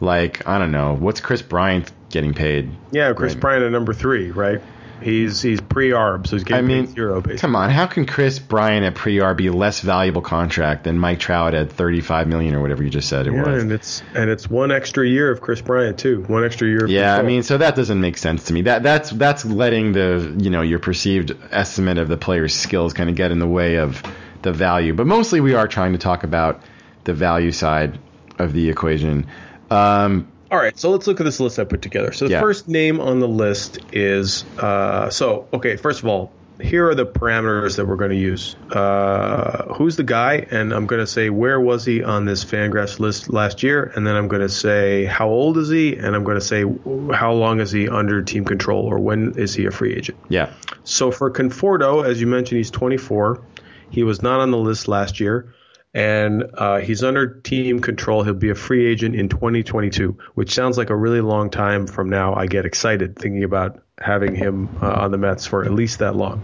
like 0.01 0.47
I 0.47 0.59
don't 0.59 0.73
know 0.73 0.95
what's 0.95 1.21
Kris 1.21 1.43
Bryant 1.43 1.91
getting 2.11 2.35
paid? 2.35 2.71
Yeah, 2.93 3.13
Chris 3.13 3.35
right? 3.35 3.41
Bryant 3.41 3.65
at 3.65 3.73
number 3.73 3.93
three, 3.93 4.31
right? 4.31 4.61
He's 5.03 5.43
he's 5.43 5.61
pre-arb, 5.61 6.27
so 6.27 6.37
he's 6.37 6.45
getting 6.45 6.65
I 6.65 6.69
mean, 6.69 6.87
zero. 6.87 7.21
Basically. 7.21 7.39
Come 7.39 7.55
on, 7.55 7.69
how 7.69 7.87
can 7.87 8.07
Kris 8.07 8.39
Bryant 8.39 8.85
at 8.85 8.95
pre-arb 8.95 9.37
be 9.37 9.49
a 9.49 9.53
less 9.53 9.81
valuable 9.81 10.23
contract 10.23 10.85
than 10.85 10.99
Mike 10.99 11.19
Trout 11.19 11.55
at 11.55 11.71
thirty-five 11.71 12.27
million 12.29 12.55
or 12.55 12.63
whatever 12.63 12.83
you 12.83 12.89
just 12.89 13.09
said 13.09 13.27
it 13.27 13.35
yeah, 13.35 13.43
was? 13.43 13.63
and 13.63 13.73
it's 13.73 14.03
and 14.15 14.31
it's 14.31 14.49
one 14.49 14.73
extra 14.73 15.07
year 15.07 15.31
of 15.31 15.43
Kris 15.43 15.61
Bryant 15.61 15.99
too. 15.99 16.23
One 16.23 16.45
extra 16.45 16.67
year. 16.67 16.87
yeah. 16.87 17.15
I 17.15 17.23
mean, 17.23 17.43
so 17.43 17.59
that 17.59 17.77
doesn't 17.77 18.01
make 18.01 18.17
sense 18.17 18.45
to 18.45 18.55
me. 18.55 18.63
That 18.63 18.83
that's 18.83 19.11
that's 19.11 19.45
letting 19.45 19.93
the 19.93 20.35
you 20.39 20.49
know 20.49 20.63
your 20.63 20.79
perceived 20.79 21.37
estimate 21.51 21.99
of 21.99 22.09
the 22.09 22.17
player's 22.17 22.55
skills 22.55 22.95
kind 22.95 23.11
of 23.11 23.17
get 23.17 23.31
in 23.31 23.39
the 23.39 23.47
way 23.47 23.77
of 23.77 24.03
the 24.43 24.53
value. 24.53 24.95
But 24.95 25.07
mostly, 25.07 25.41
we 25.43 25.55
are 25.55 25.69
trying 25.69 25.93
to 25.93 25.99
talk 25.99 26.25
about 26.25 26.63
the 27.05 27.13
value 27.13 27.53
side 27.53 27.99
of 28.39 28.55
the 28.55 28.71
equation. 28.71 29.27
Um, 29.70 30.31
all 30.50 30.59
right, 30.59 30.79
so 30.79 30.90
let's 30.90 31.07
look 31.07 31.20
at 31.20 31.24
this 31.24 31.40
list 31.40 31.59
I 31.59 31.64
put 31.64 31.83
together. 31.83 32.12
So 32.12 32.26
the 32.26 32.33
yeah. 32.33 32.40
first 32.40 32.68
name 32.68 33.00
on 33.00 33.18
the 33.18 33.29
list 33.29 33.79
is 33.92 34.44
uh, 34.59 35.11
so 35.11 35.48
okay. 35.52 35.76
First 35.76 36.00
of 36.00 36.07
all, 36.07 36.33
here 36.61 36.88
are 36.88 36.94
the 36.94 37.05
parameters 37.05 37.76
that 37.76 37.87
we're 37.87 37.96
going 37.96 38.12
to 38.12 38.16
use. 38.16 38.57
Uh, 38.70 39.74
who's 39.74 39.96
the 39.96 40.05
guy? 40.05 40.46
And 40.50 40.72
I'm 40.72 40.87
going 40.87 41.00
to 41.00 41.07
say 41.07 41.31
where 41.31 41.61
was 41.61 41.85
he 41.85 42.02
on 42.02 42.24
this 42.24 42.44
Fangraphs 42.44 42.98
list 42.98 43.33
last 43.33 43.62
year? 43.62 43.92
And 43.94 44.07
then 44.07 44.16
I'm 44.16 44.29
going 44.29 44.42
to 44.42 44.48
say 44.48 45.05
how 45.05 45.29
old 45.29 45.59
is 45.59 45.68
he? 45.68 45.96
And 45.96 46.14
I'm 46.14 46.24
going 46.24 46.38
to 46.38 46.44
say 46.44 46.64
how 47.12 47.33
long 47.33 47.61
is 47.61 47.72
he 47.72 47.88
under 47.88 48.22
team 48.22 48.44
control 48.44 48.87
or 48.87 48.98
when 48.98 49.37
is 49.37 49.55
he 49.55 49.66
a 49.66 49.70
free 49.70 49.94
agent? 49.94 50.18
Yeah. 50.29 50.52
So 50.85 51.11
for 51.11 51.31
Conforto, 51.31 52.05
as 52.05 52.20
you 52.20 52.26
mentioned, 52.26 52.59
he's 52.59 52.70
24. 52.70 53.42
He 53.90 54.02
was 54.02 54.22
not 54.22 54.40
on 54.40 54.50
the 54.50 54.59
list 54.59 54.88
last 54.88 55.20
year, 55.20 55.55
and 55.97 56.45
uh, 56.53 56.77
he's 56.81 57.03
under 57.03 57.27
team 57.41 57.81
control. 57.81 58.23
He'll 58.23 58.35
be 58.35 58.51
a 58.51 58.55
free 58.55 58.85
agent 58.85 59.15
in 59.15 59.31
2022, 59.31 60.19
which 60.35 60.53
sounds 60.53 60.77
like 60.77 60.91
a 60.91 60.95
really 60.95 61.23
long 61.23 61.49
time 61.49 61.87
from 61.87 62.11
now. 62.11 62.35
I 62.35 62.47
get 62.47 62.67
excited 62.67 63.19
thinking 63.19 63.45
about 63.45 63.83
having 63.99 64.35
him 64.35 64.69
uh, 64.83 64.91
on 64.91 65.11
the 65.11 65.17
Mets 65.17 65.47
for 65.47 65.65
at 65.65 65.73
least 65.73 66.01
that 66.01 66.15
long. 66.15 66.43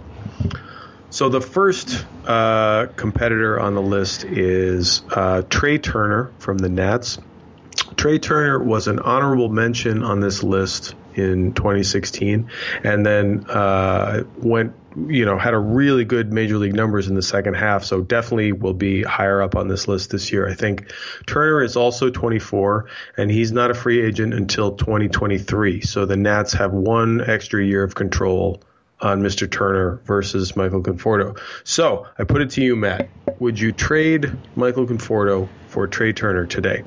So 1.11 1.29
the 1.29 1.43
first 1.43 2.07
uh, 2.27 2.87
competitor 2.97 3.61
on 3.61 3.75
the 3.75 3.83
list 3.83 4.25
is 4.25 5.03
uh, 5.11 5.43
Trea 5.43 5.79
Turner 5.79 6.33
from 6.39 6.57
the 6.57 6.71
Nats. 6.71 7.19
Trea 7.97 8.19
Turner 8.19 8.59
was 8.59 8.89
an 8.89 9.01
honorable 9.01 9.51
mention 9.51 10.03
on 10.03 10.21
this 10.21 10.43
list 10.43 10.95
in 11.15 11.53
2016, 11.53 12.51
and 12.85 13.07
then 13.07 13.45
uh, 13.49 14.25
went, 14.39 14.75
you 15.07 15.25
know, 15.25 15.39
had 15.39 15.55
a 15.55 15.59
really 15.59 16.05
good 16.05 16.33
major 16.33 16.59
league 16.59 16.75
numbers 16.75 17.09
in 17.09 17.15
the 17.15 17.23
second 17.23 17.55
half. 17.55 17.85
So 17.85 18.01
definitely 18.01 18.53
will 18.53 18.75
be 18.75 19.03
higher 19.03 19.43
up 19.43 19.57
on 19.57 19.69
this 19.69 19.89
list 19.89 20.11
this 20.11 20.33
year. 20.33 20.49
I 20.49 20.55
think 20.55 20.93
Turner 21.27 21.63
is 21.63 21.77
also 21.77 22.11
24, 22.11 22.89
and 23.17 23.31
he's 23.31 23.53
not 23.53 23.71
a 23.71 23.75
free 23.75 24.01
agent 24.03 24.35
until 24.35 24.73
2023. 24.77 25.81
So 25.83 26.07
the 26.07 26.17
Nats 26.17 26.53
have 26.55 26.73
one 26.73 27.21
extra 27.21 27.65
year 27.65 27.83
of 27.83 27.95
control 27.95 28.63
on 29.03 29.21
Mr. 29.21 29.51
Turner 29.51 30.01
versus 30.05 30.55
Michael 30.57 30.83
Conforto. 30.83 31.39
So 31.65 32.07
I 32.19 32.25
put 32.25 32.41
it 32.41 32.51
to 32.51 32.63
you, 32.63 32.77
Matt. 32.77 33.09
Would 33.41 33.59
you 33.59 33.73
trade 33.73 34.31
Michael 34.55 34.87
Conforto 34.87 35.49
for 35.67 35.89
Trea 35.89 36.13
Turner 36.13 36.47
today? 36.47 36.85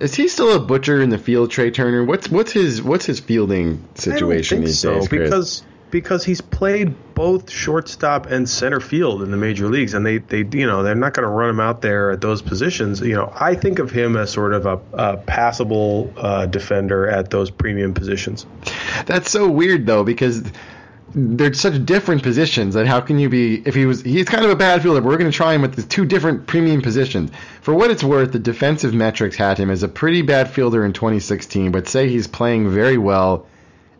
Is 0.00 0.14
he 0.14 0.28
still 0.28 0.56
a 0.56 0.60
butcher 0.60 1.00
in 1.00 1.10
the 1.10 1.18
field, 1.18 1.50
Trea 1.50 1.70
Turner? 1.70 2.04
What's 2.04 2.28
what's 2.28 2.52
his 2.52 2.82
what's 2.82 3.06
his 3.06 3.20
fielding 3.20 3.86
situation 3.94 4.64
these 4.64 4.78
so, 4.78 4.94
days? 4.94 5.08
Chris? 5.08 5.22
Because 5.30 5.62
because 5.92 6.24
he's 6.24 6.40
played 6.40 7.14
both 7.14 7.50
shortstop 7.50 8.26
and 8.26 8.48
center 8.48 8.80
field 8.80 9.22
in 9.22 9.30
the 9.30 9.36
major 9.36 9.68
leagues, 9.68 9.94
and 9.94 10.04
they 10.04 10.18
they 10.18 10.38
you 10.38 10.66
know 10.66 10.82
they're 10.82 10.96
not 10.96 11.14
going 11.14 11.22
to 11.22 11.30
run 11.30 11.50
him 11.50 11.60
out 11.60 11.82
there 11.82 12.10
at 12.10 12.20
those 12.20 12.42
positions. 12.42 13.00
You 13.00 13.14
know, 13.14 13.32
I 13.38 13.54
think 13.54 13.78
of 13.78 13.92
him 13.92 14.16
as 14.16 14.30
sort 14.30 14.54
of 14.54 14.66
a, 14.66 14.80
a 14.94 15.16
passable 15.18 16.12
uh, 16.16 16.46
defender 16.46 17.08
at 17.08 17.30
those 17.30 17.50
premium 17.50 17.94
positions. 17.94 18.46
That's 19.06 19.30
so 19.30 19.48
weird 19.48 19.86
though 19.86 20.02
because 20.02 20.42
they're 21.14 21.52
such 21.52 21.84
different 21.84 22.22
positions 22.22 22.74
that 22.74 22.86
how 22.86 23.00
can 23.00 23.18
you 23.18 23.28
be 23.28 23.62
if 23.66 23.74
he 23.74 23.86
was 23.86 24.02
he's 24.02 24.28
kind 24.28 24.44
of 24.44 24.50
a 24.50 24.56
bad 24.56 24.82
fielder 24.82 25.00
but 25.00 25.08
we're 25.08 25.18
going 25.18 25.30
to 25.30 25.36
try 25.36 25.54
him 25.54 25.62
with 25.62 25.74
the 25.74 25.82
two 25.82 26.04
different 26.04 26.46
premium 26.46 26.82
positions. 26.82 27.30
For 27.60 27.74
what 27.74 27.90
it's 27.90 28.02
worth 28.02 28.32
the 28.32 28.38
defensive 28.38 28.94
metrics 28.94 29.36
had 29.36 29.58
him 29.58 29.70
as 29.70 29.82
a 29.82 29.88
pretty 29.88 30.22
bad 30.22 30.50
fielder 30.50 30.84
in 30.84 30.92
2016 30.92 31.72
but 31.72 31.88
say 31.88 32.08
he's 32.08 32.26
playing 32.26 32.70
very 32.70 32.98
well 32.98 33.46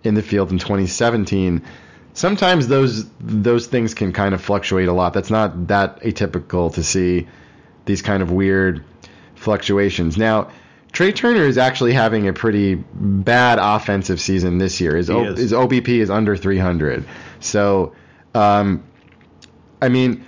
in 0.02 0.14
the 0.14 0.22
field 0.22 0.50
in 0.50 0.58
2017 0.58 1.62
sometimes 2.14 2.68
those 2.68 3.08
those 3.20 3.66
things 3.66 3.94
can 3.94 4.12
kind 4.12 4.34
of 4.34 4.42
fluctuate 4.42 4.88
a 4.88 4.92
lot. 4.92 5.12
That's 5.12 5.30
not 5.30 5.68
that 5.68 6.00
atypical 6.00 6.72
to 6.74 6.82
see 6.82 7.28
these 7.84 8.02
kind 8.02 8.22
of 8.22 8.30
weird 8.30 8.84
fluctuations. 9.34 10.16
Now 10.16 10.50
Trea 10.92 11.12
Turner 11.12 11.44
is 11.44 11.56
actually 11.58 11.92
having 11.94 12.28
a 12.28 12.32
pretty 12.32 12.74
bad 12.74 13.58
offensive 13.60 14.20
season 14.20 14.58
this 14.58 14.80
year. 14.80 14.94
His, 14.96 15.08
o- 15.08 15.34
his 15.34 15.52
OBP 15.52 15.88
is 15.88 16.10
under 16.10 16.36
300. 16.36 17.04
So, 17.40 17.94
um, 18.34 18.82
I 19.80 19.88
mean, 19.88 20.26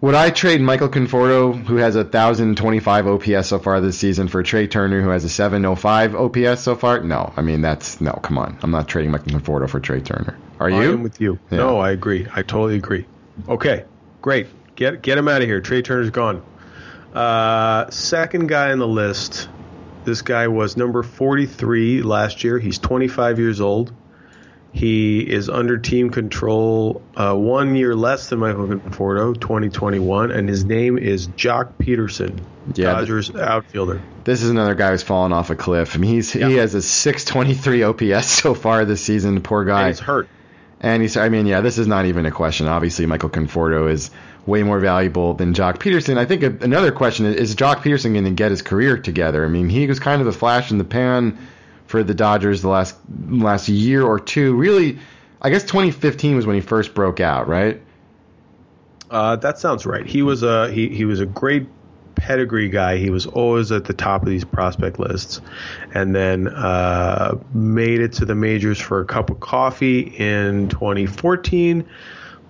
would 0.00 0.14
I 0.14 0.30
trade 0.30 0.60
Michael 0.60 0.88
Conforto, 0.88 1.54
who 1.66 1.76
has 1.76 1.94
a 1.94 2.02
1,025 2.04 3.06
OPS 3.06 3.48
so 3.48 3.58
far 3.58 3.80
this 3.80 3.98
season, 3.98 4.28
for 4.28 4.42
Trea 4.42 4.66
Turner, 4.66 5.02
who 5.02 5.10
has 5.10 5.24
a 5.24 5.28
705 5.28 6.14
OPS 6.14 6.62
so 6.62 6.74
far? 6.74 7.00
No. 7.00 7.32
I 7.36 7.42
mean, 7.42 7.60
that's 7.60 8.00
no. 8.00 8.12
Come 8.22 8.38
on, 8.38 8.58
I'm 8.62 8.70
not 8.70 8.88
trading 8.88 9.10
Michael 9.10 9.32
Conforto 9.38 9.68
for 9.68 9.78
Trea 9.80 10.00
Turner. 10.00 10.38
Are 10.58 10.70
you? 10.70 10.76
I 10.76 10.84
am 10.84 11.02
with 11.02 11.20
you. 11.20 11.38
Yeah. 11.50 11.58
No, 11.58 11.78
I 11.78 11.90
agree. 11.90 12.26
I 12.34 12.42
totally 12.42 12.76
agree. 12.76 13.06
Okay, 13.48 13.84
great. 14.22 14.46
Get 14.74 15.02
get 15.02 15.18
him 15.18 15.28
out 15.28 15.42
of 15.42 15.48
here. 15.48 15.60
Trea 15.60 15.82
Turner's 15.82 16.10
gone. 16.10 16.42
Uh, 17.14 17.88
second 17.90 18.46
guy 18.48 18.72
on 18.72 18.78
the 18.78 18.86
list 18.86 19.48
this 20.06 20.22
guy 20.22 20.48
was 20.48 20.76
number 20.76 21.02
43 21.02 22.02
last 22.02 22.44
year. 22.44 22.58
He's 22.58 22.78
25 22.78 23.38
years 23.38 23.60
old. 23.60 23.92
He 24.72 25.20
is 25.20 25.48
under 25.48 25.78
team 25.78 26.10
control 26.10 27.00
uh, 27.16 27.34
one 27.34 27.76
year 27.76 27.94
less 27.94 28.28
than 28.28 28.40
Michael 28.40 28.66
Conforto, 28.66 29.34
2021, 29.40 30.30
and 30.30 30.46
his 30.46 30.66
name 30.66 30.98
is 30.98 31.28
Joc 31.28 31.72
Pederson, 31.78 32.40
yeah, 32.74 32.92
Dodgers 32.92 33.30
th- 33.30 33.38
outfielder. 33.38 34.02
This 34.24 34.42
is 34.42 34.50
another 34.50 34.74
guy 34.74 34.90
who's 34.90 35.02
fallen 35.02 35.32
off 35.32 35.48
a 35.48 35.56
cliff. 35.56 35.94
I 35.94 35.98
mean, 35.98 36.10
he's 36.10 36.34
yeah. 36.34 36.48
he 36.48 36.56
has 36.56 36.74
a 36.74 36.82
623 36.82 37.84
OPS 37.84 38.26
so 38.26 38.52
far 38.52 38.84
this 38.84 39.00
season. 39.00 39.40
Poor 39.40 39.64
guy. 39.64 39.80
And 39.80 39.88
he's 39.88 40.00
hurt. 40.00 40.28
And 40.78 41.00
he's, 41.00 41.16
I 41.16 41.30
mean, 41.30 41.46
yeah, 41.46 41.62
this 41.62 41.78
is 41.78 41.86
not 41.86 42.04
even 42.04 42.26
a 42.26 42.30
question. 42.30 42.68
Obviously, 42.68 43.06
Michael 43.06 43.30
Conforto 43.30 43.90
is 43.90 44.10
way 44.46 44.62
more 44.62 44.78
valuable 44.78 45.34
than 45.34 45.52
Joc 45.52 45.78
Pederson. 45.78 46.16
I 46.18 46.24
think 46.24 46.42
a, 46.42 46.64
another 46.64 46.92
question 46.92 47.26
is, 47.26 47.36
is 47.36 47.56
Joc 47.56 47.76
Pederson 47.76 48.12
going 48.12 48.24
to 48.24 48.30
get 48.30 48.50
his 48.50 48.62
career 48.62 48.96
together? 48.96 49.44
I 49.44 49.48
mean, 49.48 49.68
he 49.68 49.86
was 49.86 49.98
kind 49.98 50.20
of 50.20 50.28
a 50.28 50.32
flash 50.32 50.70
in 50.70 50.78
the 50.78 50.84
pan 50.84 51.36
for 51.86 52.02
the 52.02 52.14
Dodgers 52.14 52.62
the 52.62 52.68
last 52.68 52.96
last 53.28 53.68
year 53.68 54.02
or 54.02 54.18
two. 54.20 54.54
Really, 54.54 54.98
I 55.42 55.50
guess 55.50 55.62
2015 55.64 56.36
was 56.36 56.46
when 56.46 56.54
he 56.54 56.60
first 56.60 56.94
broke 56.94 57.20
out, 57.20 57.48
right? 57.48 57.82
Uh, 59.10 59.36
that 59.36 59.58
sounds 59.58 59.86
right. 59.86 60.06
He 60.06 60.22
was 60.22 60.42
a 60.42 60.70
he, 60.70 60.88
he 60.88 61.04
was 61.04 61.20
a 61.20 61.26
great 61.26 61.66
pedigree 62.14 62.68
guy. 62.68 62.96
He 62.96 63.10
was 63.10 63.26
always 63.26 63.70
at 63.70 63.84
the 63.84 63.92
top 63.92 64.22
of 64.22 64.28
these 64.28 64.44
prospect 64.44 64.98
lists, 64.98 65.40
and 65.94 66.14
then 66.14 66.48
uh, 66.48 67.36
made 67.52 68.00
it 68.00 68.12
to 68.14 68.24
the 68.24 68.34
majors 68.34 68.80
for 68.80 69.00
a 69.00 69.04
cup 69.04 69.30
of 69.30 69.40
coffee 69.40 70.00
in 70.00 70.68
2014 70.68 71.86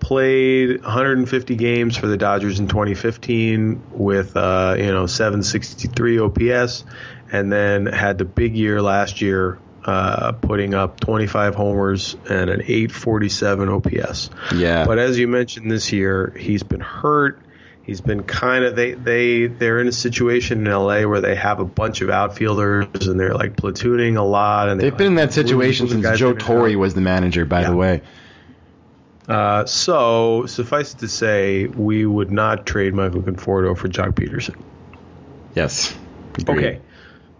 played 0.00 0.82
150 0.82 1.56
games 1.56 1.96
for 1.96 2.06
the 2.06 2.16
Dodgers 2.16 2.60
in 2.60 2.68
2015 2.68 3.82
with 3.92 4.36
uh, 4.36 4.74
you 4.78 4.92
know 4.92 5.06
763 5.06 6.18
OPS, 6.18 6.84
and 7.32 7.52
then 7.52 7.86
had 7.86 8.18
the 8.18 8.24
big 8.24 8.56
year 8.56 8.80
last 8.80 9.20
year, 9.20 9.58
uh, 9.84 10.32
putting 10.32 10.74
up 10.74 11.00
25 11.00 11.54
homers 11.54 12.16
and 12.28 12.50
an 12.50 12.62
847 12.62 13.68
OPS. 13.68 14.30
Yeah. 14.54 14.84
But 14.84 14.98
as 14.98 15.18
you 15.18 15.28
mentioned 15.28 15.70
this 15.70 15.92
year, 15.92 16.34
he's 16.38 16.62
been 16.62 16.80
hurt. 16.80 17.40
He's 17.84 18.00
been 18.00 18.24
kind 18.24 18.64
of 18.64 18.74
they 18.74 18.94
they 18.94 19.46
they're 19.46 19.78
in 19.78 19.86
a 19.86 19.92
situation 19.92 20.66
in 20.66 20.72
LA 20.72 21.02
where 21.02 21.20
they 21.20 21.36
have 21.36 21.60
a 21.60 21.64
bunch 21.64 22.00
of 22.00 22.10
outfielders 22.10 23.06
and 23.06 23.18
they're 23.18 23.34
like 23.34 23.54
platooning 23.54 24.16
a 24.18 24.22
lot 24.22 24.68
and 24.68 24.80
they've 24.80 24.96
been 24.96 25.14
like, 25.14 25.24
in 25.24 25.28
that 25.28 25.32
situation 25.32 25.88
since 25.88 26.18
Joe 26.18 26.32
Torre 26.32 26.76
was 26.76 26.94
the 26.94 27.00
manager. 27.00 27.44
By 27.44 27.60
yeah. 27.60 27.70
the 27.70 27.76
way. 27.76 28.02
Uh, 29.28 29.66
so 29.66 30.46
suffice 30.46 30.94
it 30.94 30.98
to 30.98 31.08
say, 31.08 31.66
we 31.66 32.06
would 32.06 32.30
not 32.30 32.64
trade 32.66 32.94
Michael 32.94 33.22
Conforto 33.22 33.76
for 33.76 33.88
Joc 33.88 34.12
Pederson. 34.12 34.56
Yes. 35.54 35.96
Agreed. 36.38 36.58
Okay. 36.58 36.80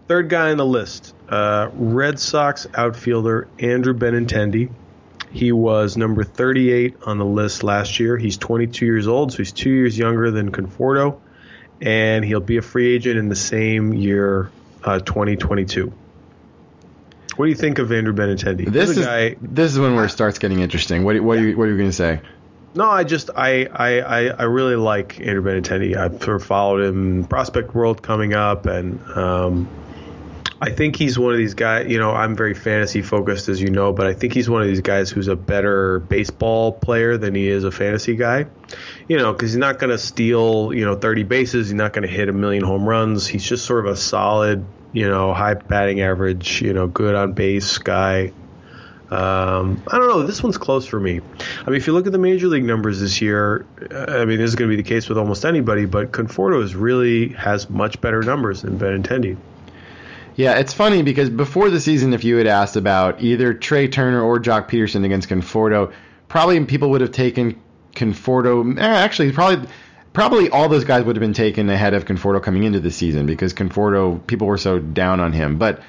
Third 0.07 0.29
guy 0.29 0.51
on 0.51 0.57
the 0.57 0.65
list, 0.65 1.13
uh, 1.29 1.69
Red 1.73 2.19
Sox 2.19 2.65
outfielder 2.73 3.47
Andrew 3.59 3.93
Benintendi. 3.93 4.69
He 5.31 5.51
was 5.51 5.97
number 5.97 6.23
38 6.23 6.95
on 7.05 7.17
the 7.17 7.25
list 7.25 7.63
last 7.63 7.99
year. 7.99 8.17
He's 8.17 8.37
22 8.37 8.85
years 8.85 9.07
old, 9.07 9.33
so 9.33 9.39
he's 9.39 9.51
two 9.51 9.69
years 9.69 9.97
younger 9.97 10.31
than 10.31 10.51
Conforto, 10.51 11.19
and 11.81 12.23
he'll 12.23 12.39
be 12.39 12.57
a 12.57 12.61
free 12.61 12.95
agent 12.95 13.19
in 13.19 13.27
the 13.27 13.35
same 13.35 13.93
year, 13.93 14.49
uh, 14.83 14.99
2022. 14.99 15.91
What 17.37 17.45
do 17.45 17.49
you 17.49 17.55
think 17.55 17.77
of 17.77 17.91
Andrew 17.91 18.13
Benintendi? 18.13 18.65
This 18.65 18.97
is 18.97 19.05
guy, 19.05 19.35
this 19.41 19.71
is 19.71 19.79
when 19.79 19.95
where 19.95 20.05
it 20.05 20.09
starts 20.09 20.39
getting 20.39 20.59
interesting. 20.59 21.03
What 21.03 21.19
what, 21.21 21.35
yeah. 21.35 21.43
are 21.43 21.47
you, 21.47 21.57
what 21.57 21.63
are 21.65 21.71
you 21.71 21.77
going 21.77 21.89
to 21.89 21.95
say? 21.95 22.19
No, 22.73 22.89
I 22.89 23.03
just 23.03 23.29
I, 23.35 23.65
I, 23.65 24.29
I 24.29 24.43
really 24.43 24.75
like 24.75 25.19
Andrew 25.19 25.43
Benintendi. 25.43 25.95
I've 25.95 26.21
sort 26.21 26.41
of 26.41 26.43
followed 26.45 26.83
him 26.83 27.25
Prospect 27.25 27.73
World 27.73 28.01
coming 28.01 28.33
up, 28.33 28.65
and 28.65 29.01
um, 29.15 29.69
I 30.59 30.71
think 30.71 30.95
he's 30.95 31.19
one 31.19 31.31
of 31.31 31.37
these 31.37 31.53
guys. 31.53 31.87
You 31.89 31.99
know, 31.99 32.11
I'm 32.11 32.35
very 32.35 32.53
fantasy 32.53 33.01
focused, 33.01 33.47
as 33.47 33.61
you 33.61 33.69
know, 33.69 33.93
but 33.93 34.07
I 34.07 34.13
think 34.13 34.33
he's 34.33 34.49
one 34.49 34.61
of 34.61 34.67
these 34.67 34.81
guys 34.81 35.09
who's 35.09 35.27
a 35.27 35.35
better 35.35 35.99
baseball 35.99 36.71
player 36.71 37.17
than 37.17 37.35
he 37.35 37.47
is 37.47 37.63
a 37.63 37.71
fantasy 37.71 38.15
guy. 38.15 38.47
You 39.07 39.17
know, 39.17 39.33
because 39.33 39.51
he's 39.51 39.57
not 39.57 39.79
going 39.79 39.91
to 39.91 39.97
steal 39.97 40.73
you 40.73 40.85
know 40.85 40.95
30 40.95 41.23
bases, 41.23 41.67
he's 41.67 41.73
not 41.73 41.93
going 41.93 42.07
to 42.07 42.13
hit 42.13 42.29
a 42.29 42.33
million 42.33 42.63
home 42.63 42.87
runs. 42.87 43.27
He's 43.27 43.43
just 43.43 43.65
sort 43.65 43.85
of 43.85 43.91
a 43.91 43.95
solid 43.97 44.65
you 44.93 45.07
know, 45.07 45.33
high 45.33 45.53
batting 45.53 46.01
average, 46.01 46.61
you 46.61 46.73
know, 46.73 46.87
good 46.87 47.15
on 47.15 47.33
base 47.33 47.77
guy. 47.77 48.31
Um, 49.09 49.83
I 49.87 49.97
don't 49.97 50.07
know. 50.07 50.23
This 50.23 50.43
one's 50.43 50.57
close 50.57 50.85
for 50.85 50.99
me. 50.99 51.21
I 51.65 51.69
mean, 51.69 51.77
if 51.77 51.87
you 51.87 51.93
look 51.93 52.07
at 52.07 52.11
the 52.11 52.17
major 52.17 52.47
league 52.47 52.65
numbers 52.65 52.99
this 52.99 53.21
year, 53.21 53.65
I 53.91 54.25
mean, 54.25 54.37
this 54.37 54.49
is 54.49 54.55
going 54.55 54.69
to 54.69 54.75
be 54.75 54.81
the 54.81 54.87
case 54.87 55.07
with 55.07 55.17
almost 55.17 55.45
anybody, 55.45 55.85
but 55.85 56.11
Conforto 56.11 56.63
is 56.63 56.75
really 56.75 57.29
has 57.29 57.69
much 57.69 58.01
better 58.01 58.21
numbers 58.21 58.63
than 58.63 58.77
Benintendi. 58.77 59.37
Yeah, 60.37 60.59
it's 60.59 60.71
funny 60.71 61.01
because 61.01 61.31
before 61.31 61.71
the 61.71 61.81
season, 61.81 62.13
if 62.13 62.23
you 62.23 62.37
had 62.37 62.45
asked 62.45 62.75
about 62.75 63.21
either 63.21 63.55
Trea 63.55 63.87
Turner 63.87 64.21
or 64.21 64.39
Joc 64.39 64.69
Pederson 64.69 65.03
against 65.03 65.27
Conforto, 65.27 65.91
probably 66.29 66.63
people 66.65 66.91
would 66.91 67.01
have 67.01 67.11
taken 67.11 67.59
Conforto. 67.95 68.77
Eh, 68.79 68.81
actually, 68.81 69.31
probably 69.31 69.67
probably 70.13 70.49
all 70.51 70.69
those 70.69 70.83
guys 70.83 71.03
would 71.03 71.15
have 71.15 71.21
been 71.21 71.33
taken 71.33 71.69
ahead 71.71 71.95
of 71.95 72.05
Conforto 72.05 72.41
coming 72.41 72.63
into 72.63 72.79
the 72.79 72.91
season 72.91 73.25
because 73.25 73.55
Conforto 73.55 74.25
people 74.27 74.45
were 74.45 74.59
so 74.59 74.77
down 74.77 75.19
on 75.19 75.33
him. 75.33 75.57
But 75.57 75.81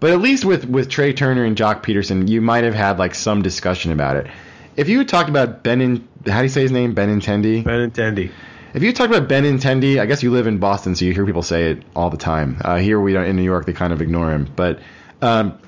but 0.00 0.12
at 0.12 0.20
least 0.20 0.46
with 0.46 0.64
with 0.64 0.88
Trea 0.88 1.12
Turner 1.12 1.44
and 1.44 1.54
Joc 1.54 1.82
Pederson, 1.82 2.26
you 2.26 2.40
might 2.40 2.64
have 2.64 2.74
had 2.74 2.98
like 2.98 3.14
some 3.14 3.42
discussion 3.42 3.92
about 3.92 4.16
it. 4.16 4.28
if 4.76 4.88
you 4.88 4.96
had 4.96 5.08
talked 5.08 5.28
about 5.28 5.62
Ben, 5.62 6.08
how 6.26 6.38
do 6.38 6.42
you 6.44 6.48
say 6.48 6.62
his 6.62 6.72
name? 6.72 6.94
Benintendi. 6.94 7.64
Benintendi. 7.64 8.30
If 8.72 8.84
you 8.84 8.92
talk 8.92 9.10
about 9.10 9.28
Benintendi, 9.28 9.98
I 9.98 10.06
guess 10.06 10.22
you 10.22 10.30
live 10.30 10.46
in 10.46 10.58
Boston, 10.58 10.94
so 10.94 11.04
you 11.04 11.12
hear 11.12 11.26
people 11.26 11.42
say 11.42 11.72
it 11.72 11.82
all 11.96 12.08
the 12.08 12.16
time. 12.16 12.60
Uh, 12.64 12.76
here 12.76 13.00
we 13.00 13.12
don't 13.12 13.24
in 13.24 13.34
New 13.34 13.42
York, 13.42 13.66
they 13.66 13.72
kind 13.72 13.92
of 13.92 14.00
ignore 14.00 14.30
him. 14.30 14.48
But 14.54 14.78
um, 15.20 15.58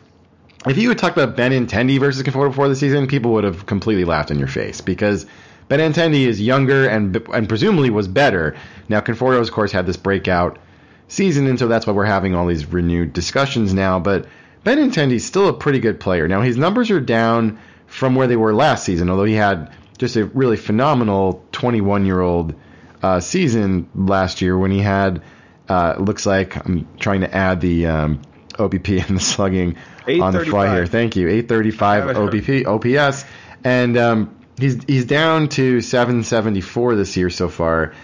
if 0.67 0.79
you 0.79 0.89
had 0.89 0.99
talked 0.99 1.17
about 1.17 1.37
Benintendi 1.37 1.99
versus 1.99 2.23
Conforto 2.23 2.51
before 2.51 2.69
the 2.69 2.77
season, 2.77 3.09
people 3.09 3.33
would 3.33 3.43
have 3.43 3.67
completely 3.67 4.05
laughed 4.05 4.31
in 4.31 4.39
your 4.39 4.47
face 4.47 4.81
because 4.81 5.27
Benintendi 5.69 6.27
is 6.27 6.41
younger 6.41 6.87
and 6.87 7.17
and 7.35 7.49
presumably 7.49 7.91
was 7.91 8.07
better. 8.07 8.55
Now 8.89 9.01
Conforto, 9.01 9.41
of 9.41 9.51
course, 9.51 9.73
had 9.73 9.85
this 9.85 9.97
breakout 9.97 10.61
season, 11.09 11.49
and 11.49 11.59
so 11.59 11.67
that's 11.67 11.89
why 11.89 11.95
we're 11.95 12.05
having 12.05 12.37
all 12.37 12.47
these 12.47 12.67
renewed 12.67 13.13
discussions 13.13 13.75
now. 13.75 13.99
But 13.99 14.27
Benintendi's 14.65 15.25
still 15.25 15.49
a 15.49 15.53
pretty 15.53 15.81
good 15.81 15.99
player. 15.99 16.29
Now 16.29 16.41
his 16.41 16.57
numbers 16.57 16.89
are 16.93 17.01
down 17.01 17.59
from 17.89 18.15
where 18.15 18.29
they 18.29 18.37
were 18.37 18.55
last 18.55 18.85
season, 18.85 19.11
although 19.11 19.25
he 19.25 19.35
had 19.35 19.73
just 19.99 20.15
a 20.15 20.27
really 20.27 20.57
phenomenal 20.57 21.45
21 21.51 22.07
year 22.07 22.21
old 22.21 22.55
uh, 23.03 23.21
season 23.21 23.89
last 23.95 24.41
year 24.41 24.57
when 24.57 24.71
he 24.71 24.81
had 24.81 25.23
uh, 25.69 25.97
looks 25.99 26.27
like 26.27 26.57
I'm 26.57 26.89
trying 26.99 27.21
to 27.21 27.35
add 27.35 27.61
the 27.61 27.87
um, 27.87 28.23
OBP 28.53 29.03
and 29.09 29.17
the 29.17 29.21
slugging 29.21 29.77
on 30.07 30.33
the 30.33 30.45
fly 30.45 30.73
here. 30.75 30.87
Thank 30.87 31.17
you, 31.17 31.29
835 31.29 32.17
OBP 32.17 32.67
OPS, 32.67 33.25
and 33.65 33.97
um, 33.97 34.37
he's 34.59 34.83
he's 34.85 35.07
down 35.07 35.49
to 35.51 35.81
774 35.81 36.97
this 36.97 37.17
year 37.17 37.31
so 37.31 37.49
far, 37.49 37.95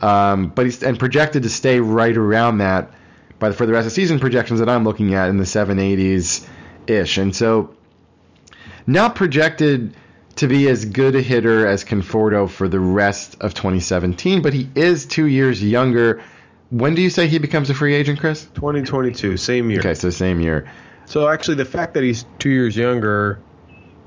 um, 0.00 0.48
but 0.48 0.66
he's 0.66 0.82
and 0.82 0.98
projected 0.98 1.42
to 1.44 1.50
stay 1.50 1.80
right 1.80 2.16
around 2.16 2.58
that 2.58 2.92
by 3.38 3.50
the, 3.50 3.54
for 3.54 3.66
the 3.66 3.72
rest 3.72 3.86
of 3.86 3.92
the 3.92 3.94
season 3.94 4.18
projections 4.18 4.60
that 4.60 4.68
I'm 4.68 4.84
looking 4.84 5.14
at 5.14 5.28
in 5.28 5.36
the 5.36 5.44
780s 5.44 6.48
ish, 6.86 7.18
and 7.18 7.34
so 7.34 7.74
not 8.86 9.16
projected 9.16 9.96
to 10.36 10.46
be 10.48 10.68
as 10.68 10.84
good 10.84 11.14
a 11.16 11.22
hitter 11.22 11.66
as 11.66 11.84
Conforto 11.84 12.48
for 12.48 12.68
the 12.68 12.80
rest 12.80 13.36
of 13.40 13.54
2017, 13.54 14.42
but 14.42 14.52
he 14.52 14.68
is 14.74 15.06
two 15.06 15.26
years 15.26 15.62
younger. 15.62 16.22
When 16.70 16.94
do 16.94 17.02
you 17.02 17.10
say 17.10 17.26
he 17.26 17.38
becomes 17.38 17.70
a 17.70 17.74
free 17.74 17.94
agent, 17.94 18.20
Chris? 18.20 18.44
2022, 18.54 19.36
same 19.36 19.70
year. 19.70 19.80
Okay, 19.80 19.94
so 19.94 20.10
same 20.10 20.40
year. 20.40 20.70
So 21.06 21.28
actually, 21.28 21.54
the 21.56 21.64
fact 21.64 21.94
that 21.94 22.02
he's 22.02 22.24
two 22.38 22.50
years 22.50 22.76
younger, 22.76 23.38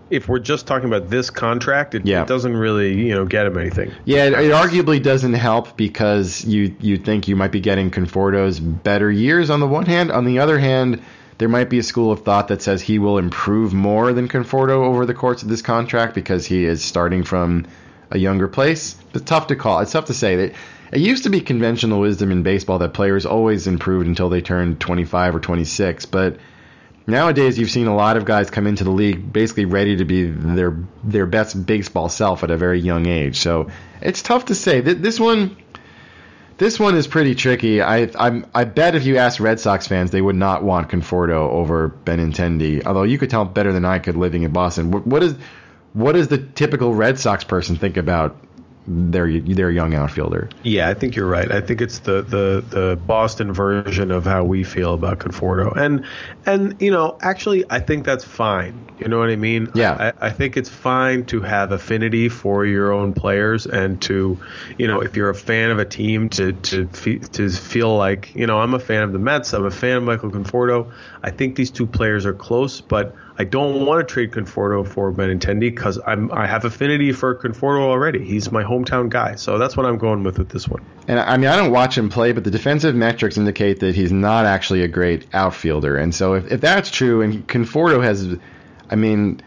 if 0.09 0.27
we're 0.27 0.39
just 0.39 0.67
talking 0.67 0.88
about 0.88 1.09
this 1.09 1.30
contract, 1.30 1.95
it, 1.95 2.05
Yeah. 2.05 2.23
it 2.23 2.27
doesn't 2.27 2.55
really 2.57 2.93
you 3.07 3.15
know 3.15 3.25
get 3.25 3.45
him 3.45 3.57
anything. 3.57 3.91
Yeah, 4.05 4.25
it, 4.25 4.34
it 4.34 4.51
arguably 4.51 5.01
doesn't 5.01 5.34
help 5.34 5.77
because 5.77 6.43
you 6.45 6.75
you 6.80 6.97
think 6.97 7.27
you 7.27 7.36
might 7.36 7.51
be 7.51 7.61
getting 7.61 7.89
Conforto's 7.89 8.59
better 8.59 9.09
years 9.09 9.49
on 9.49 9.61
the 9.61 9.67
one 9.67 9.86
hand. 9.86 10.11
On 10.11 10.25
the 10.25 10.39
other 10.39 10.59
hand, 10.59 11.01
there 11.39 11.49
might 11.49 11.69
be 11.69 11.79
a 11.79 11.83
school 11.83 12.11
of 12.11 12.23
thought 12.23 12.49
that 12.49 12.61
says 12.61 12.81
he 12.81 12.99
will 12.99 13.17
improve 13.17 13.73
more 13.73 14.13
than 14.13 14.27
Conforto 14.27 14.85
over 14.85 15.05
the 15.05 15.13
course 15.13 15.41
of 15.41 15.49
this 15.49 15.61
contract 15.61 16.13
because 16.13 16.45
he 16.45 16.65
is 16.65 16.83
starting 16.83 17.23
from 17.23 17.65
a 18.11 18.17
younger 18.17 18.47
place. 18.47 18.95
It's 19.13 19.23
tough 19.23 19.47
to 19.47 19.55
call. 19.55 19.79
It's 19.79 19.93
tough 19.93 20.05
to 20.05 20.13
say. 20.13 20.35
That 20.35 20.55
it 20.91 20.99
used 20.99 21.23
to 21.23 21.29
be 21.29 21.41
conventional 21.41 21.99
wisdom 22.01 22.31
in 22.31 22.43
baseball 22.43 22.79
that 22.79 22.93
players 22.93 23.25
always 23.25 23.67
improved 23.67 24.05
until 24.07 24.29
they 24.29 24.41
turned 24.41 24.79
25 24.81 25.35
or 25.35 25.39
26, 25.39 26.05
but 26.07 26.37
nowadays 27.07 27.57
you've 27.57 27.69
seen 27.71 27.87
a 27.87 27.95
lot 27.95 28.17
of 28.17 28.25
guys 28.25 28.49
come 28.51 28.67
into 28.67 28.83
the 28.83 28.91
league 28.91 29.31
basically 29.31 29.65
ready 29.65 29.95
to 29.97 30.05
be 30.05 30.23
their 30.29 30.75
their 31.03 31.25
best 31.25 31.65
baseball 31.65 32.09
self 32.09 32.43
at 32.43 32.51
a 32.51 32.57
very 32.57 32.79
young 32.79 33.05
age. 33.05 33.39
So 33.39 33.69
it's 34.01 34.21
tough 34.21 34.45
to 34.45 34.55
say. 34.55 34.81
Th- 34.81 34.97
This 34.97 35.19
one, 35.19 35.55
this 36.60 36.78
one 36.80 36.95
is 36.95 37.07
pretty 37.07 37.36
tricky. 37.36 37.82
I 37.82 38.10
I'm, 38.20 38.45
I 38.53 38.66
bet 38.66 38.93
if 38.93 39.05
you 39.05 39.18
ask 39.18 39.39
Red 39.39 39.60
Sox 39.60 39.88
fans, 39.88 40.12
they 40.12 40.22
would 40.22 40.36
not 40.36 40.62
want 40.62 40.89
Conforto 40.89 41.49
over 41.49 41.89
Benintendi. 41.89 42.86
Although 42.86 43.03
you 43.03 43.18
could 43.18 43.30
tell 43.30 43.45
better 43.45 43.72
than 43.72 43.86
I 43.86 43.99
could 43.99 44.18
living 44.18 44.43
in 44.43 44.51
Boston. 44.51 44.91
What, 44.91 45.07
what 45.07 45.24
is 45.24 45.36
what 45.93 46.12
does 46.12 46.28
the 46.28 46.38
typical 46.38 46.93
Red 46.93 47.18
Sox 47.18 47.43
person 47.43 47.78
think 47.78 47.97
about 47.97 48.36
their 48.89 49.39
their 49.39 49.69
young 49.69 49.93
outfielder? 49.93 50.49
Yeah, 50.63 50.89
I 50.89 50.93
think 50.95 51.15
you're 51.15 51.27
right. 51.27 51.51
I 51.51 51.61
think 51.61 51.81
it's 51.81 51.99
the, 51.99 52.21
the, 52.21 52.63
the 52.67 52.95
Boston 52.95 53.53
version 53.53 54.11
of 54.11 54.25
how 54.25 54.43
we 54.43 54.63
feel 54.63 54.93
about 54.93 55.19
Conforto, 55.19 55.75
and 55.77 56.05
and 56.45 56.81
you 56.81 56.91
know, 56.91 57.17
actually, 57.21 57.63
I 57.69 57.79
think 57.79 58.05
that's 58.05 58.23
fine. 58.23 58.87
You 58.99 59.07
know 59.07 59.19
what 59.19 59.29
I 59.29 59.37
mean? 59.37 59.69
Yeah. 59.75 60.13
I, 60.19 60.27
I 60.27 60.29
think 60.29 60.57
it's 60.57 60.69
fine 60.69 61.25
to 61.27 61.39
have 61.41 61.71
affinity 61.71 62.27
for 62.27 62.65
your 62.65 62.91
own 62.91 63.13
players, 63.13 63.65
and 63.65 64.01
to, 64.03 64.37
you 64.77 64.87
know, 64.87 65.01
if 65.01 65.15
you're 65.15 65.29
a 65.29 65.35
fan 65.35 65.71
of 65.71 65.79
a 65.79 65.85
team, 65.85 66.29
to 66.29 66.53
to 66.53 66.87
fe- 66.87 67.19
to 67.19 67.49
feel 67.49 67.95
like, 67.95 68.35
you 68.35 68.47
know, 68.47 68.59
I'm 68.59 68.73
a 68.73 68.79
fan 68.79 69.03
of 69.03 69.13
the 69.13 69.19
Mets. 69.19 69.53
I'm 69.53 69.65
a 69.65 69.71
fan 69.71 69.97
of 69.97 70.03
Michael 70.03 70.31
Conforto. 70.31 70.91
I 71.23 71.31
think 71.31 71.55
these 71.55 71.71
two 71.71 71.85
players 71.87 72.25
are 72.25 72.33
close, 72.33 72.81
but 72.81 73.15
I 73.39 73.45
don't 73.45 73.85
want 73.85 74.05
to 74.05 74.13
trade 74.13 74.31
Conforto 74.31 74.85
for 74.85 75.13
Benintendi 75.13 75.73
because 75.73 75.97
I'm 76.05 76.29
I 76.33 76.45
have 76.45 76.65
affinity 76.65 77.13
for 77.13 77.33
Conforto 77.33 77.83
already. 77.83 78.25
He's 78.25 78.51
my 78.51 78.63
hometown 78.63 79.07
guy, 79.07 79.35
so 79.35 79.57
that's 79.57 79.77
what 79.77 79.85
I'm 79.85 79.97
going 79.97 80.23
with 80.23 80.37
with 80.37 80.49
this 80.49 80.67
one. 80.67 80.85
And 81.07 81.21
I 81.21 81.37
mean, 81.37 81.49
I 81.49 81.55
don't 81.55 81.71
watch 81.71 81.97
him 81.97 82.09
play, 82.09 82.33
but 82.33 82.43
the 82.43 82.51
defensive 82.51 82.95
metrics 82.95 83.37
indicate 83.37 83.79
that 83.79 83.95
he's 83.95 84.11
not 84.11 84.45
actually 84.45 84.83
a 84.83 84.89
great 84.89 85.25
outfielder. 85.33 85.95
And 85.95 86.13
so, 86.13 86.33
if, 86.33 86.51
if 86.51 86.59
that's 86.59 86.91
true, 86.91 87.21
and 87.21 87.47
Conforto 87.47 88.03
has, 88.03 88.37
I 88.89 88.95
mean, 88.95 89.41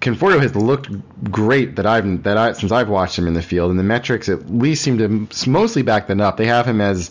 Conforto 0.00 0.38
has 0.38 0.54
looked 0.54 0.90
great 1.30 1.76
that 1.76 1.86
I've 1.86 2.24
that 2.24 2.36
I 2.36 2.52
since 2.52 2.72
I've 2.72 2.90
watched 2.90 3.18
him 3.18 3.26
in 3.26 3.32
the 3.32 3.42
field, 3.42 3.70
and 3.70 3.78
the 3.78 3.84
metrics 3.84 4.28
at 4.28 4.50
least 4.50 4.82
seem 4.82 4.98
to 4.98 5.48
mostly 5.48 5.80
back 5.80 6.08
that 6.08 6.20
up. 6.20 6.36
They 6.36 6.46
have 6.46 6.66
him 6.66 6.82
as 6.82 7.10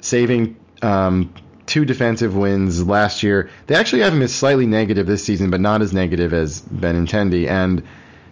saving 0.00 0.56
um, 0.82 1.32
two 1.66 1.84
defensive 1.84 2.36
wins 2.36 2.86
last 2.86 3.22
year. 3.22 3.50
They 3.66 3.74
actually 3.74 4.02
have 4.02 4.12
him 4.12 4.22
as 4.22 4.34
slightly 4.34 4.66
negative 4.66 5.06
this 5.06 5.24
season, 5.24 5.50
but 5.50 5.60
not 5.60 5.82
as 5.82 5.92
negative 5.92 6.32
as 6.32 6.60
Benintendi. 6.62 7.48
And 7.48 7.82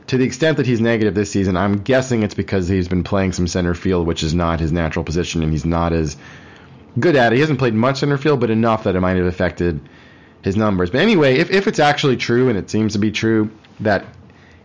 to 0.09 0.19
the 0.19 0.25
extent 0.25 0.57
that 0.57 0.67
he's 0.67 0.81
negative 0.81 1.15
this 1.15 1.31
season, 1.31 1.57
I'm 1.57 1.79
guessing 1.79 2.23
it's 2.23 2.35
because 2.35 2.69
he's 2.69 2.89
been 2.89 3.05
playing 3.05 3.33
some 3.33 3.47
center 3.47 3.75
field, 3.75 4.07
which 4.07 4.23
is 4.23 4.35
not 4.35 4.61
his 4.61 4.73
natural 4.73 5.05
position, 5.05 5.43
and 5.43 5.53
he's 5.53 5.65
not 5.65 5.93
as 5.93 6.17
good 6.99 7.15
at 7.15 7.33
it. 7.33 7.37
He 7.37 7.41
hasn't 7.41 7.61
played 7.61 7.75
much 7.75 7.99
center 7.99 8.19
field, 8.19 8.41
but 8.41 8.51
enough 8.51 8.85
that 8.85 8.97
it 8.97 9.01
might 9.01 9.17
have 9.17 9.27
affected 9.27 9.81
his 10.43 10.57
numbers. 10.57 10.91
But 10.91 11.01
anyway, 11.01 11.37
if, 11.37 11.51
if 11.51 11.69
it's 11.69 11.79
actually 11.79 12.17
true, 12.17 12.49
and 12.49 12.59
it 12.59 12.71
seems 12.71 12.95
to 12.95 12.99
be 12.99 13.13
true, 13.13 13.51
that 13.81 14.05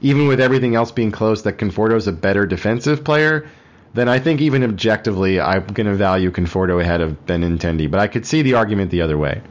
even 0.01 0.27
with 0.27 0.39
everything 0.39 0.75
else 0.75 0.91
being 0.91 1.11
close, 1.11 1.43
that 1.43 1.57
Conforto's 1.57 2.07
a 2.07 2.11
better 2.11 2.45
defensive 2.45 3.03
player, 3.03 3.47
then 3.95 4.09
I 4.09 4.19
think 4.19 4.41
even 4.41 4.61
objectively, 4.61 5.39
I'm 5.39 5.65
going 5.67 5.87
to 5.87 5.95
value 5.95 6.29
Conforto 6.29 6.81
ahead 6.81 6.99
of 6.99 7.25
Benintendi. 7.25 7.89
But 7.89 8.01
I 8.01 8.07
could 8.07 8.25
see 8.25 8.41
the 8.41 8.55
argument 8.55 8.91
the 8.91 9.01
other 9.01 9.17
way. 9.17 9.41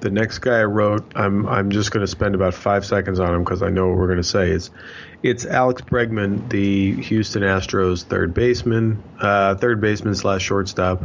The 0.00 0.10
next 0.10 0.38
guy 0.38 0.60
I 0.60 0.64
wrote, 0.64 1.04
I'm 1.14 1.46
I'm 1.46 1.70
just 1.70 1.92
going 1.92 2.00
to 2.00 2.08
spend 2.08 2.34
about 2.34 2.54
five 2.54 2.84
seconds 2.84 3.20
on 3.20 3.34
him 3.34 3.44
because 3.44 3.62
I 3.62 3.68
know 3.68 3.88
what 3.88 3.98
we're 3.98 4.06
going 4.06 4.16
to 4.16 4.24
say. 4.24 4.50
Is 4.50 4.70
it's 5.22 5.44
Alex 5.44 5.82
Bregman, 5.82 6.48
the 6.48 7.00
Houston 7.02 7.42
Astros 7.42 8.02
third 8.02 8.32
baseman, 8.34 9.00
uh, 9.20 9.54
third 9.54 9.80
baseman 9.80 10.14
slash 10.14 10.42
shortstop. 10.42 11.02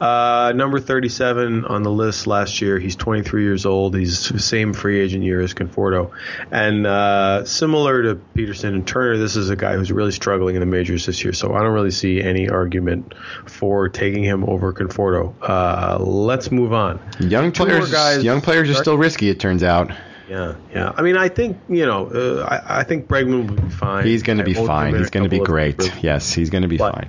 Uh, 0.00 0.52
number 0.54 0.78
37 0.80 1.64
on 1.64 1.82
the 1.82 1.90
list 1.90 2.26
last 2.26 2.60
year. 2.60 2.78
He's 2.78 2.96
23 2.96 3.42
years 3.42 3.64
old. 3.66 3.96
He's 3.96 4.28
the 4.28 4.38
same 4.38 4.72
free 4.72 5.00
agent 5.00 5.24
year 5.24 5.40
as 5.40 5.54
Conforto. 5.54 6.10
And 6.50 6.86
uh, 6.86 7.44
similar 7.44 8.02
to 8.02 8.14
Pederson 8.34 8.68
and 8.74 8.86
Turner, 8.86 9.16
this 9.16 9.36
is 9.36 9.50
a 9.50 9.56
guy 9.56 9.74
who's 9.76 9.90
really 9.92 10.12
struggling 10.12 10.54
in 10.56 10.60
the 10.60 10.66
majors 10.66 11.06
this 11.06 11.22
year. 11.24 11.32
So 11.32 11.54
I 11.54 11.62
don't 11.62 11.72
really 11.72 11.90
see 11.90 12.20
any 12.22 12.48
argument 12.48 13.14
for 13.46 13.88
taking 13.88 14.22
him 14.24 14.44
over 14.44 14.72
Conforto. 14.72 15.34
Uh, 15.42 15.98
let's 16.02 16.50
move 16.50 16.72
on. 16.72 17.00
Young 17.20 17.52
players, 17.52 17.90
guys- 17.90 18.22
young 18.24 18.40
players 18.40 18.70
are 18.70 18.74
still 18.74 18.98
risky. 18.98 19.30
It 19.30 19.40
turns 19.40 19.62
out 19.62 19.90
Yeah, 20.28 20.56
yeah. 20.74 20.92
I 20.96 21.02
mean, 21.02 21.16
I 21.16 21.28
think 21.28 21.56
you 21.68 21.86
know, 21.86 22.08
uh, 22.08 22.42
I, 22.44 22.80
I 22.80 22.82
think 22.84 23.06
Bregman 23.06 23.48
will 23.48 23.56
be 23.56 23.70
fine. 23.70 24.04
he's 24.04 24.22
going 24.22 24.38
to 24.38 24.44
be 24.44 24.54
fine. 24.54 24.94
He's 24.94 25.10
going 25.10 25.24
to 25.24 25.30
be 25.30 25.38
great. 25.38 25.80
Yes, 26.02 26.32
he's 26.32 26.50
going 26.50 26.62
to 26.62 26.68
be 26.68 26.76
But- 26.78 26.94
fine. 26.94 27.08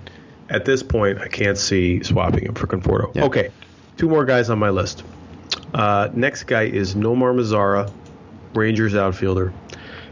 At 0.49 0.65
this 0.65 0.81
point, 0.81 1.19
I 1.19 1.27
can't 1.27 1.57
see 1.57 2.03
swapping 2.03 2.45
him 2.45 2.55
for 2.55 2.67
Conforto. 2.67 3.13
Yeah. 3.15 3.25
Okay, 3.25 3.49
two 3.97 4.07
more 4.07 4.25
guys 4.25 4.49
on 4.49 4.59
my 4.59 4.69
list. 4.69 5.03
Uh, 5.73 6.09
next 6.13 6.43
guy 6.43 6.63
is 6.63 6.95
Nomar 6.95 7.35
Mazara, 7.35 7.91
Rangers 8.53 8.95
outfielder. 8.95 9.53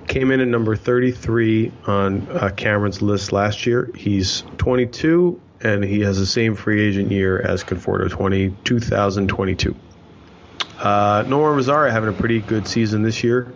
Came 0.08 0.32
in 0.32 0.40
at 0.40 0.48
number 0.48 0.76
33 0.76 1.72
on 1.88 2.28
uh, 2.30 2.50
Cameron's 2.56 3.02
list 3.02 3.32
last 3.32 3.66
year. 3.66 3.90
He's 3.96 4.44
22 4.58 5.42
and 5.62 5.84
he 5.84 6.02
has 6.02 6.20
the 6.20 6.26
same 6.26 6.56
free 6.56 6.88
agent 6.88 7.12
year 7.12 7.42
as 7.42 7.64
Conforto, 7.64 8.10
20, 8.10 8.56
2022. 8.64 9.76
Uh, 10.78 11.24
Nomar 11.24 11.58
Mazara 11.58 11.92
having 11.92 12.10
a 12.10 12.14
pretty 12.14 12.42
good 12.42 12.68
season 12.68 13.02
this 13.02 13.24
year. 13.24 13.52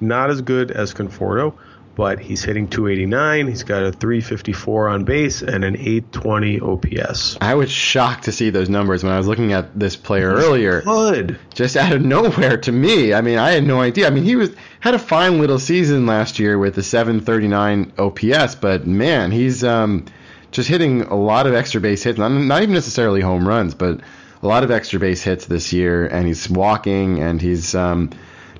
Not 0.00 0.30
as 0.30 0.40
good 0.40 0.70
as 0.70 0.94
Conforto, 0.94 1.54
but 1.94 2.18
he's 2.18 2.42
hitting 2.42 2.68
289. 2.68 3.46
He's 3.46 3.62
got 3.62 3.82
a 3.82 3.92
354 3.92 4.88
on 4.88 5.04
base 5.04 5.42
and 5.42 5.64
an 5.64 5.76
820 5.76 6.60
OPS. 6.60 7.36
I 7.40 7.54
was 7.54 7.70
shocked 7.70 8.24
to 8.24 8.32
see 8.32 8.50
those 8.50 8.68
numbers 8.68 9.02
when 9.02 9.12
I 9.12 9.18
was 9.18 9.26
looking 9.26 9.52
at 9.52 9.78
this 9.78 9.96
player 9.96 10.30
earlier. 10.30 10.82
Good. 10.82 11.38
just 11.54 11.76
out 11.76 11.92
of 11.92 12.02
nowhere 12.02 12.56
to 12.58 12.72
me. 12.72 13.12
I 13.12 13.20
mean, 13.20 13.38
I 13.38 13.50
had 13.50 13.64
no 13.64 13.80
idea. 13.80 14.06
I 14.06 14.10
mean, 14.10 14.24
he 14.24 14.36
was 14.36 14.50
had 14.80 14.94
a 14.94 14.98
fine 14.98 15.40
little 15.40 15.58
season 15.58 16.06
last 16.06 16.38
year 16.38 16.58
with 16.58 16.78
a 16.78 16.82
739 16.82 17.92
OPS, 17.98 18.54
but 18.54 18.86
man, 18.86 19.30
he's 19.30 19.62
um, 19.62 20.06
just 20.52 20.68
hitting 20.68 21.02
a 21.02 21.16
lot 21.16 21.46
of 21.46 21.54
extra 21.54 21.80
base 21.80 22.02
hits. 22.02 22.18
Not, 22.18 22.30
not 22.30 22.62
even 22.62 22.74
necessarily 22.74 23.20
home 23.20 23.46
runs, 23.46 23.74
but 23.74 24.00
a 24.42 24.46
lot 24.46 24.64
of 24.64 24.70
extra 24.70 24.98
base 24.98 25.22
hits 25.22 25.46
this 25.46 25.72
year. 25.72 26.06
And 26.06 26.26
he's 26.26 26.48
walking, 26.48 27.20
and 27.20 27.40
he's 27.40 27.74
um, 27.74 28.10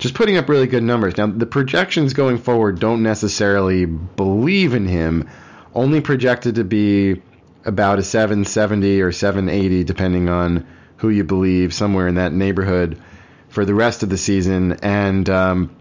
just 0.00 0.14
putting 0.14 0.38
up 0.38 0.48
really 0.48 0.66
good 0.66 0.82
numbers. 0.82 1.16
Now, 1.16 1.26
the 1.26 1.46
projections 1.46 2.14
going 2.14 2.38
forward 2.38 2.80
don't 2.80 3.02
necessarily 3.02 3.84
believe 3.84 4.74
in 4.74 4.86
him, 4.86 5.28
only 5.74 6.00
projected 6.00 6.56
to 6.56 6.64
be 6.64 7.22
about 7.66 7.98
a 7.98 8.02
770 8.02 9.02
or 9.02 9.12
780, 9.12 9.84
depending 9.84 10.30
on 10.30 10.66
who 10.96 11.10
you 11.10 11.22
believe, 11.22 11.74
somewhere 11.74 12.08
in 12.08 12.14
that 12.14 12.32
neighborhood 12.32 12.98
for 13.50 13.66
the 13.66 13.74
rest 13.74 14.02
of 14.02 14.08
the 14.08 14.16
season. 14.16 14.72
And 14.82 15.28
um, 15.28 15.76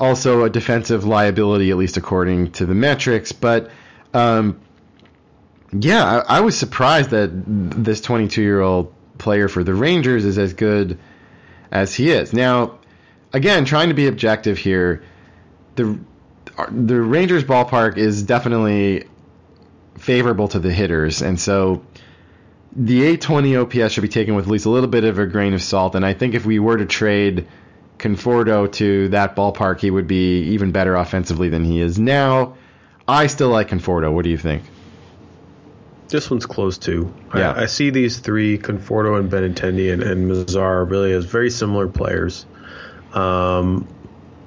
also 0.00 0.42
a 0.42 0.50
defensive 0.50 1.04
liability, 1.04 1.70
at 1.70 1.76
least 1.76 1.96
according 1.96 2.52
to 2.52 2.66
the 2.66 2.74
metrics. 2.74 3.30
But 3.30 3.70
um, 4.14 4.60
yeah, 5.72 6.22
I, 6.28 6.38
I, 6.38 6.40
was 6.40 6.58
surprised 6.58 7.10
that 7.10 7.30
this 7.32 8.00
22 8.00 8.42
year 8.42 8.60
old 8.60 8.92
player 9.18 9.46
for 9.46 9.62
the 9.62 9.74
Rangers 9.74 10.24
is 10.24 10.38
as 10.38 10.54
good 10.54 10.98
as 11.70 11.94
he 11.94 12.10
is. 12.10 12.32
Now, 12.32 12.78
again, 13.32 13.64
trying 13.64 13.88
to 13.88 13.94
be 13.94 14.06
objective 14.06 14.58
here, 14.58 15.02
the 15.74 15.98
uh, 16.58 16.66
the 16.70 17.00
Rangers 17.00 17.44
ballpark 17.44 17.98
is 17.98 18.22
definitely 18.22 19.04
favorable 19.98 20.48
to 20.48 20.58
the 20.58 20.72
hitters, 20.72 21.22
and 21.22 21.38
so 21.38 21.84
the 22.76 23.02
820 23.02 23.56
OPS 23.56 23.92
should 23.92 24.02
be 24.02 24.08
taken 24.08 24.34
with 24.34 24.44
at 24.46 24.50
least 24.50 24.66
a 24.66 24.70
little 24.70 24.88
bit 24.88 25.04
of 25.04 25.18
a 25.18 25.26
grain 25.26 25.54
of 25.54 25.62
salt. 25.62 25.94
And 25.94 26.04
I 26.04 26.12
think 26.12 26.34
if 26.34 26.44
we 26.44 26.58
were 26.58 26.76
to 26.76 26.84
trade 26.84 27.48
Conforto 27.98 28.70
to 28.72 29.08
that 29.08 29.34
ballpark, 29.34 29.80
he 29.80 29.90
would 29.90 30.06
be 30.06 30.42
even 30.42 30.72
better 30.72 30.94
offensively 30.94 31.48
than 31.48 31.64
he 31.64 31.80
is 31.80 31.98
now. 31.98 32.56
I 33.08 33.28
still 33.28 33.48
like 33.48 33.68
Conforto. 33.68 34.12
What 34.12 34.24
do 34.24 34.30
you 34.30 34.36
think? 34.36 34.62
This 36.08 36.30
one's 36.30 36.44
close 36.44 36.76
too. 36.76 37.12
Yeah. 37.34 37.52
I, 37.52 37.62
I 37.62 37.66
see 37.66 37.90
these 37.90 38.18
three, 38.18 38.58
Conforto 38.58 39.18
and 39.18 39.30
Benintendi 39.30 39.92
and, 39.92 40.02
and 40.02 40.30
Mazar, 40.30 40.88
really 40.88 41.12
as 41.12 41.24
very 41.24 41.50
similar 41.50 41.88
players. 41.88 42.44
Um, 43.16 43.88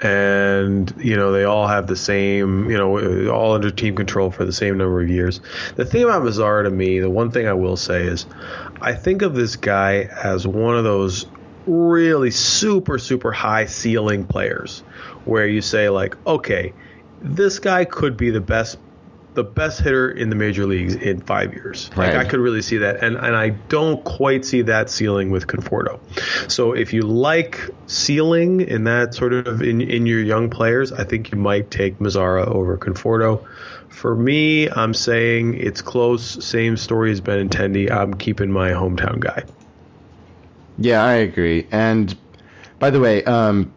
and 0.02 0.94
you 0.98 1.16
know 1.16 1.32
they 1.32 1.44
all 1.44 1.68
have 1.68 1.88
the 1.88 1.96
same 1.96 2.70
you 2.70 2.78
know 2.78 3.30
all 3.30 3.54
under 3.54 3.70
team 3.70 3.96
control 3.96 4.32
for 4.32 4.46
the 4.46 4.54
same 4.54 4.78
number 4.78 5.02
of 5.02 5.10
years. 5.10 5.42
The 5.76 5.86
thing 5.86 6.04
about 6.04 6.24
Mazara 6.24 6.64
to 6.64 6.70
me 6.70 7.00
the 7.00 7.10
one 7.10 7.32
thing 7.32 7.48
i 7.48 7.54
will 7.54 7.76
say 7.76 8.04
is 8.04 8.26
i 8.82 8.94
think 8.94 9.22
of 9.22 9.36
this 9.36 9.56
guy 9.58 10.04
as 10.24 10.48
one 10.48 10.78
of 10.78 10.84
those 10.84 11.26
really 11.66 12.32
super 12.32 12.98
super 12.98 13.32
high 13.32 13.66
ceiling 13.66 14.26
players 14.26 14.80
where 15.26 15.46
you 15.46 15.62
say 15.62 15.90
like 15.90 16.16
okay 16.26 16.74
this 17.22 17.60
guy 17.60 17.84
could 17.84 18.16
be 18.16 18.30
the 18.30 18.42
best 18.42 18.78
the 19.36 19.44
best 19.44 19.82
hitter 19.82 20.10
in 20.10 20.30
the 20.30 20.36
major 20.36 20.66
leagues 20.66 20.96
in 20.96 21.22
five 21.22 21.54
years. 21.54 21.90
Right. 21.96 22.14
Like 22.14 22.26
I 22.26 22.30
could 22.30 22.40
really 22.40 22.62
see 22.62 22.78
that, 22.78 23.04
and 23.04 23.16
and 23.16 23.36
I 23.36 23.50
don't 23.50 24.04
quite 24.04 24.44
see 24.44 24.62
that 24.64 24.90
ceiling 24.90 25.30
with 25.30 25.48
Conforto. 25.48 26.00
So 26.50 26.74
if 26.74 26.94
you 26.94 27.04
like 27.04 27.70
ceiling 27.88 28.62
in 28.62 28.86
that 28.86 29.14
sort 29.14 29.34
of 29.34 29.62
in 29.62 29.82
in 29.82 30.06
your 30.06 30.22
young 30.22 30.50
players, 30.50 30.92
I 30.92 31.04
think 31.04 31.32
you 31.32 31.38
might 31.38 31.72
take 31.72 32.00
Mazara 32.00 32.48
over 32.48 32.78
Conforto. 32.78 33.46
For 33.90 34.16
me, 34.16 34.70
I'm 34.70 34.94
saying 34.94 35.56
it's 35.56 35.82
close. 35.82 36.44
Same 36.44 36.78
story 36.78 37.12
as 37.12 37.22
Benintendi. 37.22 37.92
I'm 37.92 38.14
keeping 38.14 38.52
my 38.52 38.72
hometown 38.72 39.20
guy. 39.20 39.44
Yeah, 40.78 41.04
I 41.04 41.16
agree. 41.16 41.68
And 41.72 42.16
by 42.80 42.90
the 42.90 43.00
way, 43.00 43.24
um, 43.26 43.74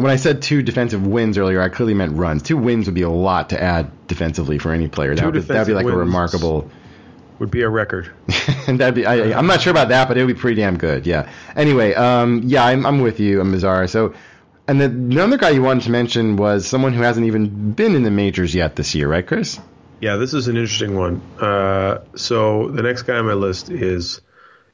when 0.00 0.10
I 0.10 0.16
said 0.16 0.42
two 0.42 0.62
defensive 0.62 1.06
wins 1.06 1.38
earlier, 1.38 1.60
I 1.60 1.68
clearly 1.68 1.94
meant 1.94 2.16
runs. 2.16 2.42
Two 2.42 2.56
wins 2.56 2.86
would 2.86 2.94
be 2.94 3.02
a 3.02 3.10
lot 3.10 3.50
to 3.50 3.62
add 3.62 3.90
defensively 4.06 4.58
for 4.58 4.72
any 4.72 4.88
player. 4.88 5.14
That 5.14 5.32
would, 5.32 5.42
that'd 5.42 5.66
be 5.66 5.74
like 5.74 5.86
a 5.86 5.96
remarkable. 5.96 6.70
Would 7.38 7.50
be 7.50 7.62
a 7.62 7.68
record. 7.68 8.10
and 8.66 8.78
that'd 8.80 8.94
be. 8.94 9.06
I, 9.06 9.38
am 9.38 9.46
not 9.46 9.62
sure 9.62 9.70
about 9.70 9.88
that, 9.88 10.08
but 10.08 10.18
it 10.18 10.24
would 10.24 10.34
be 10.34 10.40
pretty 10.40 10.60
damn 10.60 10.76
good. 10.76 11.06
Yeah. 11.06 11.30
Anyway, 11.56 11.94
um, 11.94 12.42
yeah, 12.44 12.64
I'm, 12.64 12.84
I'm 12.84 13.00
with 13.00 13.18
you, 13.20 13.38
Mazara. 13.40 13.88
So, 13.88 14.14
and 14.68 14.80
the, 14.80 14.88
the 14.88 15.22
other 15.22 15.38
guy 15.38 15.50
you 15.50 15.62
wanted 15.62 15.84
to 15.84 15.90
mention 15.90 16.36
was 16.36 16.66
someone 16.66 16.92
who 16.92 17.02
hasn't 17.02 17.26
even 17.26 17.72
been 17.72 17.94
in 17.94 18.02
the 18.02 18.10
majors 18.10 18.54
yet 18.54 18.76
this 18.76 18.94
year, 18.94 19.08
right, 19.08 19.26
Chris? 19.26 19.58
Yeah, 20.00 20.16
this 20.16 20.34
is 20.34 20.48
an 20.48 20.56
interesting 20.56 20.96
one. 20.96 21.20
Uh, 21.38 21.98
so 22.14 22.68
the 22.68 22.82
next 22.82 23.02
guy 23.02 23.16
on 23.16 23.26
my 23.26 23.34
list 23.34 23.70
is 23.70 24.20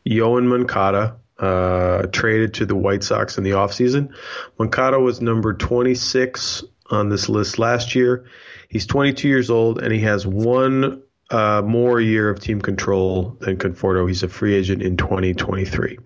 Yoan 0.07 0.47
Moncada 0.47 1.17
uh, 1.39 2.03
traded 2.13 2.55
to 2.55 2.67
the 2.67 2.75
White 2.75 3.03
Sox 3.03 3.39
in 3.39 3.45
the 3.45 3.51
offseason. 3.51 4.15
Moncada 4.59 4.99
was 4.99 5.21
number 5.21 5.55
26 5.55 6.65
on 6.91 7.09
this 7.09 7.29
list 7.29 7.59
last 7.59 7.95
year. 7.95 8.25
He's 8.69 8.87
22 8.87 9.29
years 9.29 9.51
old 9.51 9.83
and 9.83 9.93
he 9.93 10.01
has 10.01 10.27
one 10.27 11.03
uh, 11.31 11.63
more 11.65 12.01
year 12.01 12.31
of 12.31 12.41
team 12.41 12.61
control 12.61 13.37
than 13.41 13.57
Conforto. 13.57 14.07
He's 14.07 14.23
a 14.23 14.29
free 14.29 14.55
agent 14.55 14.83
in 14.83 14.97
2023. 14.97 15.99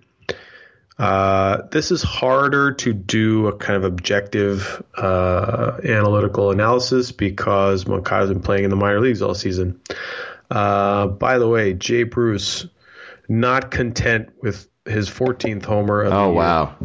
Uh, 0.98 1.62
this 1.70 1.90
is 1.90 2.02
harder 2.02 2.72
to 2.72 2.92
do 2.92 3.46
a 3.46 3.56
kind 3.56 3.76
of 3.76 3.84
objective 3.84 4.82
uh, 4.98 5.78
analytical 5.82 6.50
analysis 6.50 7.10
because 7.10 7.86
Moncada's 7.86 8.28
been 8.28 8.42
playing 8.42 8.64
in 8.64 8.70
the 8.70 8.76
minor 8.76 9.00
leagues 9.00 9.22
all 9.22 9.34
season. 9.34 9.80
Uh, 10.50 11.06
by 11.06 11.38
the 11.38 11.48
way, 11.48 11.72
Jay 11.72 12.02
Bruce, 12.02 12.66
not 13.30 13.70
content 13.70 14.28
with 14.42 14.68
his 14.84 15.08
14th 15.08 15.64
homer. 15.64 16.02
Of 16.02 16.12
oh 16.12 16.32
wow! 16.32 16.76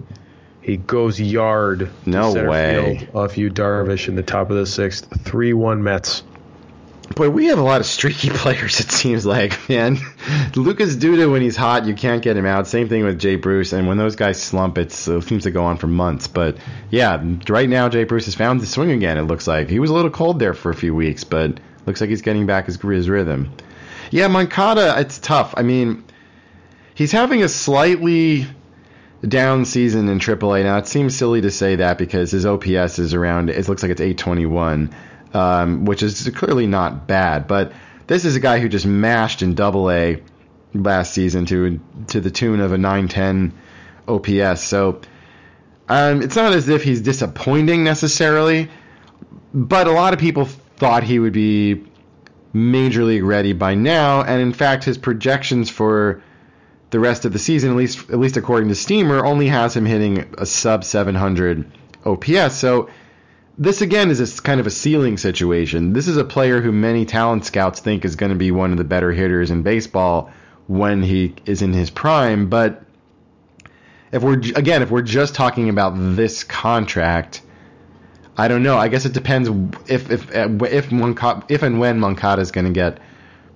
He 0.61 0.77
goes 0.77 1.19
yard. 1.19 1.89
No 2.05 2.33
way. 2.33 2.97
Field 2.97 3.15
off 3.15 3.37
Yu, 3.37 3.49
Darvish 3.49 4.07
in 4.07 4.15
the 4.15 4.23
top 4.23 4.49
of 4.49 4.57
the 4.57 4.65
sixth. 4.65 5.21
Three 5.21 5.53
one 5.53 5.83
Mets. 5.83 6.23
Boy, 7.15 7.29
we 7.29 7.45
have 7.45 7.59
a 7.59 7.63
lot 7.63 7.81
of 7.81 7.85
streaky 7.85 8.29
players. 8.33 8.79
It 8.79 8.91
seems 8.91 9.25
like, 9.27 9.69
man. 9.69 9.97
Lucas 10.55 10.95
Duda, 10.95 11.31
when 11.31 11.43
he's 11.43 11.55
hot, 11.55 11.85
you 11.85 11.93
can't 11.93 12.23
get 12.23 12.35
him 12.35 12.47
out. 12.47 12.67
Same 12.67 12.89
thing 12.89 13.03
with 13.05 13.19
Jay 13.19 13.35
Bruce, 13.35 13.73
and 13.73 13.87
when 13.87 13.97
those 13.97 14.15
guys 14.15 14.41
slump, 14.41 14.79
it 14.79 14.87
uh, 15.07 15.21
seems 15.21 15.43
to 15.43 15.51
go 15.51 15.65
on 15.65 15.77
for 15.77 15.85
months. 15.87 16.27
But 16.27 16.57
yeah, 16.89 17.23
right 17.47 17.69
now 17.69 17.89
Jay 17.89 18.05
Bruce 18.05 18.25
has 18.25 18.33
found 18.33 18.59
the 18.59 18.65
swing 18.65 18.89
again. 18.89 19.19
It 19.19 19.23
looks 19.23 19.47
like 19.47 19.69
he 19.69 19.79
was 19.79 19.91
a 19.91 19.93
little 19.93 20.09
cold 20.09 20.39
there 20.39 20.55
for 20.55 20.71
a 20.71 20.75
few 20.75 20.95
weeks, 20.95 21.23
but 21.23 21.59
looks 21.85 22.01
like 22.01 22.09
he's 22.09 22.23
getting 22.23 22.47
back 22.47 22.65
his, 22.65 22.81
his 22.81 23.07
rhythm. 23.07 23.51
Yeah, 24.09 24.27
Moncada, 24.27 24.95
it's 24.97 25.19
tough. 25.19 25.53
I 25.57 25.61
mean, 25.61 26.03
he's 26.95 27.11
having 27.11 27.43
a 27.43 27.49
slightly 27.49 28.47
down 29.27 29.65
season 29.65 30.09
in 30.09 30.17
AAA. 30.19 30.63
Now 30.63 30.77
it 30.77 30.87
seems 30.87 31.15
silly 31.15 31.41
to 31.41 31.51
say 31.51 31.75
that 31.75 31.99
because 31.99 32.31
his 32.31 32.45
OPS 32.45 32.97
is 32.97 33.13
around. 33.13 33.51
It 33.51 33.67
looks 33.67 33.83
like 33.83 33.91
it's 33.91 34.01
821, 34.01 34.95
um, 35.33 35.85
which 35.85 36.01
is 36.01 36.27
clearly 36.35 36.65
not 36.65 37.07
bad. 37.07 37.47
But 37.47 37.73
this 38.07 38.25
is 38.25 38.35
a 38.35 38.39
guy 38.39 38.59
who 38.59 38.69
just 38.69 38.85
mashed 38.85 39.43
in 39.43 39.59
AA 39.59 40.15
last 40.73 41.13
season 41.13 41.45
to 41.45 41.79
to 42.07 42.19
the 42.19 42.31
tune 42.31 42.59
of 42.59 42.71
a 42.71 42.77
910 42.77 43.53
OPS. 44.07 44.63
So 44.63 45.01
um, 45.87 46.21
it's 46.21 46.35
not 46.35 46.53
as 46.53 46.69
if 46.69 46.83
he's 46.83 47.01
disappointing 47.01 47.83
necessarily, 47.83 48.69
but 49.53 49.87
a 49.87 49.91
lot 49.91 50.13
of 50.13 50.19
people 50.19 50.45
thought 50.45 51.03
he 51.03 51.19
would 51.19 51.33
be 51.33 51.83
major 52.53 53.03
league 53.03 53.23
ready 53.23 53.53
by 53.53 53.75
now, 53.75 54.23
and 54.23 54.41
in 54.41 54.53
fact 54.53 54.83
his 54.83 54.97
projections 54.97 55.69
for 55.69 56.21
the 56.95 56.99
rest 57.01 57.25
of 57.25 57.33
the 57.33 57.39
season, 57.39 57.71
at 57.71 57.75
least 57.75 58.09
at 58.09 58.19
least 58.19 58.37
according 58.37 58.69
to 58.69 58.75
Steamer, 58.75 59.25
only 59.25 59.47
has 59.47 59.75
him 59.75 59.85
hitting 59.85 60.33
a 60.37 60.45
sub 60.45 60.85
700 60.85 61.69
OPS. 62.05 62.55
So 62.55 62.89
this 63.57 63.81
again 63.81 64.09
is 64.11 64.21
a 64.21 64.41
kind 64.41 64.61
of 64.61 64.65
a 64.65 64.71
ceiling 64.71 65.17
situation. 65.17 65.91
This 65.91 66.07
is 66.07 66.15
a 66.15 66.23
player 66.23 66.61
who 66.61 66.71
many 66.71 67.03
talent 67.03 67.43
scouts 67.43 67.81
think 67.81 68.05
is 68.05 68.15
going 68.15 68.29
to 68.29 68.37
be 68.37 68.49
one 68.49 68.71
of 68.71 68.77
the 68.77 68.85
better 68.85 69.11
hitters 69.11 69.51
in 69.51 69.61
baseball 69.61 70.31
when 70.67 71.03
he 71.03 71.35
is 71.45 71.61
in 71.61 71.73
his 71.73 71.89
prime. 71.89 72.47
But 72.47 72.81
if 74.13 74.23
we're 74.23 74.39
again, 74.55 74.81
if 74.81 74.89
we're 74.89 75.01
just 75.01 75.35
talking 75.35 75.67
about 75.67 75.95
this 75.97 76.45
contract, 76.45 77.41
I 78.37 78.47
don't 78.47 78.63
know. 78.63 78.77
I 78.77 78.87
guess 78.87 79.03
it 79.03 79.11
depends 79.11 79.49
if 79.89 80.09
if 80.09 80.33
uh, 80.33 80.47
if 80.63 80.93
if 81.49 81.61
and 81.61 81.77
when 81.77 81.99
Moncada 81.99 82.41
is 82.41 82.51
going 82.51 82.67
to 82.67 82.71
get 82.71 82.99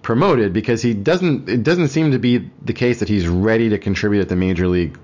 promoted 0.02 0.54
because 0.54 0.82
he 0.82 0.93
doesn't 0.93 1.50
it 1.50 1.64
doesn't 1.64 1.89
seem 1.89 2.12
to 2.12 2.20
be 2.20 2.50
the 2.64 2.74
case 2.74 3.00
that 3.00 3.10
he's 3.10 3.28
ready 3.28 3.70
to 3.70 3.78
contribute 3.78 4.22
at 4.22 4.30
the 4.30 4.36
major 4.36 4.68
league 4.68 4.97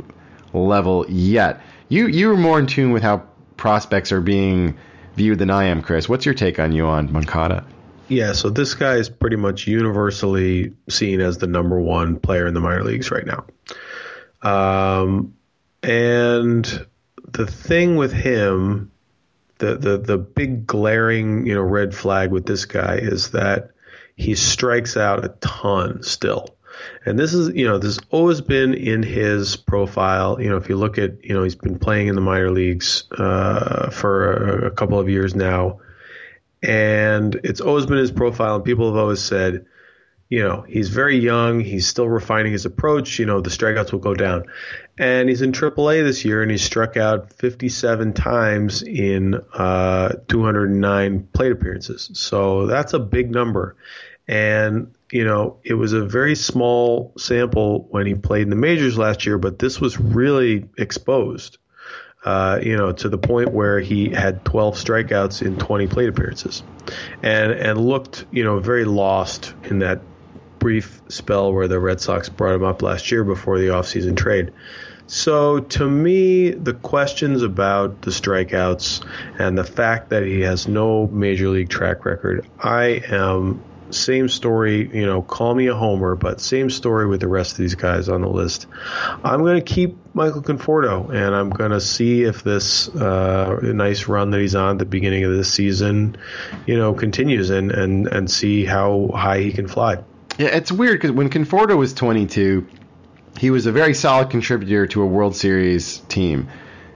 level 0.54 1.06
yet. 1.10 1.62
You 1.90 2.08
you 2.08 2.32
are 2.32 2.38
more 2.38 2.60
in 2.60 2.68
tune 2.68 2.92
with 2.92 3.04
how 3.04 3.24
prospects 3.58 4.12
are 4.12 4.22
being 4.22 4.78
viewed 5.16 5.40
than 5.40 5.50
I 5.50 5.66
am, 5.66 5.82
Chris. 5.82 6.10
What's 6.10 6.26
your 6.26 6.36
take 6.36 6.60
on 6.60 6.72
Yoan 6.72 7.10
Moncada? 7.12 7.66
Yeah, 8.08 8.34
so 8.34 8.50
this 8.50 8.76
guy 8.76 8.96
is 8.96 9.10
pretty 9.10 9.36
much 9.36 9.66
universally 9.66 10.74
seen 10.90 11.22
as 11.22 11.40
the 11.40 11.48
number 11.48 11.80
one 11.80 12.20
player 12.20 12.46
in 12.46 12.54
the 12.54 12.60
minor 12.60 12.84
leagues 12.84 13.10
right 13.10 13.26
now. 13.26 13.46
Um, 14.44 15.36
and 15.82 16.86
the 17.28 17.48
thing 17.48 17.96
with 17.96 18.14
him, 18.14 18.92
the, 19.58 19.76
the 19.78 19.98
the 19.98 20.18
big 20.18 20.68
glaring 20.68 21.48
you 21.48 21.56
know 21.56 21.62
red 21.62 21.96
flag 21.96 22.32
with 22.32 22.46
this 22.46 22.66
guy 22.66 22.96
is 22.98 23.32
that 23.32 23.72
he 24.16 24.36
strikes 24.36 24.98
out 24.98 25.26
a 25.26 25.30
ton 25.42 26.02
still. 26.04 26.56
And 27.06 27.18
this 27.18 27.34
is, 27.34 27.56
you 27.56 27.66
know, 27.66 27.78
this 27.78 27.96
has 27.96 28.06
always 28.10 28.42
been 28.42 28.74
in 28.74 29.04
his 29.04 29.56
profile. 29.56 30.42
You 30.42 30.50
know, 30.50 30.58
if 30.58 30.68
you 30.68 30.76
look 30.76 30.98
at, 30.98 31.24
you 31.24 31.34
know, 31.34 31.44
he's 31.44 31.56
been 31.56 31.80
playing 31.80 32.08
in 32.08 32.16
the 32.16 32.22
minor 32.22 32.52
leagues 32.52 33.06
uh, 33.18 33.90
for 33.92 34.34
a, 34.34 34.68
a 34.68 34.72
couple 34.72 35.00
of 35.00 35.10
years 35.10 35.36
now. 35.36 35.80
And 36.62 37.36
it's 37.44 37.62
always 37.62 37.86
been 37.86 37.98
his 37.98 38.12
profile. 38.12 38.56
And 38.56 38.66
people 38.66 38.88
have 38.88 38.98
always 38.98 39.22
said, 39.22 39.66
you 40.30 40.42
know, 40.42 40.66
he's 40.68 40.90
very 40.90 41.18
young. 41.18 41.60
He's 41.60 41.88
still 41.88 42.10
refining 42.10 42.52
his 42.52 42.66
approach. 42.66 43.20
You 43.20 43.26
know, 43.26 43.42
the 43.42 43.50
strikeouts 43.50 43.92
will 43.92 44.00
go 44.00 44.16
down. 44.16 44.46
And 44.98 45.28
he's 45.28 45.42
in 45.42 45.52
AAA 45.52 46.06
this 46.06 46.24
year, 46.24 46.42
and 46.42 46.50
he 46.50 46.58
struck 46.58 46.96
out 46.96 47.34
57 47.34 48.14
times 48.14 48.82
in 48.82 49.36
uh, 49.54 50.14
209 50.28 51.28
plate 51.34 51.52
appearances. 51.52 52.10
So 52.14 52.66
that's 52.68 52.94
a 52.94 53.00
big 53.00 53.30
number. 53.30 53.76
And, 54.28 54.94
you 55.12 55.26
know, 55.26 55.58
it 55.64 55.74
was 55.74 55.92
a 55.92 56.06
very 56.06 56.36
small 56.36 57.14
sample 57.18 57.88
when 57.92 58.06
he 58.06 58.16
played 58.16 58.44
in 58.44 58.50
the 58.50 58.56
majors 58.56 58.98
last 58.98 59.26
year, 59.26 59.38
but 59.38 59.60
this 59.60 59.82
was 59.82 60.00
really 60.00 60.66
exposed. 60.78 61.58
Uh, 62.24 62.60
you 62.64 62.76
know, 62.76 62.92
to 62.92 63.08
the 63.08 63.20
point 63.20 63.52
where 63.52 63.80
he 63.80 64.10
had 64.10 64.44
12 64.46 64.76
strikeouts 64.78 65.46
in 65.46 65.60
20 65.60 65.86
plate 65.86 66.10
appearances, 66.10 66.64
and 67.22 67.52
and 67.52 67.78
looked, 67.78 68.26
you 68.32 68.44
know, 68.44 68.60
very 68.60 68.84
lost 68.84 69.54
in 69.66 69.78
that 69.78 70.02
brief 70.66 71.00
spell 71.10 71.54
where 71.54 71.68
the 71.68 71.80
Red 71.80 72.02
Sox 72.02 72.28
brought 72.28 72.56
him 72.56 72.64
up 72.64 72.82
last 72.82 73.12
year 73.12 73.24
before 73.24 73.60
the 73.60 73.68
offseason 73.68 74.18
trade. 74.18 74.52
So 75.06 75.60
to 75.60 75.88
me, 75.88 76.50
the 76.50 76.74
questions 76.74 77.44
about 77.44 78.02
the 78.02 78.10
strikeouts 78.10 79.06
and 79.38 79.56
the 79.56 79.64
fact 79.64 80.10
that 80.10 80.24
he 80.24 80.42
has 80.42 80.68
no 80.68 81.06
major 81.06 81.50
league 81.50 81.70
track 81.70 82.04
record, 82.04 82.48
I 82.60 83.04
am 83.08 83.64
same 83.92 84.28
story, 84.28 84.90
you 84.92 85.06
know, 85.06 85.22
call 85.22 85.54
me 85.54 85.68
a 85.68 85.76
homer, 85.76 86.16
but 86.16 86.42
same 86.42 86.72
story 86.72 87.06
with 87.06 87.22
the 87.22 87.28
rest 87.28 87.52
of 87.52 87.58
these 87.60 87.76
guys 87.76 88.10
on 88.10 88.22
the 88.22 88.28
list. 88.28 88.66
I'm 89.24 89.42
going 89.42 89.64
to 89.64 89.74
keep 89.74 89.96
Michael 90.16 90.42
Conforto, 90.42 91.14
and 91.14 91.36
I'm 91.36 91.52
going 91.52 91.70
to 91.70 91.80
see 91.80 92.24
if 92.24 92.42
this 92.42 92.90
uh, 92.90 93.60
nice 93.62 94.08
run 94.08 94.32
that 94.32 94.42
he's 94.42 94.56
on 94.56 94.72
at 94.72 94.80
the 94.80 94.86
beginning 94.86 95.26
of 95.26 95.32
this 95.32 95.54
season, 95.54 96.18
you 96.66 96.76
know, 96.76 96.96
continues 96.96 97.52
and, 97.52 97.72
and, 97.72 98.08
and 98.08 98.32
see 98.32 98.66
how 98.66 99.12
high 99.14 99.42
he 99.42 99.52
can 99.52 99.68
fly. 99.68 100.04
Yeah, 100.38 100.48
it's 100.48 100.72
weird 100.72 101.00
because 101.00 101.12
when 101.12 101.30
Conforto 101.30 101.78
was 101.78 101.94
22, 101.94 102.68
he 103.40 103.52
was 103.52 103.66
a 103.66 103.72
very 103.72 103.94
solid 103.94 104.30
contributor 104.30 104.88
to 104.88 105.02
a 105.02 105.06
World 105.06 105.36
Series 105.36 106.00
team. 106.00 106.50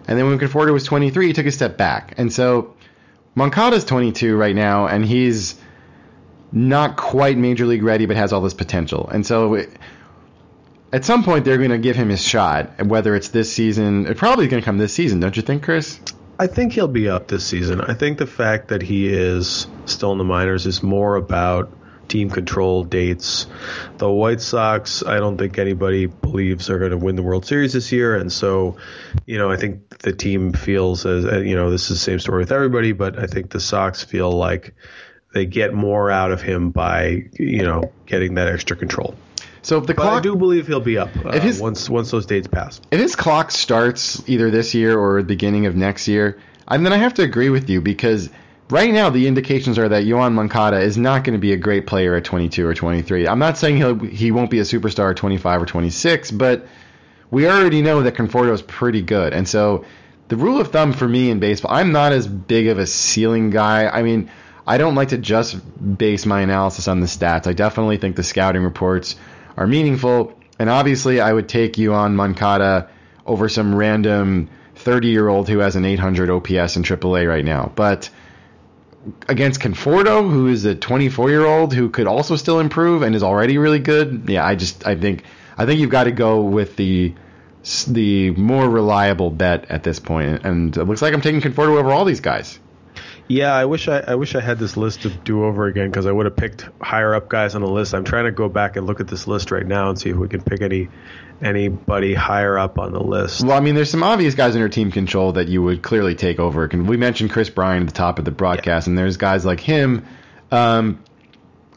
And 0.08 0.18
then 0.18 0.28
when 0.28 0.40
Conforto 0.40 0.74
was 0.74 0.84
23, 0.86 1.28
he 1.28 1.34
took 1.34 1.46
a 1.46 1.52
step 1.52 1.78
back. 1.78 2.16
And 2.18 2.34
so 2.34 2.76
Moncada's 3.36 3.86
22 3.86 4.36
right 4.36 4.56
now, 4.56 4.88
and 4.88 5.06
he's 5.06 5.60
not 6.52 6.98
quite 6.98 7.38
major 7.38 7.66
league 7.66 7.84
ready, 7.84 8.06
but 8.06 8.18
has 8.18 8.34
all 8.34 8.42
this 8.42 8.54
potential. 8.54 9.08
And 9.08 9.26
so 9.26 9.54
it, 9.54 9.70
at 10.92 11.06
some 11.06 11.24
point, 11.24 11.46
they're 11.46 11.58
going 11.58 11.70
to 11.70 11.78
give 11.78 11.96
him 11.96 12.10
his 12.10 12.24
shot, 12.24 12.86
whether 12.86 13.16
it's 13.16 13.30
this 13.30 13.54
season. 13.54 14.08
It 14.08 14.18
probably 14.18 14.48
going 14.48 14.62
to 14.62 14.66
come 14.66 14.78
this 14.78 14.94
season, 14.94 15.20
don't 15.20 15.36
you 15.36 15.44
think, 15.44 15.64
Chris? 15.64 16.00
I 16.40 16.48
think 16.48 16.74
he'll 16.74 16.88
be 16.88 17.10
up 17.10 17.28
this 17.28 17.46
season. 17.46 17.82
I 17.82 17.94
think 17.94 18.18
the 18.18 18.26
fact 18.26 18.70
that 18.70 18.82
he 18.82 19.08
is 19.08 19.68
still 19.86 20.12
in 20.14 20.18
the 20.18 20.24
minors 20.24 20.66
is 20.66 20.82
more 20.82 21.16
about 21.16 21.72
team 22.10 22.30
control 22.30 22.84
dates. 22.84 23.48
The 23.98 24.10
White 24.12 24.42
Sox, 24.42 25.04
I 25.04 25.18
don't 25.20 25.38
think 25.38 25.58
anybody 25.58 26.08
believes 26.08 26.70
are 26.70 26.80
going 26.80 26.92
to 26.92 26.98
win 26.98 27.16
the 27.16 27.24
World 27.24 27.46
Series 27.46 27.74
this 27.74 27.92
year, 27.92 28.16
and 28.18 28.32
so, 28.32 28.78
you 29.26 29.38
know, 29.38 29.50
I 29.52 29.56
think 29.56 30.00
the 30.00 30.12
team 30.14 30.52
feels 30.54 31.06
as 31.06 31.24
you 31.46 31.56
know 31.56 31.70
this 31.72 31.84
is 31.84 31.90
the 32.00 32.04
same 32.04 32.20
story 32.20 32.40
with 32.40 32.52
everybody, 32.52 32.92
but 32.92 33.18
I 33.18 33.28
think 33.28 33.52
the 33.52 33.60
Sox 33.60 34.04
feel 34.04 34.32
like 34.32 34.74
they 35.34 35.46
get 35.46 35.74
more 35.74 36.10
out 36.10 36.32
of 36.32 36.42
him 36.42 36.72
by 36.72 37.30
you 37.34 37.64
know 37.64 37.92
getting 38.06 38.34
that 38.36 38.48
extra 38.48 38.76
control. 38.76 39.16
So 39.62 39.78
if 39.78 39.88
the 39.88 39.94
But 39.94 40.02
clock, 40.04 40.20
I 40.20 40.22
do 40.22 40.36
believe 40.36 40.68
he'll 40.68 40.80
be 40.80 40.98
up 40.98 41.10
uh, 41.24 41.40
his- 41.40 41.60
once 41.60 41.90
once 41.90 42.12
those 42.12 42.26
dates 42.26 42.48
pass. 42.48 42.80
if 42.92 43.00
his 43.00 43.16
clock 43.16 43.52
starts 43.52 44.24
either 44.28 44.50
this 44.50 44.74
year 44.74 44.98
or 44.98 45.22
beginning 45.22 45.66
of 45.66 45.76
next 45.76 46.08
year, 46.08 46.40
and 46.68 46.86
then 46.86 46.94
I 46.94 46.98
have 46.98 47.14
to 47.16 47.24
agree 47.24 47.50
with 47.50 47.70
you 47.70 47.82
because 47.82 48.30
right 48.70 48.92
now 48.92 49.10
the 49.10 49.28
indications 49.28 49.78
are 49.78 49.90
that 49.90 50.04
Yoan 50.04 50.34
Moncada 50.34 50.80
is 50.80 50.98
not 50.98 51.24
going 51.24 51.34
to 51.34 51.40
be 51.40 51.54
a 51.54 51.58
great 51.58 51.88
player 51.88 52.16
at 52.16 52.24
22 52.24 52.66
or 52.66 52.74
23. 52.74 53.28
I'm 53.28 53.40
not 53.40 53.58
saying 53.58 53.78
he'll 53.78 54.00
he 54.00 54.32
won't 54.32 54.50
be 54.50 54.60
a 54.60 54.64
superstar 54.64 55.12
at 55.12 55.18
25 55.18 55.62
or 55.62 55.66
26, 55.66 56.32
but 56.32 56.68
we 57.32 57.48
already 57.48 57.82
know 57.82 58.04
that 58.04 58.16
Conforto 58.16 58.52
is 58.54 58.62
pretty 58.62 59.02
good, 59.02 59.34
and 59.34 59.48
so 59.48 59.86
the 60.28 60.36
rule 60.36 60.62
of 60.62 60.72
thumb 60.72 60.94
for 60.94 61.08
me 61.08 61.30
in 61.30 61.40
baseball, 61.40 61.72
I'm 61.72 61.92
not 61.92 62.12
as 62.12 62.28
big 62.28 62.68
of 62.68 62.80
a 62.80 62.88
ceiling 62.88 63.50
guy. 63.50 63.88
I 63.88 64.04
mean. 64.04 64.30
I 64.68 64.78
don't 64.78 64.94
like 64.94 65.10
to 65.10 65.18
just 65.18 65.58
base 65.98 66.28
my 66.28 66.42
analysis 66.42 66.88
on 66.88 67.00
the 67.00 67.08
stats. 67.08 67.48
I 67.48 67.54
definitely 67.54 67.98
think 67.98 68.16
the 68.16 68.22
scouting 68.22 68.62
reports 68.62 69.16
are 69.58 69.66
meaningful, 69.66 70.38
and 70.60 70.70
obviously, 70.70 71.20
I 71.20 71.34
would 71.34 71.50
take 71.50 71.74
Yoan 71.74 72.14
Moncada 72.14 72.88
over 73.26 73.50
some 73.50 73.74
random 73.74 74.48
30 74.76 75.08
year 75.08 75.28
old 75.28 75.50
who 75.50 75.58
has 75.60 75.76
an 75.76 75.86
800 75.86 76.30
OPS 76.30 76.76
in 76.76 76.84
AAA 76.84 77.28
right 77.28 77.44
now. 77.44 77.72
But 77.74 78.12
against 79.28 79.62
Conforto, 79.62 80.30
who 80.30 80.48
is 80.48 80.66
a 80.66 80.76
24 80.76 81.30
year 81.30 81.46
old 81.46 81.74
who 81.74 81.90
could 81.90 82.08
also 82.08 82.36
still 82.36 82.60
improve 82.60 83.02
and 83.02 83.16
is 83.16 83.24
already 83.24 83.58
really 83.58 83.80
good, 83.80 84.26
yeah, 84.28 84.46
I 84.46 84.56
just 84.56 84.86
I 84.86 84.96
think 84.96 85.24
I 85.58 85.66
think 85.66 85.80
you've 85.80 85.90
got 85.90 86.06
to 86.06 86.12
go 86.12 86.42
with 86.42 86.76
the 86.76 87.14
the 87.88 88.32
more 88.32 88.70
reliable 88.70 89.30
bet 89.30 89.70
at 89.70 89.84
this 89.84 90.00
point. 90.00 90.46
and 90.46 90.76
it 90.76 90.84
looks 90.86 91.02
like 91.02 91.14
I'm 91.14 91.22
taking 91.22 91.42
Conforto 91.42 91.78
over 91.78 91.92
all 91.92 92.06
these 92.06 92.22
guys. 92.22 92.60
Yeah, 93.30 93.54
I 93.54 93.66
wish 93.66 93.88
I, 93.88 94.00
I 94.00 94.16
wish 94.16 94.34
I 94.34 94.42
had 94.42 94.58
this 94.58 94.76
list 94.76 95.04
to 95.04 95.10
do 95.10 95.44
over 95.46 95.68
again 95.68 95.90
because 95.92 96.08
I 96.08 96.12
would 96.12 96.26
have 96.26 96.36
picked 96.36 96.68
higher 96.82 97.14
up 97.14 97.30
guys 97.30 97.54
on 97.54 97.62
the 97.62 97.68
list. 97.70 97.94
I'm 97.94 98.04
trying 98.04 98.26
to 98.26 98.32
go 98.32 98.50
back 98.50 98.76
and 98.76 98.88
look 98.88 99.00
at 99.00 99.08
this 99.08 99.28
list 99.28 99.52
right 99.52 99.66
now 99.66 99.90
and 99.90 100.00
see 100.00 100.10
if 100.10 100.16
we 100.18 100.28
can 100.28 100.42
pick 100.42 100.62
any 100.62 100.90
anybody 101.42 102.16
higher 102.16 102.58
up 102.58 102.80
on 102.80 102.92
the 102.92 103.00
list. 103.00 103.44
Well, 103.44 103.56
I 103.56 103.60
mean, 103.60 103.76
there's 103.76 103.92
some 103.92 104.02
obvious 104.04 104.34
guys 104.34 104.56
under 104.56 104.68
team 104.68 104.92
control 104.92 105.34
that 105.34 105.48
you 105.48 105.62
would 105.62 105.84
clearly 105.84 106.16
take 106.16 106.40
over. 106.40 106.68
We 106.68 106.98
mentioned 106.98 107.30
Kris 107.30 107.50
Bryant 107.52 107.84
at 107.88 107.94
the 107.94 107.98
top 107.98 108.18
of 108.20 108.26
the 108.26 108.32
broadcast, 108.32 108.88
and 108.88 108.98
there's 108.98 109.16
guys 109.18 109.46
like 109.46 109.60
him. 109.60 110.06
Um, 110.52 111.02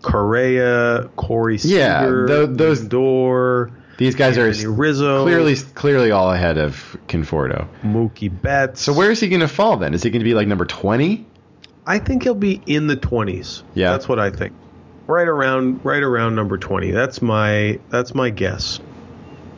Correa, 0.01 1.11
Corey 1.17 1.59
Yeah, 1.63 2.01
Seager, 2.01 2.47
those- 2.49 2.81
Door, 2.83 3.71
these 3.99 4.15
guys 4.17 4.37
Anthony 4.39 4.65
are 4.65 4.73
Rizzo, 4.73 5.23
clearly 5.23 5.55
clearly 5.75 6.11
all 6.11 6.33
ahead 6.33 6.59
of 6.59 6.97
Conforto. 7.09 7.69
Mookie 7.83 8.31
Betts. 8.43 8.81
So 8.81 8.93
where 8.93 9.11
is 9.11 9.21
he 9.21 9.29
going 9.29 9.41
to 9.41 9.49
fall 9.49 9.77
then? 9.77 9.95
Is 9.95 10.03
he 10.03 10.11
going 10.11 10.21
to 10.21 10.25
be 10.25 10.35
like 10.35 10.49
number 10.49 10.65
20? 10.65 11.27
I 11.87 11.99
think 11.99 12.23
he'll 12.23 12.35
be 12.35 12.61
in 12.67 12.87
the 12.87 12.97
twenties. 12.97 13.63
Yeah. 13.75 13.91
that's 13.93 14.09
what 14.09 14.19
I 14.19 14.31
think. 14.31 14.53
Right 15.07 15.27
around, 15.27 15.85
right 15.85 16.03
around 16.03 16.37
number 16.37 16.57
twenty. 16.59 16.91
That's 16.93 17.21
my 17.21 17.81
that's 17.91 18.15
my 18.15 18.31
guess. 18.31 18.81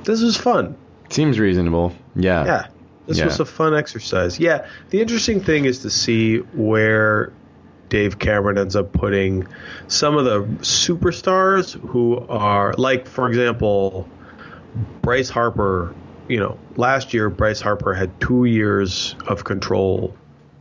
This 0.05 0.23
is 0.23 0.37
fun. 0.37 0.77
Seems 1.11 1.39
reasonable. 1.39 1.93
Yeah. 2.17 2.45
Yeah, 2.45 2.67
this 3.07 3.19
Yeah. 3.19 3.27
was 3.27 3.41
a 3.41 3.45
fun 3.45 3.75
exercise. 3.75 4.41
Yeah, 4.41 4.67
the 4.91 5.01
interesting 5.01 5.41
thing 5.41 5.65
is 5.67 5.81
to 5.81 5.91
see 5.91 6.39
where 6.39 7.33
Dave 7.91 8.19
Cameron 8.19 8.57
ends 8.59 8.75
up 8.75 8.93
putting 8.93 9.47
some 9.87 10.17
of 10.17 10.25
the 10.25 10.43
superstars 10.65 11.73
who 11.89 12.19
are 12.29 12.73
like, 12.79 13.07
for 13.07 13.29
example, 13.29 14.09
Bryce 15.03 15.29
Harper. 15.29 15.95
You 16.27 16.41
know, 16.41 16.59
last 16.77 17.13
year 17.13 17.29
Bryce 17.29 17.61
Harper 17.61 17.93
had 17.93 18.19
two 18.19 18.47
years 18.47 19.15
of 19.27 19.45
control. 19.45 20.17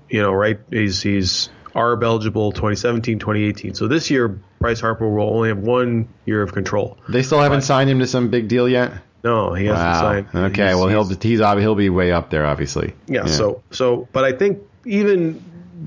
You 0.09 0.21
know, 0.21 0.33
right? 0.33 0.59
He's 0.69 1.01
he's 1.01 1.49
ARB 1.75 2.03
eligible 2.03 2.51
2017, 2.51 3.19
2018. 3.19 3.73
So 3.73 3.87
this 3.87 4.09
year 4.11 4.27
Bryce 4.59 4.79
Harper 4.79 5.09
will 5.09 5.29
only 5.35 5.49
have 5.49 5.57
one 5.59 6.07
year 6.25 6.41
of 6.41 6.53
control. 6.53 6.97
They 7.09 7.23
still 7.23 7.39
haven't 7.41 7.61
signed 7.63 7.89
him 7.89 7.99
to 7.99 8.07
some 8.07 8.29
big 8.29 8.47
deal 8.47 8.69
yet. 8.69 8.93
No, 9.23 9.53
he 9.53 9.65
hasn't 9.65 9.85
Wow. 9.87 10.01
signed. 10.01 10.27
Okay. 10.35 10.63
He's- 10.65 10.75
well, 10.75 10.87
he'll 10.87 11.05
he's- 11.05 11.23
he's 11.23 11.39
he'll 11.39 11.75
be 11.75 11.89
way 11.89 12.11
up 12.11 12.29
there, 12.29 12.45
obviously. 12.45 12.93
Yeah, 13.07 13.25
So 13.25 13.61
so, 13.71 14.07
but 14.11 14.23
I 14.23 14.33
think 14.33 14.59
even 14.85 15.41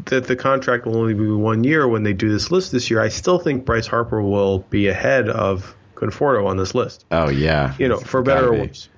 that 0.06 0.26
the 0.26 0.36
contract 0.36 0.86
will 0.86 0.96
only 0.96 1.14
be 1.14 1.26
one 1.28 1.62
year 1.64 1.86
when 1.88 2.02
they 2.02 2.12
do 2.12 2.30
this 2.30 2.50
list 2.50 2.72
this 2.72 2.90
year. 2.90 3.00
I 3.00 3.08
still 3.08 3.38
think 3.38 3.64
Bryce 3.64 3.86
Harper 3.86 4.20
will 4.22 4.60
be 4.70 4.88
ahead 4.88 5.28
of 5.28 5.74
Conforto 5.94 6.46
on 6.46 6.56
this 6.58 6.74
list. 6.74 7.04
Oh 7.10 7.28
yeah. 7.30 7.72
You 7.78 7.88
know, 7.88 7.96
for 7.98 8.22
better 8.22 8.48
or 8.48 8.52
be. 8.52 8.58
worse. 8.60 8.88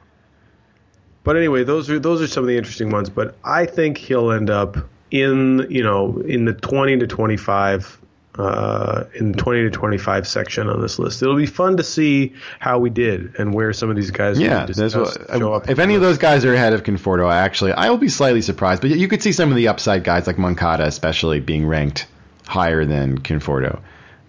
But 1.25 1.37
anyway, 1.37 1.63
those 1.65 1.91
are 1.91 1.99
those 1.99 2.23
are 2.23 2.27
some 2.27 2.45
of 2.45 2.49
the 2.49 2.57
interesting 2.57 2.91
ones. 2.91 3.11
But 3.11 3.37
I 3.45 3.67
think 3.67 3.99
he'll 3.99 4.31
end 4.33 4.51
up 4.51 4.77
in 5.11 5.67
you 5.71 5.83
know 5.83 6.19
in 6.27 6.45
the 6.45 6.53
twenty 6.55 6.99
to 6.99 7.07
twenty 7.07 7.37
five. 7.37 7.95
Uh, 8.37 9.09
in 9.17 9.33
the 9.33 9.37
20 9.39 9.63
to 9.63 9.71
25 9.71 10.29
section 10.29 10.69
on 10.69 10.81
this 10.81 11.01
list. 11.01 11.21
It'll 11.21 11.35
be 11.35 11.45
fun 11.45 11.77
to 11.79 11.83
see 11.83 12.35
how 12.61 12.79
we 12.79 12.89
did 12.89 13.35
and 13.37 13.53
where 13.53 13.73
some 13.73 13.91
of 13.91 13.97
these 13.97 14.13
guys 14.13 14.39
Yeah, 14.39 14.65
that's 14.65 14.95
what, 14.95 15.13
show 15.37 15.55
up. 15.55 15.69
if 15.69 15.81
any 15.81 15.97
of 15.97 16.03
those 16.03 16.19
guys 16.19 16.45
are 16.45 16.55
ahead 16.55 16.73
of 16.73 16.85
Conforto, 16.85 17.27
I 17.29 17.39
actually 17.39 17.73
I 17.73 17.91
will 17.91 17.97
be 17.99 18.09
slightly 18.09 18.41
surprised. 18.41 18.81
But 18.81 18.91
you 18.91 19.09
could 19.09 19.25
see 19.25 19.33
some 19.33 19.51
of 19.51 19.57
the 19.57 19.67
upside 19.67 20.05
guys 20.05 20.29
like 20.29 20.39
Moncada, 20.39 20.85
especially 20.87 21.41
being 21.41 21.67
ranked 21.67 22.07
higher 22.47 22.85
than 22.85 23.19
Conforto. 23.23 23.81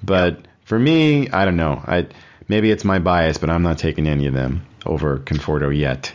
But 0.04 0.40
for 0.66 0.80
me, 0.80 1.30
I 1.30 1.46
don't 1.46 1.58
know. 1.58 1.80
I 1.86 2.08
maybe 2.48 2.72
it's 2.72 2.84
my 2.84 2.98
bias, 2.98 3.38
but 3.38 3.52
I'm 3.52 3.62
not 3.62 3.78
taking 3.78 4.08
any 4.08 4.26
of 4.26 4.34
them 4.34 4.66
over 4.88 5.20
Conforto 5.20 5.70
yet. 5.78 6.12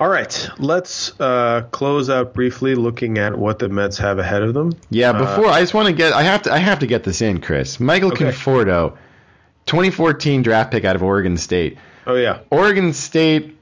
All 0.00 0.08
right, 0.08 0.48
let's 0.58 1.18
uh, 1.20 1.62
close 1.72 2.08
out 2.08 2.32
briefly 2.32 2.74
looking 2.76 3.18
at 3.18 3.36
what 3.36 3.58
the 3.58 3.68
Mets 3.68 3.98
have 3.98 4.18
ahead 4.20 4.42
of 4.42 4.54
them. 4.54 4.72
Yeah, 4.90 5.12
before 5.12 5.48
I 5.48 5.60
just 5.60 5.74
want 5.74 5.88
to 5.88 5.92
get 5.92 6.12
I 6.12 6.22
have 6.22 6.42
to 6.42 6.52
I 6.52 6.58
have 6.58 6.78
to 6.80 6.86
get 6.86 7.02
this 7.04 7.20
in, 7.20 7.40
Chris. 7.40 7.80
Michael 7.80 8.12
Okay. 8.12 8.26
Conforto, 8.26 8.96
2014 9.66 10.42
draft 10.42 10.70
pick 10.70 10.84
out 10.84 10.94
of 10.94 11.02
Oregon 11.02 11.36
State. 11.36 11.78
Oh 12.06 12.14
yeah, 12.14 12.40
Oregon 12.50 12.92
State 12.92 13.56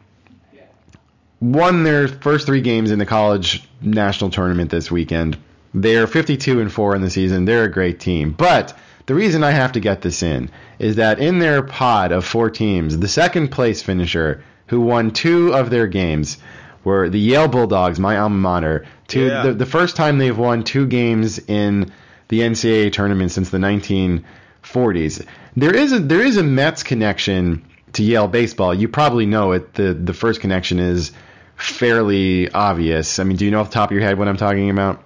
won 1.40 1.84
their 1.84 2.08
first 2.08 2.46
three 2.46 2.60
games 2.60 2.90
in 2.90 2.98
the 2.98 3.06
college 3.06 3.66
national 3.80 4.30
tournament 4.30 4.70
this 4.70 4.90
weekend. 4.90 5.36
They're 5.74 6.06
52 6.06 6.60
and 6.60 6.72
4 6.72 6.96
in 6.96 7.02
the 7.02 7.10
season. 7.10 7.44
They're 7.44 7.64
a 7.64 7.70
great 7.70 8.00
team. 8.00 8.32
But 8.32 8.76
The 9.04 9.14
reason 9.14 9.44
I 9.44 9.50
have 9.52 9.72
to 9.72 9.80
get 9.80 10.00
this 10.02 10.22
in 10.22 10.50
is 10.78 10.96
that 10.96 11.18
in 11.18 11.38
their 11.38 11.62
pod 11.62 12.10
of 12.12 12.24
four 12.24 12.50
teams, 12.50 12.98
the 12.98 13.06
second 13.08 13.48
place 13.48 13.82
finisher 13.82 14.42
who 14.66 14.80
won 14.80 15.10
two 15.10 15.54
of 15.54 15.70
their 15.70 15.86
games 15.86 16.38
were 16.84 17.08
the 17.08 17.18
Yale 17.18 17.48
Bulldogs, 17.48 17.98
my 17.98 18.16
alma 18.18 18.36
mater. 18.36 18.86
Two, 19.08 19.26
Yeah. 19.26 19.42
the, 19.42 19.52
the 19.54 19.66
first 19.66 19.96
time 19.96 20.18
they've 20.18 20.36
won 20.36 20.62
two 20.64 20.86
games 20.86 21.38
in 21.38 21.90
the 22.28 22.40
NCAA 22.40 22.92
tournament 22.92 23.30
since 23.32 23.50
the 23.50 23.58
1940s. 23.58 25.24
There 25.56 25.74
is 25.74 25.92
a 25.92 25.98
there 26.00 26.20
is 26.22 26.36
a 26.36 26.42
Mets 26.42 26.82
connection 26.82 27.64
to 27.94 28.02
Yale 28.02 28.28
baseball. 28.28 28.74
You 28.74 28.88
probably 28.88 29.26
know 29.26 29.52
it. 29.52 29.74
The 29.74 29.94
the 29.94 30.12
first 30.12 30.40
connection 30.40 30.78
is 30.78 31.12
fairly 31.56 32.50
obvious. 32.50 33.18
I 33.18 33.24
mean, 33.24 33.36
do 33.36 33.44
you 33.44 33.50
know 33.50 33.60
off 33.60 33.70
the 33.70 33.74
top 33.74 33.90
of 33.90 33.94
your 33.94 34.02
head 34.04 34.18
what 34.18 34.28
I'm 34.28 34.36
talking 34.36 34.70
about? 34.70 35.02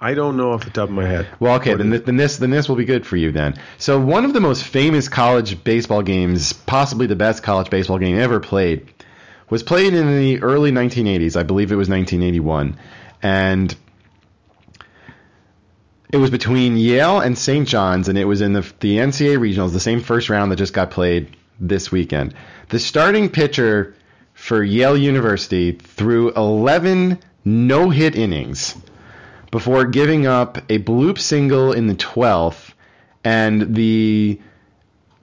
I 0.00 0.14
don't 0.14 0.38
know 0.38 0.52
off 0.52 0.64
the 0.64 0.70
top 0.70 0.88
of 0.88 0.94
my 0.94 1.06
head. 1.06 1.26
Well, 1.38 1.56
okay, 1.56 1.74
then, 1.74 1.90
th- 1.90 2.04
then 2.04 2.16
this 2.16 2.38
then 2.38 2.50
this 2.50 2.68
will 2.68 2.76
be 2.76 2.86
good 2.86 3.06
for 3.06 3.16
you 3.16 3.32
then. 3.32 3.54
So 3.76 4.00
one 4.00 4.24
of 4.24 4.32
the 4.32 4.40
most 4.40 4.64
famous 4.64 5.08
college 5.08 5.62
baseball 5.62 6.00
games, 6.00 6.54
possibly 6.54 7.06
the 7.06 7.16
best 7.16 7.42
college 7.42 7.68
baseball 7.68 7.98
game 7.98 8.18
ever 8.18 8.40
played, 8.40 8.88
was 9.50 9.62
played 9.62 9.92
in 9.92 10.18
the 10.18 10.42
early 10.42 10.72
1980s. 10.72 11.36
I 11.36 11.42
believe 11.42 11.70
it 11.70 11.76
was 11.76 11.90
1981, 11.90 12.78
and 13.22 13.76
it 16.10 16.16
was 16.16 16.30
between 16.30 16.78
Yale 16.78 17.20
and 17.20 17.36
St. 17.36 17.68
John's, 17.68 18.08
and 18.08 18.16
it 18.16 18.24
was 18.24 18.40
in 18.40 18.54
the 18.54 18.62
the 18.80 18.96
NCAA 18.96 19.36
regionals, 19.36 19.74
the 19.74 19.80
same 19.80 20.00
first 20.00 20.30
round 20.30 20.50
that 20.50 20.56
just 20.56 20.72
got 20.72 20.90
played 20.90 21.36
this 21.60 21.92
weekend. 21.92 22.34
The 22.70 22.78
starting 22.78 23.28
pitcher 23.28 23.94
for 24.32 24.62
Yale 24.64 24.96
University 24.96 25.72
threw 25.72 26.30
11 26.32 27.18
no-hit 27.44 28.16
innings 28.16 28.74
before 29.50 29.84
giving 29.84 30.26
up 30.26 30.58
a 30.70 30.78
bloop 30.78 31.18
single 31.18 31.72
in 31.72 31.86
the 31.86 31.94
12th, 31.94 32.72
and 33.24 33.74
the 33.74 34.40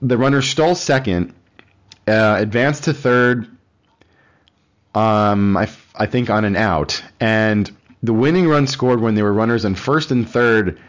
the 0.00 0.16
runner 0.16 0.42
stole 0.42 0.74
second, 0.74 1.34
uh, 2.06 2.36
advanced 2.38 2.84
to 2.84 2.94
third. 2.94 3.48
Um, 4.94 5.56
I, 5.56 5.64
f- 5.64 5.92
I 5.96 6.06
think 6.06 6.30
on 6.30 6.44
an 6.44 6.56
out, 6.56 7.02
and 7.20 7.70
the 8.02 8.12
winning 8.12 8.48
run 8.48 8.66
scored 8.66 9.00
when 9.00 9.14
there 9.14 9.24
were 9.24 9.32
runners 9.32 9.64
on 9.64 9.74
first 9.74 10.10
and 10.10 10.28
third, 10.28 10.80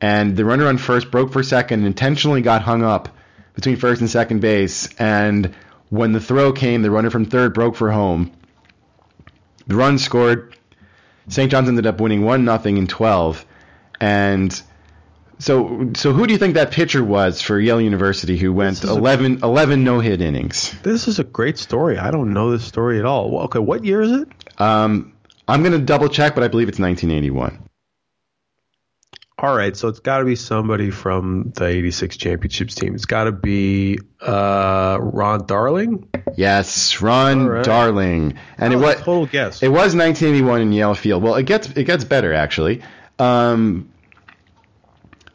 and 0.00 0.36
the 0.36 0.44
runner 0.44 0.66
on 0.66 0.78
first 0.78 1.10
broke 1.10 1.32
for 1.32 1.42
second 1.42 1.80
and 1.80 1.86
intentionally 1.86 2.42
got 2.42 2.62
hung 2.62 2.82
up 2.82 3.08
between 3.54 3.76
first 3.76 4.00
and 4.00 4.10
second 4.10 4.40
base, 4.40 4.92
and 4.98 5.54
when 5.90 6.12
the 6.12 6.20
throw 6.20 6.52
came, 6.52 6.82
the 6.82 6.90
runner 6.90 7.10
from 7.10 7.24
third 7.24 7.54
broke 7.54 7.76
for 7.76 7.90
home. 7.90 8.32
The 9.66 9.76
run 9.76 9.98
scored. 9.98 10.55
St. 11.28 11.50
John's 11.50 11.68
ended 11.68 11.86
up 11.86 12.00
winning 12.00 12.22
one 12.24 12.44
nothing 12.44 12.76
in 12.78 12.86
twelve, 12.86 13.44
and 14.00 14.52
so 15.38 15.90
so 15.94 16.12
who 16.12 16.26
do 16.26 16.32
you 16.32 16.38
think 16.38 16.54
that 16.54 16.70
pitcher 16.70 17.02
was 17.04 17.40
for 17.40 17.58
Yale 17.60 17.80
University 17.80 18.36
who 18.38 18.52
went 18.52 18.76
This 18.80 18.90
is 18.90 18.96
a- 18.96 18.98
11, 18.98 19.40
11 19.42 19.84
no 19.84 20.00
hit 20.00 20.20
innings? 20.22 20.74
This 20.82 21.08
is 21.08 21.18
a 21.18 21.24
great 21.24 21.58
story. 21.58 21.98
I 21.98 22.10
don't 22.10 22.32
know 22.32 22.50
this 22.52 22.64
story 22.64 22.98
at 22.98 23.04
all. 23.04 23.30
Well, 23.30 23.44
okay, 23.44 23.58
what 23.58 23.84
year 23.84 24.00
is 24.02 24.12
it? 24.12 24.28
Um, 24.58 25.12
I'm 25.48 25.62
going 25.62 25.72
to 25.78 25.78
double 25.84 26.08
check, 26.08 26.34
but 26.34 26.42
I 26.42 26.48
believe 26.48 26.68
it's 26.68 26.78
1981. 26.78 27.65
All 29.38 29.54
right, 29.54 29.76
so 29.76 29.88
it's 29.88 29.98
got 30.00 30.20
to 30.20 30.24
be 30.24 30.34
somebody 30.34 30.90
from 30.90 31.52
the 31.56 31.66
86 31.66 32.16
championships 32.16 32.74
team. 32.74 32.94
It's 32.94 33.04
got 33.04 33.24
to 33.24 33.32
be 33.32 33.98
uh, 34.22 34.96
Ron 34.98 35.44
Darling. 35.46 36.08
Yes, 36.36 37.02
Ron 37.02 37.46
right. 37.46 37.62
Darling, 37.64 38.38
and 38.56 38.72
it 38.72 38.78
That 38.78 38.82
was 38.82 38.96
total 38.96 39.26
guess. 39.26 39.62
it 39.62 39.68
was 39.68 39.94
1981 39.94 40.62
in 40.62 40.72
Yale 40.72 40.94
Field. 40.94 41.22
Well, 41.22 41.34
it 41.34 41.44
gets 41.44 41.68
it 41.68 41.84
gets 41.84 42.04
better 42.04 42.32
actually. 42.32 42.82
Um, 43.18 43.90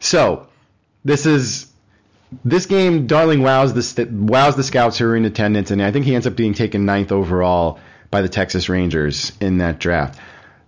so 0.00 0.48
this 1.04 1.24
is 1.24 1.72
this 2.44 2.66
game. 2.66 3.06
Darling 3.06 3.42
wows 3.42 3.72
the 3.72 4.08
wows 4.10 4.56
the 4.56 4.64
scouts 4.64 4.98
who 4.98 5.06
are 5.06 5.16
in 5.16 5.24
attendance, 5.24 5.70
and 5.70 5.80
I 5.80 5.92
think 5.92 6.06
he 6.06 6.14
ends 6.16 6.26
up 6.26 6.34
being 6.34 6.54
taken 6.54 6.84
ninth 6.84 7.12
overall 7.12 7.78
by 8.10 8.20
the 8.20 8.28
Texas 8.28 8.68
Rangers 8.68 9.30
in 9.40 9.58
that 9.58 9.78
draft. 9.78 10.18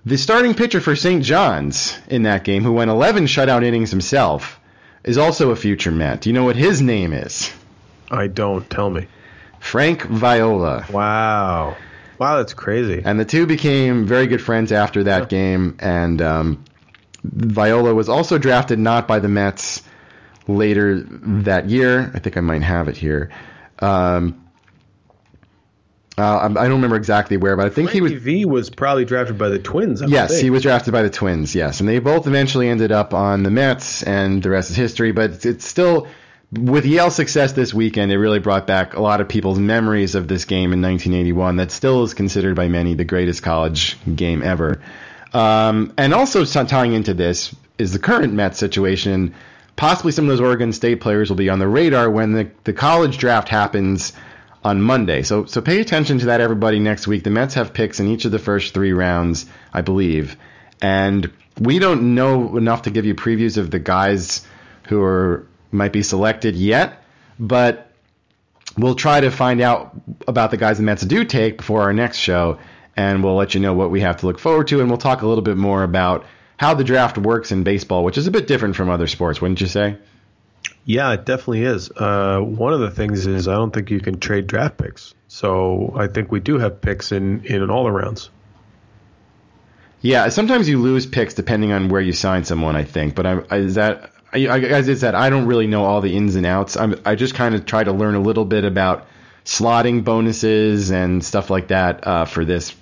The 0.07 0.19
starting 0.19 0.53
pitcher 0.53 0.83
for 0.83 0.95
St. 0.95 1.25
John's 1.25 1.99
in 2.09 2.25
that 2.25 2.45
game, 2.45 2.63
who 2.63 2.75
went 2.75 2.91
11 2.91 3.25
shutout 3.25 3.65
innings 3.65 3.91
himself, 3.91 4.61
is 5.03 5.17
also 5.17 5.51
a 5.51 5.57
future 5.57 5.91
Met. 5.91 6.21
Do 6.21 6.29
you 6.29 6.35
know 6.35 6.45
what 6.45 6.57
his 6.57 6.83
name 6.83 7.15
is? 7.15 7.51
I 8.11 8.27
don't. 8.27 8.69
Tell 8.69 8.91
me. 8.91 9.07
Frank 9.61 10.03
Viola. 10.03 10.85
Wow. 10.91 11.77
Wow, 12.19 12.37
that's 12.37 12.53
crazy. 12.53 13.01
And 13.03 13.19
the 13.19 13.25
two 13.25 13.47
became 13.47 14.07
very 14.07 14.27
good 14.27 14.43
friends 14.43 14.73
after 14.73 15.05
that 15.05 15.31
game. 15.31 15.77
And 15.79 16.21
um, 16.21 16.65
Viola 17.23 17.95
was 17.95 18.11
also 18.11 18.37
drafted 18.37 18.79
not 18.79 19.09
by 19.09 19.21
the 19.21 19.29
Mets 19.29 19.83
later 20.47 21.01
that 21.01 21.71
year. 21.71 22.13
I 22.15 22.19
think 22.19 22.37
I 22.37 22.41
might 22.41 22.63
have 22.63 22.89
it 22.89 22.97
here. 22.99 23.31
Um, 23.79 24.44
uh, 26.17 26.23
I 26.23 26.45
I 26.45 26.49
don't 26.49 26.77
remember 26.77 26.97
exactly 26.97 27.37
where, 27.37 27.57
but 27.57 27.67
I 27.67 27.71
think 27.71 27.91
he 27.91 28.01
was. 28.01 28.13
V 28.13 28.45
was 28.45 28.71
probably 28.71 29.05
drafted 29.05 29.37
by 29.37 29.49
the 29.49 29.59
Twins. 29.59 30.01
I 30.01 30.07
Yes, 30.07 30.41
he 30.41 30.51
was 30.51 30.63
drafted 30.63 30.93
by 30.93 31.03
the 31.03 31.11
Twins. 31.11 31.55
Yes, 31.55 31.81
and 31.81 31.89
they 31.89 31.99
both 31.99 32.27
eventually 32.27 32.69
ended 32.69 32.93
up 32.93 33.15
on 33.15 33.43
the 33.43 33.51
Mets, 33.51 34.03
and 34.05 34.43
the 34.43 34.51
rest 34.51 34.71
is 34.71 34.77
history. 34.77 35.11
But 35.11 35.45
it's, 35.45 35.67
still 35.67 36.07
with 36.53 36.87
Yale's 36.87 37.17
success 37.17 37.53
this 37.53 37.75
weekend, 37.75 38.13
it 38.13 38.19
really 38.19 38.39
brought 38.39 38.65
back 38.67 38.95
a 38.95 39.01
lot 39.01 39.21
of 39.21 39.29
people's 39.29 39.59
memories 39.59 40.15
of 40.15 40.29
this 40.29 40.45
game 40.45 40.73
in 40.73 40.81
1981. 40.81 41.57
That 41.57 41.73
still 41.73 42.05
is 42.05 42.15
considered 42.15 42.55
by 42.55 42.69
many 42.69 42.95
the 42.95 43.05
greatest 43.05 43.43
college 43.43 43.97
game 44.15 44.43
ever. 44.43 44.81
Um, 45.33 45.95
and 45.99 46.15
also 46.15 46.45
tying 46.45 46.93
into 46.93 47.13
this 47.13 47.55
is 47.77 47.93
the 47.93 47.99
current 47.99 48.33
Mets 48.35 48.59
situation. 48.59 49.35
Possibly 49.75 50.13
some 50.13 50.27
of 50.27 50.29
those 50.29 50.41
Oregon 50.41 50.73
State 50.73 51.01
players 51.01 51.29
will 51.29 51.37
be 51.37 51.49
on 51.49 51.59
the 51.59 51.67
radar 51.67 52.09
when 52.09 52.33
the, 52.33 52.51
the 52.63 52.73
college 52.73 53.19
draft 53.19 53.49
happens 53.49 54.13
on 54.65 54.81
Monday. 54.81 55.23
So 55.23 55.45
so 55.45 55.61
pay 55.61 55.81
attention 55.81 56.19
to 56.21 56.27
that, 56.27 56.41
everybody. 56.41 56.79
Next 56.79 57.07
week, 57.07 57.23
the 57.23 57.31
Mets 57.31 57.55
have 57.55 57.75
picks 57.75 58.01
in 58.01 58.09
each 58.09 58.25
of 58.25 58.33
the 58.33 58.39
first 58.39 58.75
three 58.75 58.93
rounds, 58.93 59.47
I 59.73 59.83
believe, 59.83 60.37
and 60.81 61.31
we 61.61 61.79
don't 61.79 62.15
know 62.15 62.57
enough 62.57 62.83
to 62.83 62.91
give 62.91 63.05
you 63.05 63.15
previews 63.15 63.59
of 63.59 63.71
the 63.71 63.79
guys 63.79 64.47
who 64.89 65.03
are 65.03 65.47
might 65.71 65.93
be 65.93 66.03
selected 66.03 66.57
yet, 66.57 67.03
but 67.39 67.91
we'll 68.77 68.95
try 68.95 69.21
to 69.21 69.31
find 69.31 69.61
out 69.61 69.95
about 70.27 70.51
the 70.51 70.57
guys 70.57 70.79
the 70.79 70.83
Mets 70.83 71.03
do 71.03 71.25
take 71.25 71.59
before 71.59 71.83
our 71.83 71.93
next 71.93 72.19
show, 72.19 72.59
and 72.97 73.23
we'll 73.23 73.37
let 73.37 73.55
you 73.55 73.61
know 73.61 73.75
what 73.75 73.91
we 73.91 74.01
have 74.01 74.19
to 74.19 74.27
look 74.27 74.39
forward 74.39 74.69
to, 74.69 74.81
and 74.81 74.89
we'll 74.89 74.99
talk 74.99 75.23
a 75.23 75.27
little 75.27 75.43
bit 75.43 75.57
more 75.57 75.83
about 75.83 76.25
how 76.57 76.75
the 76.75 76.85
draft 76.85 77.19
works 77.19 77.53
in 77.53 77.65
baseball, 77.65 78.05
which 78.05 78.17
is 78.17 78.27
a 78.27 78.31
bit 78.31 78.47
different 78.47 78.77
from 78.77 78.89
other 78.89 79.09
sports, 79.09 79.41
wouldn't 79.41 79.61
you 79.61 79.67
say? 79.67 79.97
Yeah, 80.85 81.13
it 81.13 81.25
definitely 81.25 81.63
is. 81.63 81.91
Uh, 81.91 82.41
one 82.41 82.75
of 82.75 82.81
the 82.81 82.91
things 82.91 83.27
is 83.27 83.49
I 83.49 83.55
don't 83.55 83.73
think 83.73 83.91
you 83.91 84.01
can 84.01 84.21
trade 84.21 84.47
draft 84.47 84.77
picks. 84.77 85.15
So 85.29 85.95
I 85.97 86.07
think 86.09 86.31
we 86.31 86.41
do 86.41 86.59
have 86.59 86.81
picks 86.81 87.11
in, 87.11 87.45
in 87.45 87.71
all 87.71 87.85
the 87.85 87.91
rounds. 87.91 88.31
Yeah, 90.03 90.29
sometimes 90.29 90.69
you 90.69 90.83
lose 90.83 91.07
picks 91.07 91.33
depending 91.33 91.73
on 91.73 91.89
where 91.89 92.03
you 92.03 92.13
sign 92.13 92.45
someone. 92.45 92.77
I 92.77 92.85
think, 92.85 93.15
but 93.15 93.25
I, 93.25 93.43
I 93.51 93.57
is 93.57 93.77
that 93.77 94.13
I, 94.35 94.47
I, 94.47 94.59
as 94.59 94.89
I 94.89 94.95
said, 94.95 95.15
I 95.15 95.31
don't 95.31 95.47
really 95.47 95.67
know 95.67 95.85
all 95.85 96.03
the 96.03 96.15
ins 96.15 96.35
and 96.35 96.45
outs. 96.45 96.77
I'm, 96.77 97.01
I 97.07 97.15
just 97.15 97.35
kind 97.35 97.55
of 97.55 97.65
try 97.65 97.83
to 97.83 97.93
learn 97.93 98.15
a 98.15 98.21
little 98.21 98.45
bit 98.45 98.65
about 98.65 99.07
slotting 99.47 100.05
bonuses 100.05 100.91
and 100.91 101.25
stuff 101.25 101.49
like 101.49 101.69
that 101.69 102.07
uh, 102.07 102.25
for 102.27 102.45
this 102.45 102.75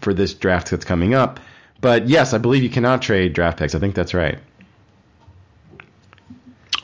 for 0.00 0.14
this 0.14 0.34
draft 0.34 0.70
that's 0.70 0.84
coming 0.84 1.12
up. 1.12 1.40
But 1.80 2.08
yes, 2.08 2.34
I 2.34 2.38
believe 2.38 2.62
you 2.62 2.70
cannot 2.70 3.02
trade 3.02 3.32
draft 3.32 3.58
picks. 3.58 3.74
I 3.74 3.80
think 3.80 3.96
that's 3.96 4.14
right. 4.14 4.38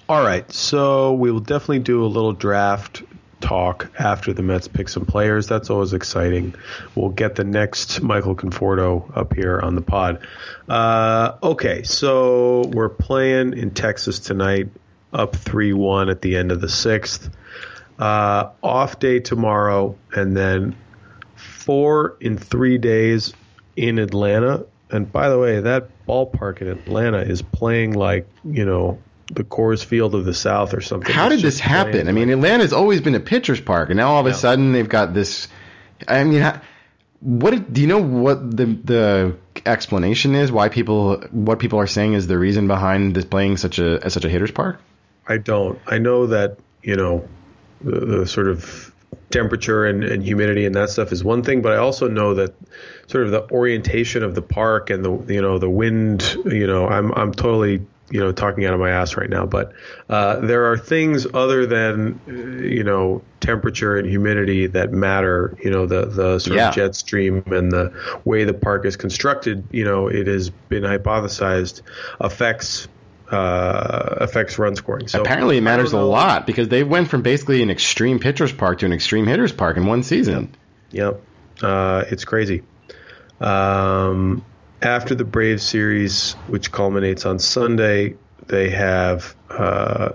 All 0.08 0.22
right, 0.22 0.50
so 0.52 1.14
we 1.14 1.32
will 1.32 1.40
definitely 1.40 1.80
do 1.80 2.04
a 2.04 2.06
little 2.06 2.32
draft 2.32 3.02
talk 3.40 3.90
after 3.98 4.32
the 4.32 4.40
Mets 4.40 4.68
pick 4.68 4.88
some 4.88 5.04
players. 5.04 5.48
That's 5.48 5.68
always 5.68 5.94
exciting. 5.94 6.54
We'll 6.94 7.10
get 7.10 7.34
the 7.34 7.42
next 7.42 8.00
Michael 8.02 8.36
Conforto 8.36 9.10
up 9.16 9.34
here 9.34 9.58
on 9.58 9.74
the 9.74 9.82
pod. 9.82 10.24
Uh, 10.68 11.32
okay, 11.42 11.82
so 11.82 12.66
we're 12.68 12.88
playing 12.88 13.54
in 13.54 13.72
Texas 13.72 14.20
tonight, 14.20 14.68
up 15.12 15.34
3 15.34 15.72
1 15.72 16.08
at 16.08 16.22
the 16.22 16.36
end 16.36 16.52
of 16.52 16.60
the 16.60 16.68
sixth. 16.68 17.28
Uh, 17.98 18.50
off 18.62 19.00
day 19.00 19.18
tomorrow, 19.18 19.96
and 20.14 20.36
then 20.36 20.76
four 21.34 22.16
in 22.20 22.38
three 22.38 22.78
days 22.78 23.34
in 23.74 23.98
Atlanta. 23.98 24.66
And 24.88 25.10
by 25.10 25.30
the 25.30 25.38
way, 25.38 25.58
that 25.58 25.88
ballpark 26.06 26.60
in 26.60 26.68
Atlanta 26.68 27.22
is 27.22 27.42
playing 27.42 27.94
like, 27.94 28.28
you 28.44 28.64
know, 28.64 29.00
the 29.32 29.44
Coors 29.44 29.84
Field 29.84 30.14
of 30.14 30.24
the 30.24 30.34
South 30.34 30.72
or 30.74 30.80
something. 30.80 31.12
How 31.12 31.28
did 31.28 31.40
this 31.40 31.58
happen? 31.58 32.08
I 32.08 32.12
mean, 32.12 32.30
Atlanta's 32.30 32.72
always 32.72 33.00
been 33.00 33.14
a 33.14 33.20
pitcher's 33.20 33.60
park, 33.60 33.90
and 33.90 33.96
now 33.96 34.12
all 34.12 34.20
of 34.20 34.26
a 34.26 34.30
Yeah. 34.30 34.36
sudden 34.36 34.72
they've 34.72 34.88
got 34.88 35.14
this. 35.14 35.48
I 36.06 36.22
mean, 36.24 36.42
ha- 36.42 36.60
what 37.20 37.72
do 37.72 37.80
you 37.80 37.86
know? 37.86 38.00
What 38.02 38.56
the 38.56 38.66
the 38.66 39.36
explanation 39.64 40.34
is? 40.34 40.52
Why 40.52 40.68
people 40.68 41.16
what 41.32 41.58
people 41.58 41.78
are 41.80 41.86
saying 41.86 42.12
is 42.12 42.26
the 42.26 42.38
reason 42.38 42.68
behind 42.68 43.14
this 43.14 43.24
playing 43.24 43.56
such 43.56 43.78
a 43.78 43.98
as 44.04 44.12
such 44.12 44.24
a 44.24 44.28
hitter's 44.28 44.50
park? 44.52 44.78
I 45.26 45.38
don't. 45.38 45.78
I 45.88 45.98
know 45.98 46.26
that, 46.28 46.58
you 46.82 46.94
know, 46.94 47.26
the, 47.80 47.98
the 48.18 48.26
sort 48.26 48.46
of 48.48 48.92
temperature 49.30 49.84
and, 49.84 50.04
and 50.04 50.22
humidity 50.22 50.66
and 50.66 50.74
that 50.76 50.88
stuff 50.88 51.10
is 51.10 51.24
one 51.24 51.42
thing, 51.42 51.62
but 51.62 51.72
I 51.72 51.78
also 51.78 52.06
know 52.06 52.34
that 52.34 52.54
sort 53.08 53.24
of 53.24 53.32
the 53.32 53.50
orientation 53.50 54.22
of 54.22 54.36
the 54.36 54.42
park 54.42 54.90
and 54.90 55.04
the 55.04 55.34
you 55.34 55.42
know 55.42 55.58
the 55.58 55.70
wind. 55.70 56.36
You 56.44 56.66
know, 56.68 56.86
I'm 56.86 57.10
I'm 57.12 57.32
totally 57.32 57.84
you 58.10 58.20
know 58.20 58.30
talking 58.32 58.64
out 58.64 58.72
of 58.74 58.80
my 58.80 58.90
ass 58.90 59.16
right 59.16 59.28
now, 59.28 59.46
but 59.46 59.72
uh, 60.08 60.40
there 60.40 60.70
are 60.70 60.78
things 60.78 61.26
other 61.34 61.66
than 61.66 62.20
uh, 62.28 62.32
you 62.64 62.84
know 62.84 63.22
temperature 63.40 63.96
and 63.96 64.08
humidity 64.08 64.66
that 64.68 64.92
matter. 64.92 65.56
You 65.62 65.70
know 65.70 65.86
the 65.86 66.06
the 66.06 66.38
sort 66.38 66.56
Yeah. 66.56 66.68
of 66.68 66.74
jet 66.74 66.94
stream 66.94 67.42
and 67.46 67.70
the 67.72 67.92
way 68.24 68.44
the 68.44 68.54
park 68.54 68.86
is 68.86 68.96
constructed. 68.96 69.64
You 69.72 69.84
know 69.84 70.06
it 70.08 70.26
has 70.26 70.50
been 70.50 70.84
hypothesized 70.84 71.82
affects 72.20 72.86
uh, 73.32 74.14
affects 74.20 74.56
run 74.58 74.76
scoring. 74.76 75.08
So 75.08 75.20
Apparently, 75.20 75.58
it 75.58 75.62
matters 75.62 75.92
a 75.92 75.98
lot 76.00 76.46
because 76.46 76.68
they 76.68 76.84
went 76.84 77.08
from 77.08 77.22
basically 77.22 77.60
an 77.62 77.70
extreme 77.70 78.20
pitcher's 78.20 78.52
park 78.52 78.78
to 78.80 78.86
an 78.86 78.92
extreme 78.92 79.26
hitter's 79.26 79.52
park 79.52 79.76
in 79.76 79.86
one 79.86 80.04
season. 80.04 80.54
Yep, 80.92 81.20
uh, 81.62 82.04
it's 82.08 82.24
crazy. 82.24 82.62
Um, 83.40 84.44
after 84.82 85.14
the 85.14 85.24
Braves 85.24 85.62
series, 85.62 86.32
which 86.48 86.70
culminates 86.72 87.24
on 87.26 87.38
Sunday, 87.38 88.16
they 88.46 88.70
have 88.70 89.34
uh, 89.50 90.10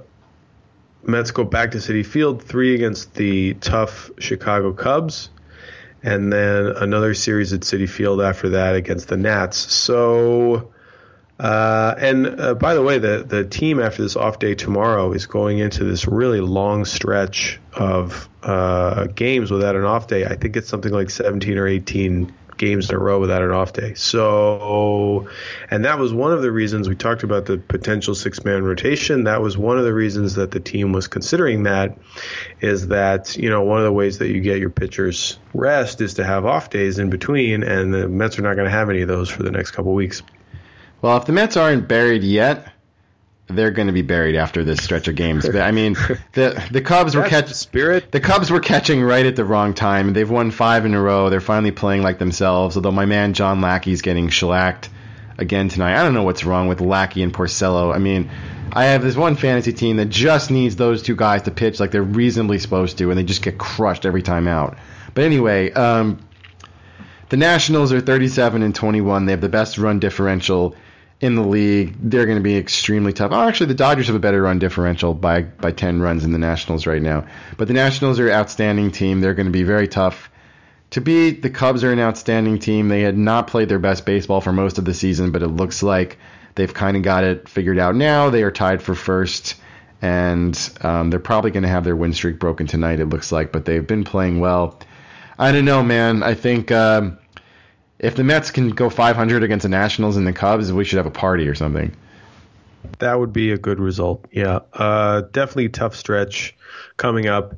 Mets 1.03 1.31
go 1.31 1.43
back 1.43 1.71
to 1.71 1.77
Citi 1.77 2.05
Field, 2.05 2.43
three 2.43 2.75
against 2.75 3.15
the 3.15 3.55
tough 3.55 4.11
Chicago 4.19 4.71
Cubs, 4.71 5.29
and 6.03 6.31
then 6.31 6.67
another 6.67 7.13
series 7.13 7.53
at 7.53 7.61
Citi 7.61 7.89
Field 7.89 8.21
after 8.21 8.49
that 8.49 8.75
against 8.75 9.07
the 9.07 9.17
Nats. 9.17 9.57
So. 9.57 10.71
Uh, 11.39 11.95
and 11.97 12.39
uh, 12.39 12.53
by 12.53 12.75
the 12.75 12.83
way, 12.83 12.99
the 12.99 13.25
the 13.27 13.43
team 13.43 13.79
after 13.79 14.03
this 14.03 14.15
off 14.15 14.37
day 14.37 14.53
tomorrow 14.53 15.11
is 15.11 15.25
going 15.25 15.57
into 15.57 15.83
this 15.83 16.07
really 16.07 16.39
long 16.39 16.85
stretch 16.85 17.59
of 17.73 18.29
uh, 18.43 19.07
games 19.07 19.49
without 19.49 19.75
an 19.75 19.83
off 19.83 20.05
day. 20.05 20.23
I 20.23 20.35
think 20.35 20.55
it's 20.55 20.69
something 20.69 20.91
like 20.93 21.09
17 21.09 21.57
or 21.57 21.65
18 21.67 22.31
games 22.61 22.89
in 22.89 22.95
a 22.95 22.99
row 22.99 23.19
without 23.19 23.41
an 23.41 23.49
off 23.49 23.73
day. 23.73 23.95
So, 23.95 25.27
and 25.69 25.83
that 25.83 25.97
was 25.97 26.13
one 26.13 26.31
of 26.31 26.43
the 26.43 26.51
reasons 26.51 26.87
we 26.87 26.95
talked 26.95 27.23
about 27.23 27.47
the 27.47 27.57
potential 27.57 28.13
six 28.13 28.45
man 28.45 28.63
rotation. 28.63 29.23
That 29.25 29.41
was 29.41 29.57
one 29.57 29.79
of 29.79 29.83
the 29.83 29.93
reasons 29.93 30.35
that 30.35 30.51
the 30.51 30.59
team 30.59 30.93
was 30.93 31.07
considering 31.07 31.63
that. 31.63 31.97
Is 32.61 32.89
that 32.89 33.35
you 33.35 33.49
know 33.49 33.63
one 33.63 33.79
of 33.79 33.83
the 33.83 33.91
ways 33.91 34.19
that 34.19 34.29
you 34.29 34.39
get 34.39 34.59
your 34.59 34.69
pitchers 34.69 35.39
rest 35.53 35.99
is 36.01 36.13
to 36.13 36.23
have 36.23 36.45
off 36.45 36.69
days 36.69 36.99
in 36.99 37.09
between, 37.09 37.63
and 37.63 37.93
the 37.93 38.07
Mets 38.07 38.37
are 38.37 38.43
not 38.43 38.53
going 38.53 38.65
to 38.65 38.71
have 38.71 38.89
any 38.89 39.01
of 39.01 39.07
those 39.07 39.29
for 39.29 39.41
the 39.43 39.51
next 39.51 39.71
couple 39.71 39.93
weeks. 39.93 40.21
Well, 41.01 41.17
if 41.17 41.25
the 41.25 41.33
Mets 41.33 41.57
aren't 41.57 41.87
buried 41.87 42.23
yet, 42.23 42.71
they're 43.55 43.71
going 43.71 43.87
to 43.87 43.93
be 43.93 44.01
buried 44.01 44.35
after 44.35 44.63
this 44.63 44.83
stretch 44.83 45.07
of 45.07 45.15
games. 45.15 45.45
But 45.45 45.57
I 45.61 45.71
mean, 45.71 45.93
the 46.33 46.63
the 46.71 46.81
Cubs 46.81 47.15
were 47.15 47.21
That's 47.21 47.31
catch 47.31 47.47
the 47.49 47.53
spirit. 47.53 48.11
the 48.11 48.19
Cubs 48.19 48.49
were 48.49 48.59
catching 48.59 49.01
right 49.01 49.25
at 49.25 49.35
the 49.35 49.45
wrong 49.45 49.73
time. 49.73 50.13
They've 50.13 50.29
won 50.29 50.51
five 50.51 50.85
in 50.85 50.93
a 50.93 51.01
row. 51.01 51.29
They're 51.29 51.41
finally 51.41 51.71
playing 51.71 52.01
like 52.03 52.19
themselves. 52.19 52.75
Although 52.75 52.91
my 52.91 53.05
man 53.05 53.33
John 53.33 53.61
Lackey's 53.61 54.01
getting 54.01 54.29
shellacked 54.29 54.89
again 55.37 55.69
tonight. 55.69 55.99
I 55.99 56.03
don't 56.03 56.13
know 56.13 56.23
what's 56.23 56.43
wrong 56.43 56.67
with 56.67 56.81
Lackey 56.81 57.23
and 57.23 57.33
Porcello. 57.33 57.93
I 57.93 57.97
mean, 57.97 58.29
I 58.71 58.85
have 58.85 59.01
this 59.01 59.15
one 59.15 59.35
fantasy 59.35 59.73
team 59.73 59.97
that 59.97 60.09
just 60.09 60.51
needs 60.51 60.75
those 60.75 61.01
two 61.01 61.15
guys 61.15 61.41
to 61.43 61.51
pitch 61.51 61.79
like 61.79 61.91
they're 61.91 62.03
reasonably 62.03 62.59
supposed 62.59 62.97
to, 62.99 63.09
and 63.09 63.17
they 63.17 63.23
just 63.23 63.41
get 63.41 63.57
crushed 63.57 64.05
every 64.05 64.21
time 64.21 64.47
out. 64.47 64.77
But 65.13 65.25
anyway, 65.25 65.71
um, 65.73 66.19
the 67.29 67.37
Nationals 67.37 67.91
are 67.91 68.01
37 68.01 68.61
and 68.61 68.73
21. 68.73 69.25
They 69.25 69.31
have 69.31 69.41
the 69.41 69.49
best 69.49 69.77
run 69.77 69.99
differential 69.99 70.75
in 71.21 71.35
the 71.35 71.43
league. 71.43 71.95
They're 72.01 72.25
going 72.25 72.39
to 72.39 72.43
be 72.43 72.57
extremely 72.57 73.13
tough. 73.13 73.31
Oh, 73.31 73.47
actually, 73.47 73.67
the 73.67 73.75
Dodgers 73.75 74.07
have 74.07 74.15
a 74.15 74.19
better 74.19 74.41
run 74.41 74.59
differential 74.59 75.13
by 75.13 75.43
by 75.43 75.71
10 75.71 76.01
runs 76.01 76.23
than 76.23 76.31
the 76.31 76.39
Nationals 76.39 76.85
right 76.85 77.01
now. 77.01 77.25
But 77.57 77.67
the 77.67 77.73
Nationals 77.73 78.19
are 78.19 78.27
an 78.27 78.33
outstanding 78.33 78.91
team. 78.91 79.21
They're 79.21 79.35
going 79.35 79.45
to 79.45 79.51
be 79.51 79.63
very 79.63 79.87
tough 79.87 80.29
to 80.89 81.01
beat. 81.01 81.41
The 81.41 81.49
Cubs 81.49 81.83
are 81.83 81.93
an 81.93 81.99
outstanding 81.99 82.59
team. 82.59 82.89
They 82.89 83.01
had 83.01 83.17
not 83.17 83.47
played 83.47 83.69
their 83.69 83.79
best 83.79 84.05
baseball 84.05 84.41
for 84.41 84.51
most 84.51 84.77
of 84.77 84.85
the 84.85 84.93
season, 84.93 85.31
but 85.31 85.43
it 85.43 85.47
looks 85.47 85.83
like 85.83 86.17
they've 86.55 86.73
kind 86.73 86.97
of 86.97 87.03
got 87.03 87.23
it 87.23 87.47
figured 87.47 87.79
out 87.79 87.95
now. 87.95 88.29
They 88.29 88.43
are 88.43 88.51
tied 88.51 88.81
for 88.81 88.95
first. 88.95 89.55
And 90.03 90.57
um, 90.81 91.11
they're 91.11 91.19
probably 91.19 91.51
going 91.51 91.63
to 91.63 91.69
have 91.69 91.83
their 91.83 91.95
win 91.95 92.11
streak 92.11 92.39
broken 92.39 92.65
tonight. 92.65 92.99
It 92.99 93.05
looks 93.05 93.31
like, 93.31 93.51
but 93.51 93.65
they've 93.65 93.85
been 93.85 94.03
playing 94.03 94.39
well. 94.39 94.79
I 95.37 95.51
don't 95.51 95.65
know, 95.65 95.83
man. 95.83 96.23
I 96.23 96.33
think 96.33 96.71
um, 96.71 97.19
if 98.01 98.15
the 98.15 98.23
Mets 98.23 98.49
can 98.49 98.69
go 98.69 98.89
500 98.89 99.43
against 99.43 99.63
the 99.63 99.69
Nationals 99.69 100.17
and 100.17 100.25
the 100.25 100.33
Cubs, 100.33 100.73
we 100.73 100.83
should 100.83 100.97
have 100.97 101.05
a 101.05 101.11
party 101.11 101.47
or 101.47 101.53
something. 101.53 101.95
That 102.97 103.19
would 103.19 103.31
be 103.31 103.51
a 103.51 103.57
good 103.57 103.79
result. 103.79 104.25
Yeah. 104.31 104.59
Uh, 104.73 105.21
definitely 105.21 105.69
tough 105.69 105.95
stretch 105.95 106.55
coming 106.97 107.27
up. 107.27 107.55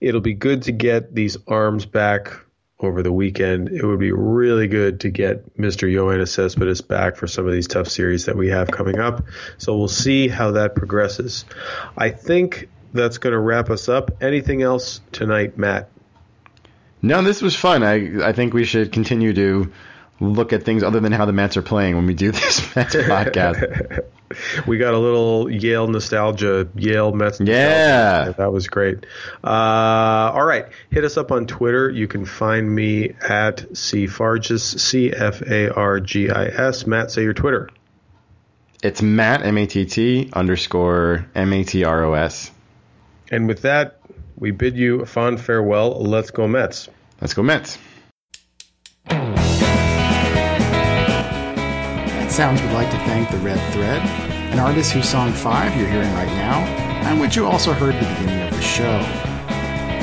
It'll 0.00 0.20
be 0.20 0.34
good 0.34 0.62
to 0.62 0.72
get 0.72 1.14
these 1.14 1.36
arms 1.46 1.86
back 1.86 2.32
over 2.80 3.04
the 3.04 3.12
weekend. 3.12 3.68
It 3.68 3.84
would 3.84 4.00
be 4.00 4.10
really 4.10 4.66
good 4.66 5.00
to 5.00 5.10
get 5.10 5.56
Mr. 5.56 5.88
Yoenis 5.88 6.28
Cespedes 6.28 6.80
back 6.80 7.14
for 7.14 7.28
some 7.28 7.46
of 7.46 7.52
these 7.52 7.68
tough 7.68 7.88
series 7.88 8.26
that 8.26 8.36
we 8.36 8.48
have 8.48 8.72
coming 8.72 8.98
up. 8.98 9.24
So 9.58 9.78
we'll 9.78 9.86
see 9.86 10.26
how 10.26 10.50
that 10.52 10.74
progresses. 10.74 11.44
I 11.96 12.10
think 12.10 12.68
that's 12.92 13.18
going 13.18 13.32
to 13.32 13.38
wrap 13.38 13.70
us 13.70 13.88
up. 13.88 14.10
Anything 14.20 14.62
else 14.62 15.00
tonight, 15.12 15.56
Matt? 15.56 15.88
No, 17.04 17.22
this 17.22 17.42
was 17.42 17.54
fun. 17.54 17.82
I 17.82 18.28
I 18.28 18.32
think 18.32 18.54
we 18.54 18.64
should 18.64 18.90
continue 18.90 19.34
to 19.34 19.70
look 20.20 20.54
at 20.54 20.62
things 20.62 20.82
other 20.82 21.00
than 21.00 21.12
how 21.12 21.26
the 21.26 21.34
Mets 21.34 21.56
are 21.58 21.62
playing 21.62 21.96
when 21.96 22.06
we 22.06 22.14
do 22.14 22.30
this 22.32 22.74
Mets 22.74 22.94
podcast. 22.94 24.04
we 24.66 24.78
got 24.78 24.94
a 24.94 24.98
little 24.98 25.50
Yale 25.50 25.86
nostalgia, 25.86 26.66
Yale 26.76 27.12
Mets. 27.12 27.40
nostalgia. 27.40 27.52
Yeah. 27.52 28.32
that 28.38 28.52
was 28.52 28.68
great. 28.68 29.04
Uh, 29.42 29.48
all 30.34 30.44
right, 30.46 30.66
hit 30.90 31.04
us 31.04 31.18
up 31.18 31.30
on 31.30 31.46
Twitter. 31.46 31.90
You 31.90 32.08
can 32.08 32.24
find 32.24 32.74
me 32.74 33.10
at 33.20 33.58
cfargis, 33.72 34.80
c 34.80 35.12
f 35.12 35.42
a 35.42 35.68
r 35.74 36.00
g 36.00 36.30
i 36.30 36.46
s. 36.46 36.86
Matt, 36.86 37.10
say 37.10 37.22
your 37.22 37.34
Twitter. 37.34 37.68
It's 38.82 39.02
Matt 39.02 39.44
M 39.44 39.58
A 39.58 39.66
T 39.66 39.84
T 39.84 40.30
underscore 40.32 41.26
M 41.34 41.52
A 41.52 41.64
T 41.64 41.84
R 41.84 42.04
O 42.04 42.14
S. 42.14 42.50
And 43.30 43.46
with 43.46 43.62
that, 43.62 43.98
we 44.36 44.50
bid 44.50 44.76
you 44.76 45.00
a 45.00 45.06
fond 45.06 45.40
farewell. 45.40 46.00
Let's 46.00 46.30
go 46.30 46.46
Mets. 46.48 46.88
Let's 47.20 47.34
go 47.34 47.42
Mets. 47.42 47.78
That 52.14 52.30
Sounds 52.30 52.60
would 52.62 52.72
like 52.72 52.90
to 52.90 52.98
thank 52.98 53.30
The 53.30 53.38
Red 53.38 53.60
Thread, 53.72 54.02
an 54.52 54.58
artist 54.58 54.92
whose 54.92 55.08
song 55.08 55.32
5 55.32 55.76
you're 55.76 55.88
hearing 55.88 56.12
right 56.14 56.26
now, 56.28 56.60
and 57.08 57.20
which 57.20 57.36
you 57.36 57.46
also 57.46 57.72
heard 57.72 57.94
at 57.94 58.02
the 58.02 58.08
beginning 58.14 58.48
of 58.48 58.54
the 58.54 58.62
show. 58.62 59.00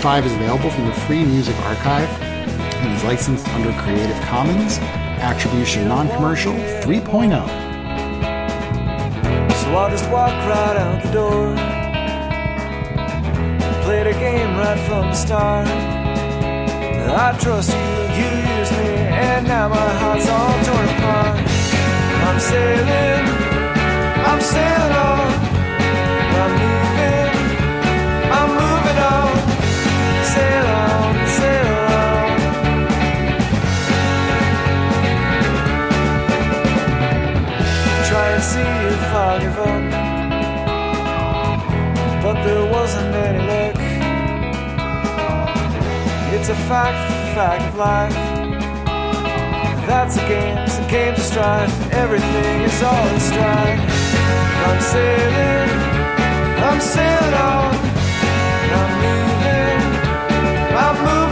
5 0.02 0.26
is 0.26 0.34
available 0.34 0.70
from 0.70 0.86
the 0.88 0.94
Free 0.94 1.26
Music 1.26 1.56
Archive 1.62 2.10
and 2.22 2.94
is 2.96 3.04
licensed 3.04 3.48
under 3.50 3.72
Creative 3.82 4.20
Commons, 4.24 4.80
Attribution 5.20 5.88
Non-Commercial 5.88 6.54
oh. 6.54 6.82
3.0. 6.82 7.48
So 9.52 9.76
I'll 9.76 9.90
just 9.90 10.10
walk 10.10 10.32
right 10.48 10.78
out 10.78 11.04
the 11.04 11.12
door. 11.12 11.71
Played 13.92 14.08
a 14.08 14.14
game 14.14 14.56
right 14.56 14.80
from 14.88 15.10
the 15.10 15.14
start. 15.14 15.68
I 15.68 17.38
trust 17.42 17.72
you, 17.72 17.88
you 18.20 18.30
used 18.58 18.72
me, 18.72 18.90
and 19.28 19.46
now 19.46 19.68
my 19.68 19.90
heart's 20.00 20.30
all 20.30 20.64
torn 20.64 20.88
apart. 20.96 21.38
I'm 22.28 22.40
sailing, 22.40 23.26
I'm 24.30 24.42
sailing 24.42 24.96
on. 24.96 25.22
Fact, 47.42 47.64
of 47.74 47.78
life. 47.78 48.14
That's 49.90 50.16
a 50.18 50.26
game, 50.28 50.58
it's 50.60 50.78
a 50.78 50.88
game 50.88 51.16
to 51.16 51.22
strive. 51.22 51.72
Everything 51.92 52.62
is 52.70 52.84
all 52.84 53.08
in 53.14 53.20
stride. 53.20 53.80
I'm 54.68 54.82
sailing, 54.94 55.70
I'm 56.70 56.82
sailing 56.96 57.36
on. 57.54 57.74
I'm 58.80 58.92
moving, 59.06 59.82
I'm 60.84 60.98
moving 61.08 61.31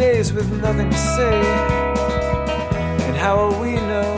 days 0.00 0.32
with 0.32 0.50
nothing 0.62 0.88
to 0.88 0.96
say. 0.96 1.42
And 3.06 3.14
how 3.14 3.36
will 3.36 3.60
we 3.60 3.74
know 3.74 4.14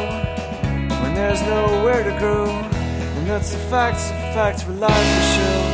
when 1.03 1.12
there's 1.12 1.43
nowhere 1.43 2.05
to 2.05 2.20
go? 2.20 2.47
And 2.47 3.26
that's 3.26 3.51
the 3.51 3.59
facts, 3.59 4.07
the 4.07 4.30
facts 4.33 4.62
for 4.62 4.70
life 4.74 4.95
to 4.95 5.22
show. 5.35 5.72